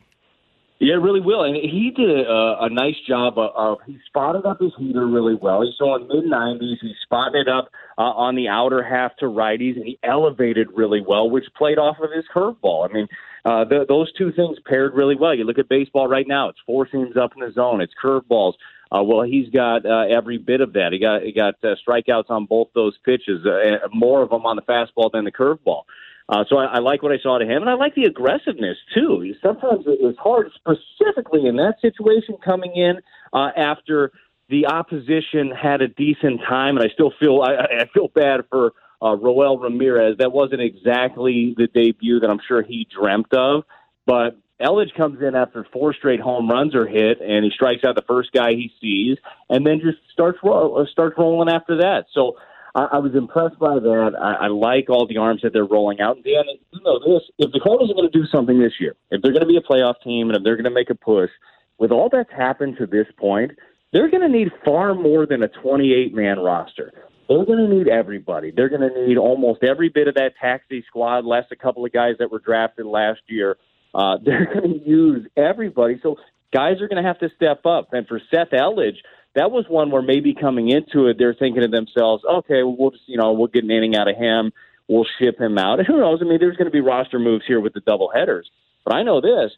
Yeah, 0.79 0.93
it 0.93 0.97
really 0.97 1.21
will. 1.21 1.43
And 1.43 1.55
he 1.55 1.91
did 1.95 2.27
a, 2.27 2.57
a 2.61 2.69
nice 2.69 2.95
job 3.07 3.39
of, 3.39 3.51
of 3.55 3.77
he 3.87 3.97
spotted 4.05 4.45
up 4.45 4.61
his 4.61 4.73
heater 4.77 5.07
really 5.07 5.33
well. 5.33 5.63
He's 5.63 5.73
throwing 5.77 6.07
mid 6.07 6.25
nineties. 6.25 6.77
He 6.81 6.93
spotted 7.01 7.47
it 7.47 7.47
up 7.47 7.69
uh, 7.97 8.01
on 8.01 8.35
the 8.35 8.47
outer 8.47 8.83
half 8.83 9.15
to 9.17 9.25
righties, 9.25 9.75
and 9.75 9.85
he 9.85 9.97
elevated 10.03 10.67
really 10.75 11.01
well, 11.01 11.31
which 11.31 11.45
played 11.57 11.79
off 11.79 11.97
of 11.99 12.11
his 12.11 12.25
curveball. 12.33 12.87
I 12.87 12.93
mean, 12.93 13.07
uh, 13.43 13.63
the, 13.63 13.85
those 13.87 14.13
two 14.13 14.31
things 14.31 14.57
paired 14.67 14.93
really 14.93 15.15
well. 15.15 15.33
You 15.33 15.45
look 15.45 15.57
at 15.57 15.67
baseball 15.67 16.07
right 16.07 16.27
now; 16.27 16.49
it's 16.49 16.59
four 16.63 16.87
seams 16.91 17.17
up 17.17 17.31
in 17.35 17.43
the 17.43 17.51
zone, 17.51 17.81
it's 17.81 17.93
curveballs. 18.01 18.53
Uh, 18.91 19.03
well, 19.03 19.23
he's 19.23 19.49
got 19.49 19.85
uh, 19.85 20.05
every 20.09 20.37
bit 20.37 20.61
of 20.61 20.73
that. 20.73 20.93
He 20.93 20.99
got 20.99 21.23
he 21.23 21.31
got 21.31 21.55
uh, 21.63 21.75
strikeouts 21.85 22.29
on 22.29 22.45
both 22.45 22.67
those 22.75 22.97
pitches, 23.03 23.45
uh, 23.45 23.87
more 23.93 24.21
of 24.21 24.29
them 24.29 24.45
on 24.45 24.55
the 24.55 24.61
fastball 24.61 25.11
than 25.11 25.25
the 25.25 25.31
curveball. 25.31 25.83
Uh, 26.29 26.43
so 26.49 26.57
I, 26.57 26.65
I 26.65 26.79
like 26.79 27.01
what 27.03 27.11
I 27.11 27.19
saw 27.23 27.37
to 27.37 27.45
him, 27.45 27.61
and 27.61 27.69
I 27.69 27.75
like 27.75 27.95
the 27.95 28.03
aggressiveness 28.03 28.77
too. 28.93 29.33
Sometimes 29.41 29.85
it 29.87 30.01
was 30.01 30.15
hard, 30.19 30.51
specifically 30.55 31.45
in 31.47 31.55
that 31.55 31.75
situation, 31.81 32.35
coming 32.43 32.75
in 32.75 32.99
uh, 33.33 33.49
after 33.55 34.11
the 34.49 34.67
opposition 34.67 35.51
had 35.51 35.81
a 35.81 35.87
decent 35.87 36.41
time, 36.47 36.77
and 36.77 36.85
I 36.85 36.93
still 36.93 37.13
feel 37.19 37.41
I, 37.41 37.83
I 37.83 37.85
feel 37.93 38.09
bad 38.09 38.41
for 38.49 38.73
uh, 39.01 39.15
Roel 39.15 39.57
Ramirez. 39.57 40.17
That 40.19 40.31
wasn't 40.31 40.61
exactly 40.61 41.55
the 41.57 41.67
debut 41.67 42.19
that 42.19 42.29
I'm 42.29 42.39
sure 42.45 42.61
he 42.61 42.87
dreamt 42.93 43.33
of, 43.33 43.63
but 44.05 44.37
Elledge 44.61 44.93
comes 44.95 45.21
in 45.21 45.35
after 45.35 45.65
four 45.71 45.93
straight 45.93 46.19
home 46.19 46.49
runs 46.49 46.75
are 46.75 46.87
hit, 46.87 47.21
and 47.21 47.45
he 47.45 47.51
strikes 47.51 47.83
out 47.85 47.95
the 47.95 48.01
first 48.07 48.31
guy 48.31 48.51
he 48.51 48.71
sees, 48.81 49.17
and 49.49 49.65
then 49.65 49.79
just 49.79 49.99
starts 50.11 50.39
ro- 50.43 50.85
starts 50.91 51.15
rolling 51.17 51.49
after 51.49 51.77
that. 51.77 52.05
So 52.13 52.37
I, 52.77 52.85
I 52.93 52.97
was 52.99 53.15
impressed 53.15 53.57
by 53.57 53.79
that. 53.79 54.11
I, 54.21 54.45
I 54.45 54.47
like 54.47 54.87
all 54.89 55.07
the 55.07 55.17
arms 55.17 55.41
that 55.41 55.51
they're 55.51 55.65
rolling 55.65 55.99
out. 55.99 56.17
And 56.17 56.23
Dan, 56.23 56.43
you 56.71 56.79
know 56.85 56.99
this: 56.99 57.23
if 57.39 57.51
the 57.51 57.59
Cardinals 57.59 57.89
are 57.89 57.95
going 57.95 58.09
to 58.09 58.17
do 58.17 58.25
something 58.31 58.59
this 58.59 58.73
year, 58.79 58.95
if 59.09 59.21
they're 59.21 59.33
going 59.33 59.41
to 59.41 59.47
be 59.47 59.57
a 59.57 59.61
playoff 59.61 59.95
team, 60.03 60.29
and 60.29 60.37
if 60.37 60.43
they're 60.43 60.55
going 60.55 60.65
to 60.65 60.69
make 60.69 60.91
a 60.91 60.95
push, 60.95 61.31
with 61.79 61.91
all 61.91 62.07
that's 62.11 62.31
happened 62.31 62.77
to 62.77 62.85
this 62.85 63.07
point, 63.17 63.51
they're 63.91 64.11
going 64.11 64.21
to 64.21 64.29
need 64.29 64.49
far 64.63 64.93
more 64.93 65.25
than 65.25 65.41
a 65.41 65.47
28 65.47 66.13
man 66.13 66.37
roster. 66.37 66.93
They're 67.27 67.45
going 67.45 67.67
to 67.67 67.75
need 67.75 67.87
everybody. 67.87 68.51
They're 68.55 68.69
going 68.69 68.87
to 68.87 69.07
need 69.07 69.17
almost 69.17 69.63
every 69.63 69.89
bit 69.89 70.07
of 70.07 70.15
that 70.15 70.33
taxi 70.39 70.83
squad, 70.87 71.25
less 71.25 71.45
a 71.51 71.55
couple 71.55 71.83
of 71.83 71.91
guys 71.91 72.15
that 72.19 72.31
were 72.31 72.39
drafted 72.39 72.85
last 72.85 73.21
year. 73.27 73.57
Uh, 73.93 74.17
they're 74.23 74.53
going 74.53 74.79
to 74.79 74.87
use 74.87 75.27
everybody. 75.35 75.99
So 76.03 76.17
guys 76.53 76.79
are 76.79 76.87
going 76.87 77.01
to 77.01 77.07
have 77.07 77.19
to 77.19 77.29
step 77.35 77.65
up. 77.65 77.89
And 77.93 78.07
for 78.07 78.21
Seth 78.31 78.51
Elledge, 78.51 78.97
that 79.37 79.51
was 79.51 79.65
one 79.69 79.91
where 79.91 80.01
maybe 80.01 80.33
coming 80.33 80.69
into 80.69 81.07
it, 81.07 81.17
they're 81.19 81.35
thinking 81.35 81.61
to 81.61 81.67
themselves, 81.67 82.23
okay, 82.25 82.63
well, 82.63 82.75
we'll 82.77 82.91
just, 82.91 83.03
you 83.05 83.17
know, 83.17 83.33
we'll 83.33 83.47
get 83.47 83.63
an 83.63 83.69
inning 83.69 83.95
out 83.95 84.09
of 84.09 84.17
him. 84.17 84.51
We'll 84.87 85.05
ship 85.19 85.39
him 85.39 85.59
out. 85.59 85.77
And 85.77 85.87
who 85.87 85.99
knows? 85.99 86.19
I 86.21 86.25
mean, 86.25 86.39
there's 86.39 86.57
going 86.57 86.65
to 86.65 86.71
be 86.71 86.81
roster 86.81 87.19
moves 87.19 87.45
here 87.47 87.59
with 87.59 87.73
the 87.73 87.81
double 87.81 88.09
headers. 88.13 88.49
But 88.83 88.95
I 88.95 89.03
know 89.03 89.21
this. 89.21 89.51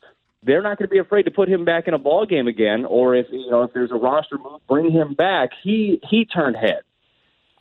They're 0.44 0.62
not 0.62 0.78
going 0.78 0.89
to 0.89 0.92
be 0.92 1.00
afraid 1.00 1.24
to 1.24 1.32
put 1.32 1.48
him 1.48 1.63
back 1.63 1.88
in 1.88 1.94
a 1.94 1.98
ball 1.98 2.26
game 2.26 2.48
again, 2.48 2.86
or 2.86 3.15
if 3.15 3.28
you 3.30 3.50
know 3.50 3.63
if 3.63 3.74
there's 3.74 3.92
a 3.92 3.96
roster 3.96 4.38
move, 4.38 4.62
bring 4.70 4.89
him 4.89 5.13
back. 5.13 5.50
He 5.63 6.00
he 6.10 6.24
turned 6.24 6.56
head. 6.56 6.80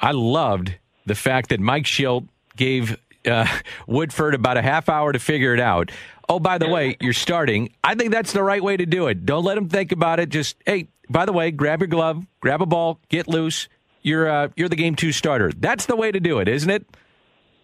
I 0.00 0.12
loved 0.12 0.76
the 1.04 1.16
fact 1.16 1.48
that 1.48 1.58
Mike 1.58 1.84
Shildt 1.84 2.28
gave 2.54 2.96
uh, 3.26 3.46
Woodford 3.88 4.34
about 4.34 4.56
a 4.56 4.62
half 4.62 4.88
hour 4.88 5.12
to 5.12 5.18
figure 5.18 5.54
it 5.54 5.60
out. 5.60 5.90
Oh, 6.28 6.38
by 6.38 6.58
the 6.58 6.68
way, 6.68 6.96
you're 7.00 7.12
starting. 7.12 7.72
I 7.82 7.96
think 7.96 8.12
that's 8.12 8.32
the 8.32 8.44
right 8.44 8.62
way 8.62 8.76
to 8.76 8.86
do 8.86 9.08
it. 9.08 9.26
Don't 9.26 9.44
let 9.44 9.58
him 9.58 9.68
think 9.68 9.90
about 9.90 10.20
it. 10.20 10.28
Just 10.28 10.56
hey, 10.64 10.86
by 11.10 11.26
the 11.26 11.32
way, 11.32 11.50
grab 11.50 11.80
your 11.80 11.88
glove, 11.88 12.26
grab 12.40 12.62
a 12.62 12.66
ball, 12.66 13.00
get 13.08 13.28
loose. 13.28 13.68
You're 14.02 14.28
uh, 14.28 14.48
you're 14.56 14.68
the 14.68 14.76
game 14.76 14.94
two 14.94 15.12
starter. 15.12 15.50
That's 15.52 15.86
the 15.86 15.96
way 15.96 16.12
to 16.12 16.20
do 16.20 16.38
it, 16.38 16.48
isn't 16.48 16.70
it? 16.70 16.86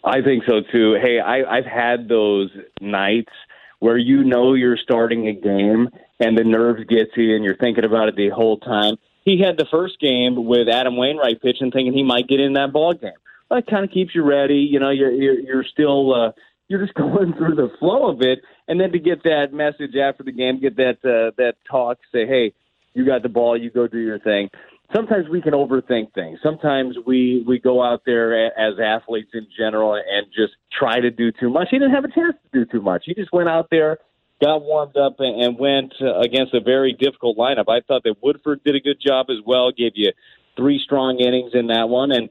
I 0.04 0.20
think 0.20 0.44
so 0.46 0.60
too. 0.72 0.98
Hey, 1.00 1.18
I, 1.18 1.42
I've 1.44 1.64
had 1.64 2.08
those 2.08 2.50
nights 2.80 3.32
where 3.78 3.96
you 3.96 4.24
know 4.24 4.54
you're 4.54 4.76
starting 4.76 5.28
a 5.28 5.32
game 5.32 5.88
and 6.20 6.36
the 6.36 6.44
nerves 6.44 6.84
get 6.88 7.12
to 7.14 7.22
you 7.22 7.36
and 7.36 7.44
you're 7.44 7.56
thinking 7.56 7.84
about 7.84 8.08
it 8.08 8.16
the 8.16 8.28
whole 8.28 8.58
time. 8.58 8.96
He 9.24 9.40
had 9.40 9.56
the 9.56 9.66
first 9.70 9.98
game 10.00 10.44
with 10.44 10.68
Adam 10.68 10.96
Wainwright 10.96 11.40
pitching, 11.40 11.70
thinking 11.70 11.94
he 11.94 12.02
might 12.02 12.28
get 12.28 12.40
in 12.40 12.52
that 12.54 12.72
ball 12.72 12.92
game. 12.92 13.12
That 13.50 13.66
kind 13.66 13.84
of 13.84 13.90
keeps 13.90 14.14
you 14.14 14.22
ready. 14.22 14.68
You 14.70 14.80
know, 14.80 14.90
you're 14.90 15.12
you're, 15.12 15.40
you're 15.40 15.64
still 15.64 16.14
uh, 16.14 16.32
you're 16.68 16.84
just 16.84 16.94
going 16.98 17.32
through 17.34 17.54
the 17.54 17.70
flow 17.78 18.10
of 18.10 18.20
it, 18.20 18.40
and 18.68 18.78
then 18.78 18.92
to 18.92 18.98
get 18.98 19.22
that 19.24 19.52
message 19.52 19.96
after 19.96 20.22
the 20.22 20.32
game, 20.32 20.60
get 20.60 20.76
that 20.76 20.98
uh, 21.04 21.32
that 21.38 21.54
talk, 21.70 21.98
say, 22.12 22.26
hey, 22.26 22.52
you 22.94 23.04
got 23.04 23.22
the 23.22 23.28
ball, 23.28 23.60
you 23.60 23.70
go 23.70 23.86
do 23.86 23.98
your 23.98 24.18
thing. 24.18 24.48
Sometimes 24.94 25.28
we 25.28 25.42
can 25.42 25.52
overthink 25.52 26.14
things. 26.14 26.38
Sometimes 26.42 26.96
we 27.06 27.42
we 27.46 27.58
go 27.58 27.82
out 27.82 28.02
there 28.06 28.46
as 28.58 28.74
athletes 28.78 29.30
in 29.34 29.46
general 29.56 29.94
and 29.94 30.26
just 30.26 30.52
try 30.78 31.00
to 31.00 31.10
do 31.10 31.32
too 31.32 31.50
much. 31.50 31.68
He 31.70 31.78
didn't 31.78 31.94
have 31.94 32.04
a 32.04 32.08
chance 32.08 32.36
to 32.52 32.64
do 32.64 32.70
too 32.70 32.80
much. 32.82 33.04
He 33.06 33.14
just 33.14 33.32
went 33.32 33.48
out 33.48 33.68
there, 33.70 33.98
got 34.42 34.62
warmed 34.62 34.96
up, 34.96 35.16
and 35.18 35.58
went 35.58 35.94
against 36.00 36.54
a 36.54 36.60
very 36.60 36.92
difficult 36.92 37.36
lineup. 37.36 37.64
I 37.68 37.80
thought 37.80 38.04
that 38.04 38.16
Woodford 38.22 38.62
did 38.62 38.76
a 38.76 38.80
good 38.80 39.00
job 39.04 39.26
as 39.30 39.38
well. 39.44 39.72
Gave 39.72 39.92
you 39.94 40.12
three 40.56 40.78
strong 40.78 41.18
innings 41.18 41.52
in 41.54 41.68
that 41.68 41.88
one, 41.88 42.12
and 42.12 42.28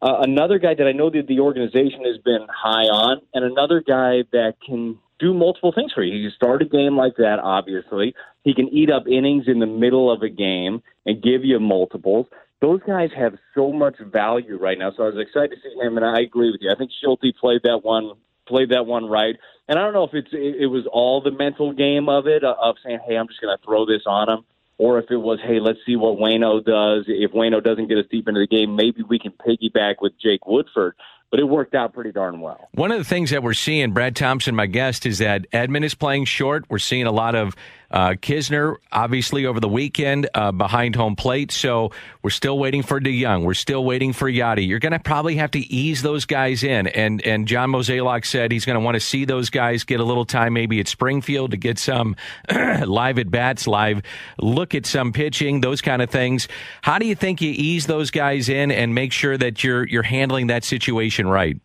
uh, 0.00 0.18
another 0.20 0.58
guy 0.58 0.74
that 0.74 0.86
I 0.86 0.92
know 0.92 1.10
that 1.10 1.26
the 1.26 1.40
organization 1.40 2.04
has 2.04 2.18
been 2.18 2.46
high 2.48 2.84
on, 2.84 3.22
and 3.32 3.44
another 3.44 3.80
guy 3.80 4.24
that 4.32 4.54
can 4.64 4.98
do 5.24 5.32
multiple 5.32 5.72
things 5.74 5.92
for 5.92 6.02
you. 6.02 6.14
He 6.14 6.22
can 6.22 6.36
start 6.36 6.60
a 6.60 6.66
game 6.66 6.96
like 6.96 7.16
that, 7.16 7.38
obviously. 7.42 8.14
He 8.42 8.54
can 8.54 8.68
eat 8.68 8.90
up 8.90 9.04
innings 9.08 9.44
in 9.46 9.58
the 9.58 9.66
middle 9.66 10.12
of 10.12 10.22
a 10.22 10.28
game 10.28 10.82
and 11.06 11.22
give 11.22 11.44
you 11.44 11.58
multiples. 11.58 12.26
Those 12.60 12.80
guys 12.86 13.10
have 13.16 13.34
so 13.54 13.72
much 13.72 13.96
value 13.98 14.58
right 14.58 14.78
now. 14.78 14.92
So 14.96 15.04
I 15.04 15.06
was 15.06 15.18
excited 15.18 15.50
to 15.50 15.56
see 15.62 15.86
him, 15.86 15.96
and 15.96 16.04
I 16.04 16.20
agree 16.20 16.50
with 16.50 16.60
you. 16.60 16.70
I 16.70 16.76
think 16.76 16.90
Shilty 17.02 17.34
played 17.40 17.62
that 17.64 17.80
one 17.82 18.12
played 18.46 18.70
that 18.70 18.84
one 18.84 19.06
right. 19.06 19.36
And 19.68 19.78
I 19.78 19.82
don't 19.82 19.94
know 19.94 20.04
if 20.04 20.12
it's 20.12 20.28
it, 20.32 20.66
was 20.66 20.86
all 20.92 21.22
the 21.22 21.30
mental 21.30 21.72
game 21.72 22.10
of 22.10 22.26
it 22.26 22.44
uh, 22.44 22.54
of 22.60 22.76
saying, 22.84 22.98
"Hey, 23.06 23.16
I'm 23.16 23.28
just 23.28 23.40
going 23.40 23.56
to 23.56 23.64
throw 23.64 23.86
this 23.86 24.02
on 24.06 24.28
him," 24.28 24.44
or 24.76 24.98
if 24.98 25.10
it 25.10 25.16
was, 25.16 25.38
"Hey, 25.42 25.60
let's 25.60 25.78
see 25.86 25.96
what 25.96 26.18
Wayno 26.18 26.62
does. 26.62 27.04
If 27.08 27.32
Wayno 27.32 27.64
doesn't 27.64 27.88
get 27.88 27.96
us 27.96 28.04
deep 28.10 28.28
into 28.28 28.40
the 28.40 28.46
game, 28.46 28.76
maybe 28.76 29.02
we 29.02 29.18
can 29.18 29.32
piggyback 29.32 29.96
with 30.00 30.12
Jake 30.20 30.46
Woodford." 30.46 30.94
But 31.34 31.40
it 31.40 31.48
worked 31.48 31.74
out 31.74 31.92
pretty 31.92 32.12
darn 32.12 32.40
well. 32.40 32.68
One 32.74 32.92
of 32.92 32.98
the 32.98 33.04
things 33.04 33.30
that 33.30 33.42
we're 33.42 33.54
seeing, 33.54 33.90
Brad 33.90 34.14
Thompson, 34.14 34.54
my 34.54 34.66
guest, 34.66 35.04
is 35.04 35.18
that 35.18 35.50
Edman 35.50 35.82
is 35.82 35.92
playing 35.92 36.26
short. 36.26 36.64
We're 36.68 36.78
seeing 36.78 37.08
a 37.08 37.10
lot 37.10 37.34
of 37.34 37.56
uh, 37.94 38.14
Knizner, 38.14 38.76
obviously, 38.90 39.46
over 39.46 39.60
the 39.60 39.68
weekend 39.68 40.28
uh, 40.34 40.50
behind 40.50 40.96
home 40.96 41.14
plate. 41.14 41.52
So 41.52 41.92
we're 42.22 42.30
still 42.30 42.58
waiting 42.58 42.82
for 42.82 43.00
DeJong. 43.00 43.44
We're 43.44 43.54
still 43.54 43.84
waiting 43.84 44.12
for 44.12 44.28
Yadi. 44.28 44.66
You're 44.66 44.80
going 44.80 44.92
to 44.92 44.98
probably 44.98 45.36
have 45.36 45.52
to 45.52 45.60
ease 45.60 46.02
those 46.02 46.24
guys 46.24 46.64
in. 46.64 46.88
And 46.88 47.22
and 47.22 47.46
John 47.46 47.70
Mozeliak 47.70 48.26
said 48.26 48.50
he's 48.50 48.64
going 48.64 48.78
to 48.78 48.84
want 48.84 48.96
to 48.96 49.00
see 49.00 49.24
those 49.24 49.48
guys 49.48 49.84
get 49.84 50.00
a 50.00 50.04
little 50.04 50.24
time, 50.24 50.54
maybe 50.54 50.80
at 50.80 50.88
Springfield, 50.88 51.52
to 51.52 51.56
get 51.56 51.78
some 51.78 52.16
live 52.52 53.20
at 53.20 53.30
bats, 53.30 53.68
live 53.68 54.02
look 54.38 54.74
at 54.74 54.86
some 54.86 55.12
pitching, 55.12 55.60
those 55.60 55.80
kind 55.80 56.02
of 56.02 56.10
things. 56.10 56.48
How 56.82 56.98
do 56.98 57.06
you 57.06 57.14
think 57.14 57.40
you 57.40 57.52
ease 57.54 57.86
those 57.86 58.10
guys 58.10 58.48
in 58.48 58.72
and 58.72 58.92
make 58.92 59.12
sure 59.12 59.38
that 59.38 59.62
you're 59.62 59.86
you're 59.86 60.02
handling 60.02 60.48
that 60.48 60.64
situation 60.64 61.23
right? 61.26 61.56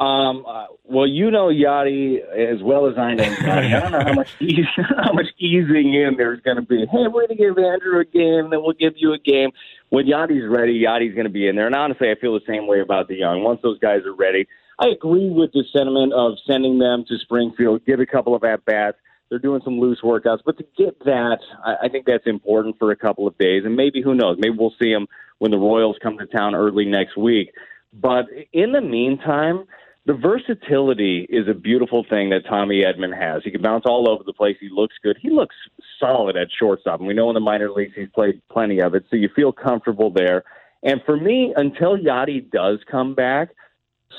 Um, 0.00 0.44
uh, 0.46 0.66
well, 0.84 1.08
you 1.08 1.30
know 1.32 1.48
Yadi 1.48 2.20
as 2.20 2.62
well 2.62 2.86
as 2.86 2.96
I 2.96 3.14
know 3.14 3.24
Yadi. 3.24 3.74
I 3.74 3.80
don't 3.80 3.90
know 3.90 4.04
how 4.04 4.12
much 4.12 4.30
ease, 4.40 4.64
how 4.76 5.12
much 5.12 5.26
easing 5.38 5.92
in 5.92 6.14
there's 6.16 6.40
going 6.42 6.56
to 6.56 6.62
be. 6.62 6.86
Hey, 6.86 7.08
we're 7.08 7.26
going 7.26 7.28
to 7.28 7.34
give 7.34 7.58
Andrew 7.58 7.98
a 7.98 8.04
game, 8.04 8.50
then 8.50 8.62
we'll 8.62 8.74
give 8.78 8.94
you 8.96 9.12
a 9.12 9.18
game. 9.18 9.50
When 9.88 10.06
Yadi's 10.06 10.48
ready, 10.48 10.80
Yadi's 10.80 11.14
going 11.14 11.26
to 11.26 11.32
be 11.32 11.48
in 11.48 11.56
there. 11.56 11.66
And 11.66 11.74
honestly, 11.74 12.10
I 12.10 12.20
feel 12.20 12.34
the 12.34 12.46
same 12.46 12.68
way 12.68 12.80
about 12.80 13.08
DeJong. 13.08 13.42
Once 13.42 13.60
those 13.62 13.78
guys 13.80 14.02
are 14.04 14.14
ready, 14.14 14.46
I 14.78 14.88
agree 14.88 15.30
with 15.30 15.50
the 15.52 15.64
sentiment 15.72 16.12
of 16.12 16.34
sending 16.46 16.78
them 16.78 17.04
to 17.08 17.18
Springfield, 17.18 17.84
get 17.84 17.98
a 17.98 18.06
couple 18.06 18.36
of 18.36 18.44
at 18.44 18.64
bats. 18.64 18.98
They're 19.28 19.40
doing 19.40 19.60
some 19.64 19.80
loose 19.80 20.00
workouts, 20.02 20.38
but 20.44 20.56
to 20.58 20.64
get 20.76 20.98
that, 21.00 21.38
I, 21.64 21.86
I 21.86 21.88
think 21.88 22.06
that's 22.06 22.26
important 22.26 22.78
for 22.78 22.92
a 22.92 22.96
couple 22.96 23.26
of 23.26 23.36
days. 23.36 23.64
And 23.64 23.74
maybe 23.74 24.00
who 24.00 24.14
knows? 24.14 24.36
Maybe 24.38 24.56
we'll 24.56 24.74
see 24.80 24.92
them 24.92 25.06
when 25.38 25.50
the 25.50 25.58
Royals 25.58 25.96
come 26.00 26.18
to 26.18 26.26
town 26.26 26.54
early 26.54 26.84
next 26.84 27.16
week. 27.16 27.52
But 27.92 28.26
in 28.52 28.72
the 28.72 28.80
meantime, 28.80 29.64
the 30.06 30.14
versatility 30.14 31.26
is 31.28 31.48
a 31.48 31.54
beautiful 31.54 32.04
thing 32.08 32.30
that 32.30 32.46
Tommy 32.48 32.82
Edman 32.82 33.14
has. 33.14 33.42
He 33.44 33.50
can 33.50 33.60
bounce 33.60 33.84
all 33.86 34.08
over 34.08 34.24
the 34.24 34.32
place. 34.32 34.56
He 34.60 34.68
looks 34.70 34.94
good. 35.02 35.18
He 35.20 35.30
looks 35.30 35.54
solid 36.00 36.36
at 36.36 36.48
shortstop. 36.58 37.00
And 37.00 37.06
we 37.06 37.14
know 37.14 37.28
in 37.28 37.34
the 37.34 37.40
minor 37.40 37.70
leagues 37.70 37.92
he's 37.94 38.08
played 38.14 38.40
plenty 38.50 38.80
of 38.80 38.94
it, 38.94 39.04
so 39.10 39.16
you 39.16 39.28
feel 39.34 39.52
comfortable 39.52 40.10
there. 40.10 40.44
And 40.82 41.02
for 41.04 41.16
me, 41.16 41.52
until 41.56 41.96
Yadi 41.96 42.50
does 42.50 42.78
come 42.90 43.14
back, 43.14 43.50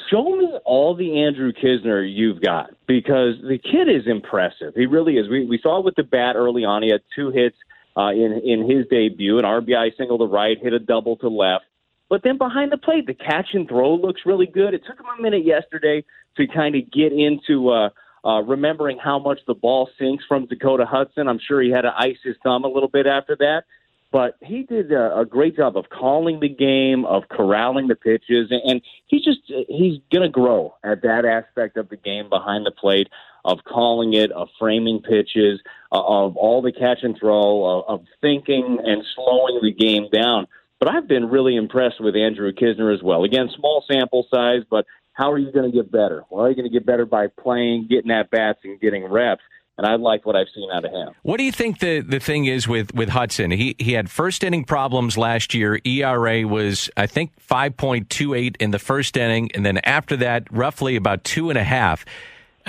show 0.10 0.36
me 0.36 0.48
all 0.66 0.96
the 0.96 1.24
Andrew 1.24 1.52
Knizner 1.52 2.08
you've 2.08 2.42
got 2.42 2.72
because 2.88 3.36
the 3.42 3.58
kid 3.58 3.90
is 3.90 4.06
impressive. 4.06 4.74
He 4.76 4.86
really 4.86 5.16
is. 5.16 5.30
We 5.30 5.46
we 5.46 5.60
saw 5.62 5.80
it 5.80 5.86
with 5.86 5.96
the 5.96 6.04
bat 6.04 6.36
early 6.36 6.66
on. 6.66 6.84
He 6.84 6.92
had 6.92 7.02
two 7.16 7.32
hits 7.32 7.56
uh, 7.98 8.10
in 8.10 8.42
in 8.44 8.70
his 8.70 8.86
debut, 8.90 9.40
an 9.40 9.46
RBI 9.46 9.98
single 9.98 10.18
to 10.20 10.26
right, 10.26 10.58
hit 10.62 10.74
a 10.74 10.80
double 10.80 11.16
to 11.18 11.30
left. 11.30 11.66
But 12.10 12.24
then 12.24 12.38
behind 12.38 12.72
the 12.72 12.78
plate, 12.78 13.06
the 13.06 13.14
catch 13.14 13.50
and 13.54 13.68
throw 13.68 13.96
looks 13.96 14.22
really 14.26 14.48
good. 14.48 14.74
It 14.74 14.82
took 14.86 15.00
him 15.00 15.06
a 15.18 15.22
minute 15.22 15.46
yesterday 15.46 16.04
to 16.38 16.48
kind 16.48 16.76
of 16.76 16.92
get 16.92 17.14
into 17.14 17.70
uh, 17.70 17.90
uh, 18.26 18.42
remembering 18.42 18.98
how 18.98 19.20
much 19.20 19.40
the 19.48 19.54
ball 19.54 19.90
sinks 20.00 20.24
from 20.28 20.48
Dakota 20.48 20.86
Hudson. 20.86 21.28
I'm 21.28 21.40
sure 21.40 21.62
he 21.62 21.70
had 21.70 21.82
to 21.82 21.94
ice 21.96 22.18
his 22.24 22.36
thumb 22.44 22.64
a 22.64 22.68
little 22.68 22.90
bit 22.90 23.06
after 23.06 23.36
that. 23.38 23.64
But 24.12 24.38
he 24.42 24.64
did 24.64 24.92
a, 24.92 25.20
a 25.20 25.26
great 25.26 25.56
job 25.56 25.78
of 25.78 25.90
calling 25.90 26.40
the 26.40 26.50
game, 26.50 27.06
of 27.06 27.30
corralling 27.30 27.88
the 27.88 27.96
pitches, 27.96 28.52
and 28.52 28.82
he's 29.06 29.24
just 29.24 29.42
he's 29.68 30.00
going 30.12 30.24
to 30.24 30.30
grow 30.30 30.74
at 30.84 31.04
that 31.04 31.26
aspect 31.26 31.78
of 31.78 31.90
the 31.90 31.96
game 31.96 32.28
behind 32.28 32.66
the 32.66 32.72
plate, 32.72 33.08
of 33.46 33.60
calling 33.66 34.16
it, 34.16 34.32
of 34.32 34.48
framing 34.58 35.04
pitches, 35.04 35.62
uh, 35.92 36.02
of 36.02 36.36
all 36.38 36.64
the 36.64 36.72
catch 36.72 37.04
and 37.04 37.20
throw, 37.20 37.64
of, 37.66 37.84
of 37.88 38.06
thinking 38.20 38.80
and 38.84 39.04
slowing 39.14 39.60
the 39.62 39.72
game 39.72 40.08
down. 40.12 40.48
But 40.80 40.90
I've 40.90 41.08
been 41.08 41.30
really 41.30 41.56
impressed 41.56 42.00
with 42.00 42.16
Andrew 42.16 42.52
Knizner 42.52 42.94
as 42.94 43.04
well. 43.04 43.24
Again, 43.24 43.50
small 43.56 43.84
sample 43.90 44.26
size, 44.34 44.62
but 44.70 44.86
how 45.14 45.32
are 45.32 45.38
you 45.38 45.52
going 45.52 45.70
to 45.70 45.76
get 45.76 45.92
better? 45.92 46.24
Well, 46.30 46.46
you're 46.46 46.56
going 46.56 46.72
to 46.72 46.74
get 46.74 46.86
better 46.86 47.06
by 47.06 47.28
playing, 47.28 47.88
getting 47.90 48.12
at 48.12 48.32
bats, 48.32 48.60
and 48.64 48.80
getting 48.80 49.06
reps 49.06 49.42
and 49.80 49.88
I 49.88 49.96
like 49.96 50.26
what 50.26 50.36
I've 50.36 50.50
seen 50.54 50.70
out 50.74 50.84
of 50.84 50.92
him. 50.92 51.14
What 51.22 51.38
do 51.38 51.44
you 51.46 51.54
think 51.54 51.80
the, 51.80 52.02
the 52.02 52.20
thing 52.20 52.46
is 52.46 52.68
with, 52.68 52.94
with 52.94 53.08
Hudson? 53.08 53.50
He 53.50 53.78
he 53.80 53.94
had 53.94 54.12
first 54.12 54.44
inning 54.44 54.66
problems 54.66 55.18
last 55.18 55.54
year. 55.54 55.80
ERA 55.86 56.46
was 56.46 56.90
I 56.98 57.08
think 57.08 57.32
five 57.40 57.78
point 57.78 58.10
two 58.10 58.34
eight 58.34 58.58
in 58.60 58.72
the 58.72 58.80
first 58.80 59.16
inning, 59.16 59.50
and 59.56 59.66
then 59.66 59.78
after 59.78 60.18
that, 60.18 60.52
roughly 60.52 60.98
about 60.98 61.24
two 61.24 61.50
and 61.50 61.58
a 61.58 61.64
half. 61.64 62.04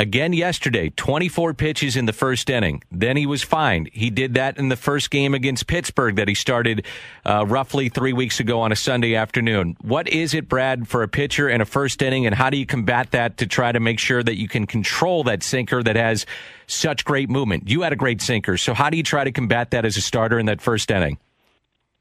Again 0.00 0.32
yesterday, 0.32 0.88
24 0.96 1.52
pitches 1.52 1.94
in 1.94 2.06
the 2.06 2.14
first 2.14 2.48
inning. 2.48 2.82
Then 2.90 3.18
he 3.18 3.26
was 3.26 3.42
fine. 3.42 3.86
He 3.92 4.08
did 4.08 4.32
that 4.32 4.56
in 4.56 4.70
the 4.70 4.76
first 4.76 5.10
game 5.10 5.34
against 5.34 5.66
Pittsburgh 5.66 6.16
that 6.16 6.26
he 6.26 6.34
started 6.34 6.86
uh, 7.26 7.44
roughly 7.46 7.90
three 7.90 8.14
weeks 8.14 8.40
ago 8.40 8.62
on 8.62 8.72
a 8.72 8.76
Sunday 8.76 9.14
afternoon. 9.14 9.76
What 9.82 10.08
is 10.08 10.32
it, 10.32 10.48
Brad, 10.48 10.88
for 10.88 11.02
a 11.02 11.08
pitcher 11.08 11.50
in 11.50 11.60
a 11.60 11.66
first 11.66 12.00
inning, 12.00 12.24
and 12.24 12.34
how 12.34 12.48
do 12.48 12.56
you 12.56 12.64
combat 12.64 13.10
that 13.10 13.36
to 13.36 13.46
try 13.46 13.72
to 13.72 13.78
make 13.78 13.98
sure 13.98 14.22
that 14.22 14.38
you 14.38 14.48
can 14.48 14.66
control 14.66 15.22
that 15.24 15.42
sinker 15.42 15.82
that 15.82 15.96
has 15.96 16.24
such 16.66 17.04
great 17.04 17.28
movement? 17.28 17.68
You 17.68 17.82
had 17.82 17.92
a 17.92 17.96
great 17.96 18.22
sinker, 18.22 18.56
so 18.56 18.72
how 18.72 18.88
do 18.88 18.96
you 18.96 19.02
try 19.02 19.24
to 19.24 19.32
combat 19.32 19.72
that 19.72 19.84
as 19.84 19.98
a 19.98 20.00
starter 20.00 20.38
in 20.38 20.46
that 20.46 20.62
first 20.62 20.90
inning? 20.90 21.18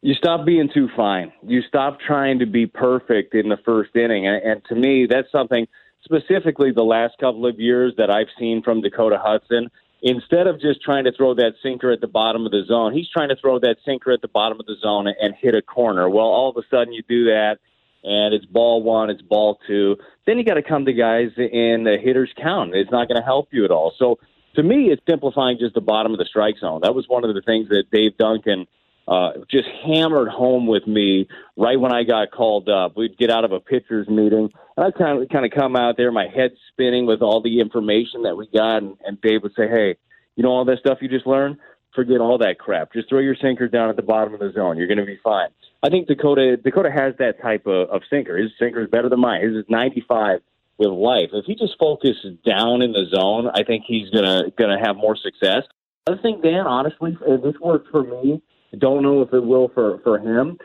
You 0.02 0.14
stop 0.14 0.46
being 0.46 0.70
too 0.74 0.88
fine. 0.96 1.34
You 1.46 1.62
stop 1.64 2.00
trying 2.00 2.40
to 2.40 2.46
be 2.46 2.66
perfect 2.66 3.36
in 3.36 3.50
the 3.50 3.58
first 3.66 3.94
inning, 3.94 4.26
and, 4.26 4.42
and 4.42 4.62
to 4.70 4.76
me, 4.76 5.06
that's 5.06 5.30
something– 5.34 5.68
specifically 6.04 6.72
the 6.72 6.84
last 6.84 7.18
couple 7.20 7.46
of 7.46 7.60
years 7.60 7.94
that 7.98 8.10
I've 8.10 8.28
seen 8.40 8.62
from 8.64 8.82
Dakota 8.82 9.20
Hudson, 9.22 9.70
instead 10.02 10.48
of 10.48 10.60
just 10.60 10.82
trying 10.82 11.06
to 11.06 11.12
throw 11.12 11.34
that 11.36 11.54
sinker 11.62 11.92
at 11.92 12.02
the 12.02 12.08
bottom 12.08 12.46
of 12.46 12.52
the 12.52 12.64
zone, 12.66 12.94
he's 12.94 13.10
trying 13.10 13.30
to 13.30 13.36
throw 13.36 13.60
that 13.60 13.78
sinker 13.86 14.12
at 14.12 14.22
the 14.22 14.28
bottom 14.28 14.60
of 14.60 14.66
the 14.66 14.76
zone 14.82 15.08
and 15.08 15.34
hit 15.40 15.56
a 15.56 15.62
corner. 15.62 16.10
Well, 16.10 16.26
all 16.26 16.50
of 16.50 16.58
a 16.58 16.68
sudden 16.70 16.94
you 16.94 17.04
do 17.08 17.26
that 17.26 17.58
and 18.04 18.34
it's 18.34 18.46
ball 18.46 18.82
one, 18.82 19.10
it's 19.10 19.22
ball 19.22 19.60
two. 19.68 19.98
Then 20.26 20.38
you 20.38 20.46
got 20.46 20.54
to 20.54 20.64
come 20.64 20.86
to 20.86 20.94
guys 20.94 21.32
in 21.38 21.84
the 21.84 21.98
hitter's 22.02 22.34
count. 22.42 22.74
It's 22.74 22.92
not 22.92 23.08
going 23.08 23.20
to 23.20 23.26
help 23.26 23.50
you 23.52 23.66
at 23.66 23.72
all. 23.72 23.94
So 23.98 24.20
to 24.56 24.64
me, 24.64 24.90
it's 24.90 25.02
simplifying 25.10 25.58
just 25.60 25.76
the 25.76 25.82
bottom 25.82 26.14
of 26.14 26.18
the 26.18 26.26
strike 26.26 26.56
zone. 26.60 26.80
That 26.84 26.96
was 26.96 27.06
one 27.08 27.26
of 27.26 27.34
the 27.34 27.42
things 27.42 27.70
that 27.70 27.86
Dave 27.92 28.18
Duncan– 28.18 28.68
uh, 29.10 29.32
just 29.50 29.68
hammered 29.84 30.30
home 30.30 30.68
with 30.68 30.86
me 30.86 31.28
right 31.58 31.80
when 31.80 31.92
I 31.92 32.04
got 32.04 32.30
called 32.32 32.70
up. 32.70 32.96
We'd 32.96 33.18
get 33.18 33.32
out 33.32 33.44
of 33.44 33.52
a 33.52 33.60
pitcher's 33.60 34.08
meeting, 34.08 34.50
and 34.78 34.86
I 34.86 34.92
kind 34.92 35.22
of 35.22 35.30
kind 35.30 35.46
of 35.46 35.52
come 35.52 35.76
out 35.76 35.98
there, 35.98 36.12
my 36.12 36.28
head 36.28 36.52
spinning 36.72 37.08
with 37.08 37.24
all 37.24 37.42
the 37.42 37.60
information 37.60 38.22
that 38.24 38.38
we 38.38 38.48
got, 38.54 38.78
and, 38.84 38.98
and 39.04 39.20
Dave 39.20 39.42
would 39.42 39.56
say, 39.56 39.68
"Hey, 39.68 39.96
you 40.36 40.44
know 40.44 40.50
all 40.50 40.64
that 40.66 40.78
stuff 40.78 41.00
you 41.02 41.10
just 41.10 41.26
learned? 41.26 41.58
Forget 41.96 42.22
all 42.22 42.38
that 42.38 42.60
crap. 42.60 42.94
Just 42.94 43.10
throw 43.10 43.20
your 43.20 43.36
sinker 43.36 43.68
down 43.68 43.90
at 43.90 43.96
the 43.96 44.04
bottom 44.04 44.36
of 44.36 44.40
the 44.40 44.52
zone. 44.52 44.78
You're 44.78 44.88
going 44.88 45.00
to 45.00 45.06
be 45.06 45.20
fine." 45.24 45.50
I 45.82 45.90
think 45.90 46.08
Dakota 46.08 46.58
Dakota 46.58 46.92
has 46.92 47.16
that 47.18 47.42
type 47.42 47.66
of, 47.66 47.90
of 47.90 48.04
sinker. 48.12 48.38
His 48.38 48.52
sinker 48.60 48.84
is 48.84 48.90
better 48.92 49.10
than 49.10 49.22
mine. 49.22 49.42
His 49.42 49.56
is 49.56 49.66
95 49.70 50.42
with 50.78 50.90
life. 50.90 51.30
If 51.34 51.46
he 51.46 51.56
just 51.56 51.80
focuses 51.80 52.38
down 52.46 52.84
in 52.84 52.92
the 52.92 53.06
zone, 53.12 53.50
I 53.56 53.64
think 53.64 53.86
he's 53.88 54.12
gonna 54.12 54.52
gonna 54.56 54.80
have 54.80 54.98
more 54.98 55.16
success. 55.16 55.64
I 56.08 56.16
think 56.22 56.44
Dan, 56.44 56.68
honestly, 56.68 57.18
this 57.44 57.56
worked 57.60 57.90
for 57.90 58.04
me 58.04 58.42
don't 58.78 59.04
know 59.04 59.22
if 59.22 59.34
it 59.34 59.44
will 59.44 59.70
for 59.74 60.00
for 60.04 60.20
him. 60.20 60.58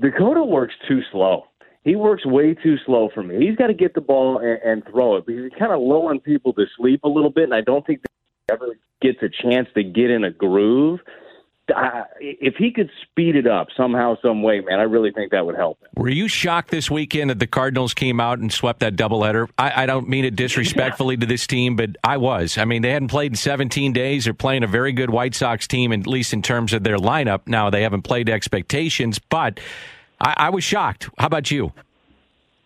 Dakota 0.00 0.44
works 0.44 0.74
too 0.86 1.00
slow. 1.10 1.44
He 1.84 1.96
works 1.96 2.26
way 2.26 2.54
too 2.54 2.76
slow 2.84 3.08
for 3.14 3.22
me. 3.22 3.46
He's 3.46 3.56
got 3.56 3.68
to 3.68 3.74
get 3.74 3.94
the 3.94 4.00
ball 4.00 4.38
and, 4.38 4.58
and 4.62 4.84
throw 4.90 5.16
it 5.16 5.26
because 5.26 5.44
he's 5.44 5.58
kind 5.58 5.72
of 5.72 5.80
lulling 5.80 6.20
people 6.20 6.52
to 6.54 6.66
sleep 6.76 7.02
a 7.04 7.08
little 7.08 7.30
bit, 7.30 7.44
and 7.44 7.54
I 7.54 7.62
don't 7.62 7.86
think 7.86 8.00
he 8.00 8.52
ever 8.52 8.76
gets 9.00 9.18
a 9.22 9.28
chance 9.42 9.68
to 9.74 9.82
get 9.82 10.10
in 10.10 10.24
a 10.24 10.30
groove 10.30 11.00
if 12.20 12.54
he 12.56 12.70
could 12.70 12.90
speed 13.02 13.36
it 13.36 13.46
up 13.46 13.68
somehow, 13.76 14.16
some 14.22 14.42
way, 14.42 14.60
man, 14.60 14.80
I 14.80 14.84
really 14.84 15.10
think 15.12 15.32
that 15.32 15.44
would 15.44 15.56
help 15.56 15.80
him. 15.82 15.88
Were 15.96 16.08
you 16.08 16.28
shocked 16.28 16.70
this 16.70 16.90
weekend 16.90 17.30
that 17.30 17.38
the 17.38 17.46
Cardinals 17.46 17.94
came 17.94 18.20
out 18.20 18.38
and 18.38 18.52
swept 18.52 18.80
that 18.80 18.96
doubleheader? 18.96 19.48
I, 19.58 19.82
I 19.82 19.86
don't 19.86 20.08
mean 20.08 20.24
it 20.24 20.36
disrespectfully 20.36 21.14
yeah. 21.16 21.20
to 21.20 21.26
this 21.26 21.46
team, 21.46 21.76
but 21.76 21.90
I 22.02 22.16
was. 22.16 22.58
I 22.58 22.64
mean, 22.64 22.82
they 22.82 22.90
hadn't 22.90 23.08
played 23.08 23.32
in 23.32 23.36
17 23.36 23.92
days. 23.92 24.24
They're 24.24 24.34
playing 24.34 24.64
a 24.64 24.66
very 24.66 24.92
good 24.92 25.10
White 25.10 25.34
Sox 25.34 25.66
team, 25.66 25.92
at 25.92 26.06
least 26.06 26.32
in 26.32 26.42
terms 26.42 26.72
of 26.72 26.84
their 26.84 26.98
lineup. 26.98 27.40
Now 27.46 27.70
they 27.70 27.82
haven't 27.82 28.02
played 28.02 28.28
expectations, 28.28 29.18
but 29.18 29.60
I, 30.20 30.34
I 30.36 30.50
was 30.50 30.64
shocked. 30.64 31.10
How 31.18 31.26
about 31.26 31.50
you? 31.50 31.72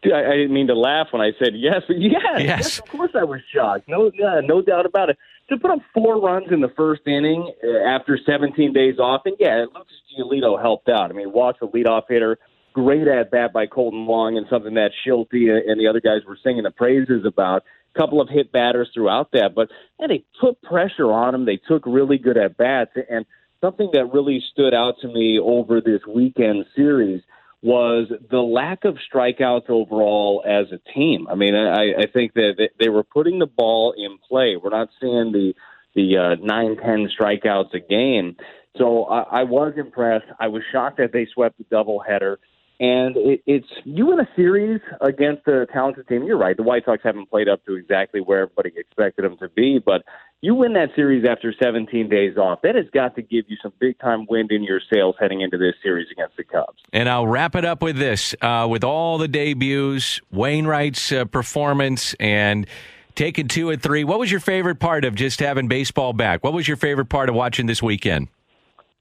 I, 0.05 0.25
I 0.25 0.37
didn't 0.37 0.53
mean 0.53 0.67
to 0.67 0.75
laugh 0.75 1.09
when 1.11 1.23
I 1.23 1.31
said 1.39 1.55
yes, 1.55 1.83
but 1.87 2.01
yes, 2.01 2.21
yes. 2.23 2.43
yes 2.43 2.79
of 2.79 2.89
course 2.89 3.13
I 3.15 3.25
was 3.25 3.41
shocked. 3.53 3.89
No, 3.89 4.11
yeah, 4.15 4.41
no 4.43 4.63
doubt 4.63 4.87
about 4.87 5.11
it 5.11 5.19
to 5.49 5.57
put 5.57 5.71
up 5.71 5.79
four 5.93 6.21
runs 6.21 6.47
in 6.51 6.61
the 6.61 6.73
first 6.77 7.03
inning 7.07 7.53
uh, 7.63 7.89
after 7.89 8.19
17 8.25 8.73
days 8.73 8.99
off, 8.99 9.23
and 9.25 9.37
yeah, 9.39 9.65
Lucas 9.75 9.93
Giolito 10.19 10.61
helped 10.61 10.89
out. 10.89 11.11
I 11.11 11.15
mean, 11.15 11.33
watch 11.33 11.57
the 11.61 11.69
leadoff 11.69 12.03
hitter, 12.09 12.39
great 12.73 13.07
at 13.09 13.31
bat 13.31 13.53
by 13.53 13.67
Kolten 13.67 14.07
Wong, 14.07 14.37
and 14.37 14.47
something 14.49 14.75
that 14.75 14.93
Shildt 15.07 15.33
and 15.33 15.81
the 15.81 15.89
other 15.89 16.01
guys 16.01 16.21
were 16.27 16.39
singing 16.43 16.63
the 16.63 16.71
praises 16.71 17.25
about. 17.27 17.63
Couple 17.95 18.23
of 18.23 18.31
hit 18.31 18.51
batters 18.51 18.89
throughout 18.95 19.33
that, 19.33 19.51
but 19.55 19.69
then 19.99 20.09
they 20.09 20.25
put 20.41 20.63
pressure 20.63 21.13
on 21.13 21.35
him. 21.35 21.45
They 21.45 21.59
took 21.59 21.85
really 21.85 22.17
good 22.17 22.39
at 22.39 22.57
bats, 22.57 22.93
and 23.11 23.27
something 23.61 23.91
that 23.93 24.15
really 24.15 24.43
stood 24.51 24.73
out 24.73 24.95
to 25.03 25.09
me 25.09 25.39
over 25.39 25.83
this 25.83 26.01
weekend 26.09 26.65
series 26.75 27.21
was 27.63 28.09
the 28.31 28.41
lack 28.41 28.85
of 28.85 28.97
strikeouts 29.13 29.71
overall 29.71 30.43
as 30.45 30.67
a 30.73 30.79
team. 30.93 31.29
I 31.31 31.37
mean, 31.37 31.55
I, 31.55 32.03
I 32.03 32.07
think 32.13 32.35
that 32.35 32.71
they 32.79 32.89
were 32.89 33.05
putting 33.05 33.39
the 33.39 33.47
ball 33.47 33.95
in 33.97 34.19
play. 34.29 34.57
We're 34.57 34.71
not 34.71 34.89
seeing 35.01 35.33
the 35.33 35.55
the 35.95 36.17
uh, 36.17 36.35
nine 36.45 36.77
ten 36.77 37.09
strikeouts 37.09 37.75
a 37.75 37.81
game. 37.81 38.37
So 38.79 39.05
I, 39.05 39.41
I 39.41 39.45
was 39.45 39.75
impressed. 39.77 40.27
I 40.41 40.49
was 40.49 40.63
shocked 40.73 40.99
that 40.99 41.13
they 41.13 41.27
swept 41.33 41.59
the 41.59 41.65
doubleheader. 41.65 42.37
And 42.83 43.17
it, 43.17 43.43
it's 43.47 43.69
you 43.85 44.13
in 44.13 44.19
a 44.19 44.29
series 44.35 44.81
against 45.01 45.47
a 45.47 45.67
talented 45.73 46.09
team. 46.09 46.25
You're 46.25 46.37
right. 46.37 46.57
The 46.57 46.65
White 46.65 46.85
Sox 46.85 47.01
haven't 47.05 47.31
played 47.31 47.49
up 47.49 47.65
to 47.67 47.77
exactly 47.77 48.21
where 48.21 48.43
everybody 48.43 48.73
expected 48.77 49.25
them 49.25 49.37
to 49.39 49.49
be, 49.51 49.79
but 49.79 50.03
you 50.41 50.57
win 50.57 50.73
that 50.73 50.89
series 50.97 51.25
after 51.25 51.55
17 51.63 52.09
days 52.09 52.37
off. 52.37 52.61
That 52.63 52.75
has 52.75 52.87
got 52.93 53.15
to 53.15 53.23
give 53.23 53.45
you 53.47 53.57
some 53.63 53.73
big 53.79 54.01
time 54.01 54.27
wind 54.29 54.51
in 54.51 54.65
your 54.65 54.81
sails 54.93 55.15
heading 55.21 55.43
into 55.43 55.59
this 55.59 55.75
series 55.81 56.09
against 56.11 56.37
the 56.37 56.43
Cubs. 56.43 56.83
And 56.93 57.09
I'll 57.09 57.29
wrap 57.29 57.55
it 57.55 57.65
up 57.65 57.83
with 57.83 57.99
this: 57.99 58.35
uh, 58.43 58.67
with 58.69 58.83
all 58.83 59.17
the 59.17 59.29
debuts, 59.29 60.21
Wainwright's 60.33 61.13
uh, 61.13 61.25
performance, 61.27 62.15
and 62.19 62.67
taking 63.15 63.47
two 63.47 63.71
and 63.71 63.81
three. 63.81 64.03
What 64.03 64.19
was 64.19 64.29
your 64.29 64.41
favorite 64.41 64.81
part 64.81 65.05
of 65.05 65.15
just 65.15 65.39
having 65.39 65.69
baseball 65.69 66.15
back? 66.15 66.43
What 66.43 66.53
was 66.53 66.67
your 66.67 66.77
favorite 66.77 67.09
part 67.09 67.29
of 67.29 67.37
watching 67.37 67.67
this 67.67 67.81
weekend? 67.81 68.27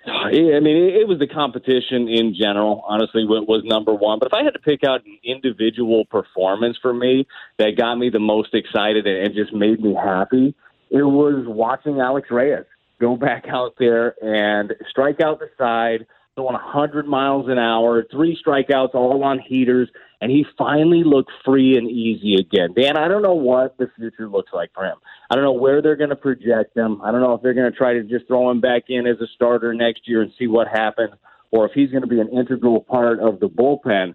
I 0.05 0.31
mean, 0.31 0.95
it 0.99 1.07
was 1.07 1.19
the 1.19 1.27
competition 1.27 2.07
in 2.07 2.33
general. 2.33 2.83
Honestly, 2.87 3.23
was 3.25 3.63
number 3.65 3.93
one. 3.93 4.19
But 4.19 4.27
if 4.27 4.33
I 4.33 4.43
had 4.43 4.53
to 4.53 4.59
pick 4.59 4.83
out 4.83 5.05
an 5.05 5.17
individual 5.23 6.05
performance 6.05 6.77
for 6.81 6.93
me 6.93 7.27
that 7.57 7.77
got 7.77 7.95
me 7.95 8.09
the 8.09 8.19
most 8.19 8.53
excited 8.53 9.05
and 9.05 9.35
just 9.35 9.53
made 9.53 9.79
me 9.79 9.93
happy, 9.93 10.55
it 10.89 11.03
was 11.03 11.45
watching 11.47 11.99
Alex 11.99 12.29
Reyes 12.31 12.65
go 12.99 13.15
back 13.15 13.45
out 13.47 13.75
there 13.79 14.15
and 14.23 14.73
strike 14.89 15.21
out 15.21 15.39
the 15.39 15.49
side, 15.57 16.05
going 16.35 16.53
100 16.53 17.07
miles 17.07 17.47
an 17.49 17.57
hour, 17.57 18.03
three 18.11 18.37
strikeouts, 18.45 18.93
all 18.93 19.23
on 19.23 19.39
heaters, 19.39 19.89
and 20.21 20.31
he 20.31 20.45
finally 20.57 21.03
looked 21.03 21.31
free 21.43 21.75
and 21.77 21.89
easy 21.89 22.35
again. 22.35 22.73
Dan, 22.75 22.95
I 22.95 23.07
don't 23.07 23.23
know 23.23 23.33
what 23.33 23.77
the 23.77 23.89
future 23.97 24.29
looks 24.29 24.53
like 24.53 24.71
for 24.73 24.85
him. 24.85 24.97
I 25.29 25.35
don't 25.35 25.43
know 25.43 25.51
where 25.51 25.81
they're 25.81 25.95
going 25.95 26.11
to 26.11 26.15
project 26.15 26.77
him. 26.77 27.01
I 27.01 27.11
don't 27.11 27.21
know 27.21 27.33
if 27.33 27.41
they're 27.41 27.55
going 27.55 27.71
to 27.71 27.77
try 27.77 27.93
to 27.93 28.03
just 28.03 28.27
throw 28.27 28.51
him 28.51 28.61
back 28.61 28.83
in 28.87 29.07
as 29.07 29.19
a 29.19 29.27
starter 29.35 29.73
next 29.73 30.07
year 30.07 30.21
and 30.21 30.31
see 30.37 30.45
what 30.45 30.67
happens, 30.67 31.13
or 31.49 31.65
if 31.65 31.71
he's 31.73 31.89
going 31.89 32.03
to 32.03 32.07
be 32.07 32.19
an 32.19 32.29
integral 32.29 32.81
part 32.81 33.19
of 33.19 33.39
the 33.39 33.49
bullpen. 33.49 34.13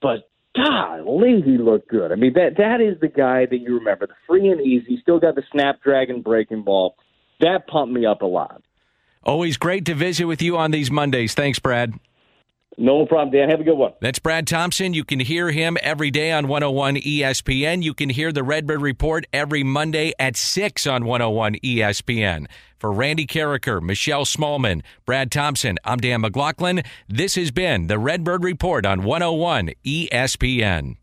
But 0.00 0.30
golly, 0.54 1.42
he 1.44 1.58
looked 1.58 1.88
good. 1.88 2.12
I 2.12 2.14
mean, 2.14 2.34
that 2.34 2.56
that 2.58 2.80
is 2.80 3.00
the 3.00 3.08
guy 3.08 3.46
that 3.46 3.58
you 3.58 3.78
remember, 3.78 4.06
the 4.06 4.14
free 4.28 4.48
and 4.48 4.60
easy, 4.60 4.98
still 5.02 5.18
got 5.18 5.34
the 5.34 5.42
snapdragon 5.50 6.22
breaking 6.22 6.62
ball. 6.62 6.94
That 7.40 7.66
pumped 7.66 7.92
me 7.92 8.06
up 8.06 8.22
a 8.22 8.26
lot. 8.26 8.62
Always 9.24 9.56
great 9.56 9.84
to 9.86 9.94
visit 9.94 10.24
with 10.24 10.40
you 10.40 10.56
on 10.56 10.70
these 10.70 10.90
Mondays. 10.90 11.34
Thanks, 11.34 11.58
Brad. 11.58 11.98
No 12.80 13.04
problem, 13.06 13.30
Dan. 13.30 13.50
Have 13.50 13.60
a 13.60 13.64
good 13.64 13.76
one. 13.76 13.92
That's 14.00 14.20
Brad 14.20 14.46
Thompson. 14.46 14.94
You 14.94 15.04
can 15.04 15.18
hear 15.18 15.50
him 15.50 15.76
every 15.82 16.12
day 16.12 16.30
on 16.30 16.46
101 16.46 16.94
ESPN. 16.94 17.82
You 17.82 17.92
can 17.92 18.08
hear 18.08 18.30
the 18.30 18.44
Redbird 18.44 18.80
Report 18.80 19.26
every 19.32 19.64
Monday 19.64 20.12
at 20.16 20.36
6 20.36 20.86
on 20.86 21.04
101 21.04 21.56
ESPN. 21.56 22.46
For 22.78 22.92
Randy 22.92 23.26
Karraker, 23.26 23.82
Michelle 23.82 24.24
Smallmon, 24.24 24.82
Brad 25.04 25.32
Thompson, 25.32 25.78
I'm 25.84 25.98
Dan 25.98 26.20
McLaughlin. 26.20 26.84
This 27.08 27.34
has 27.34 27.50
been 27.50 27.88
the 27.88 27.98
Redbird 27.98 28.44
Report 28.44 28.86
on 28.86 29.02
101 29.02 29.72
ESPN. 29.84 30.98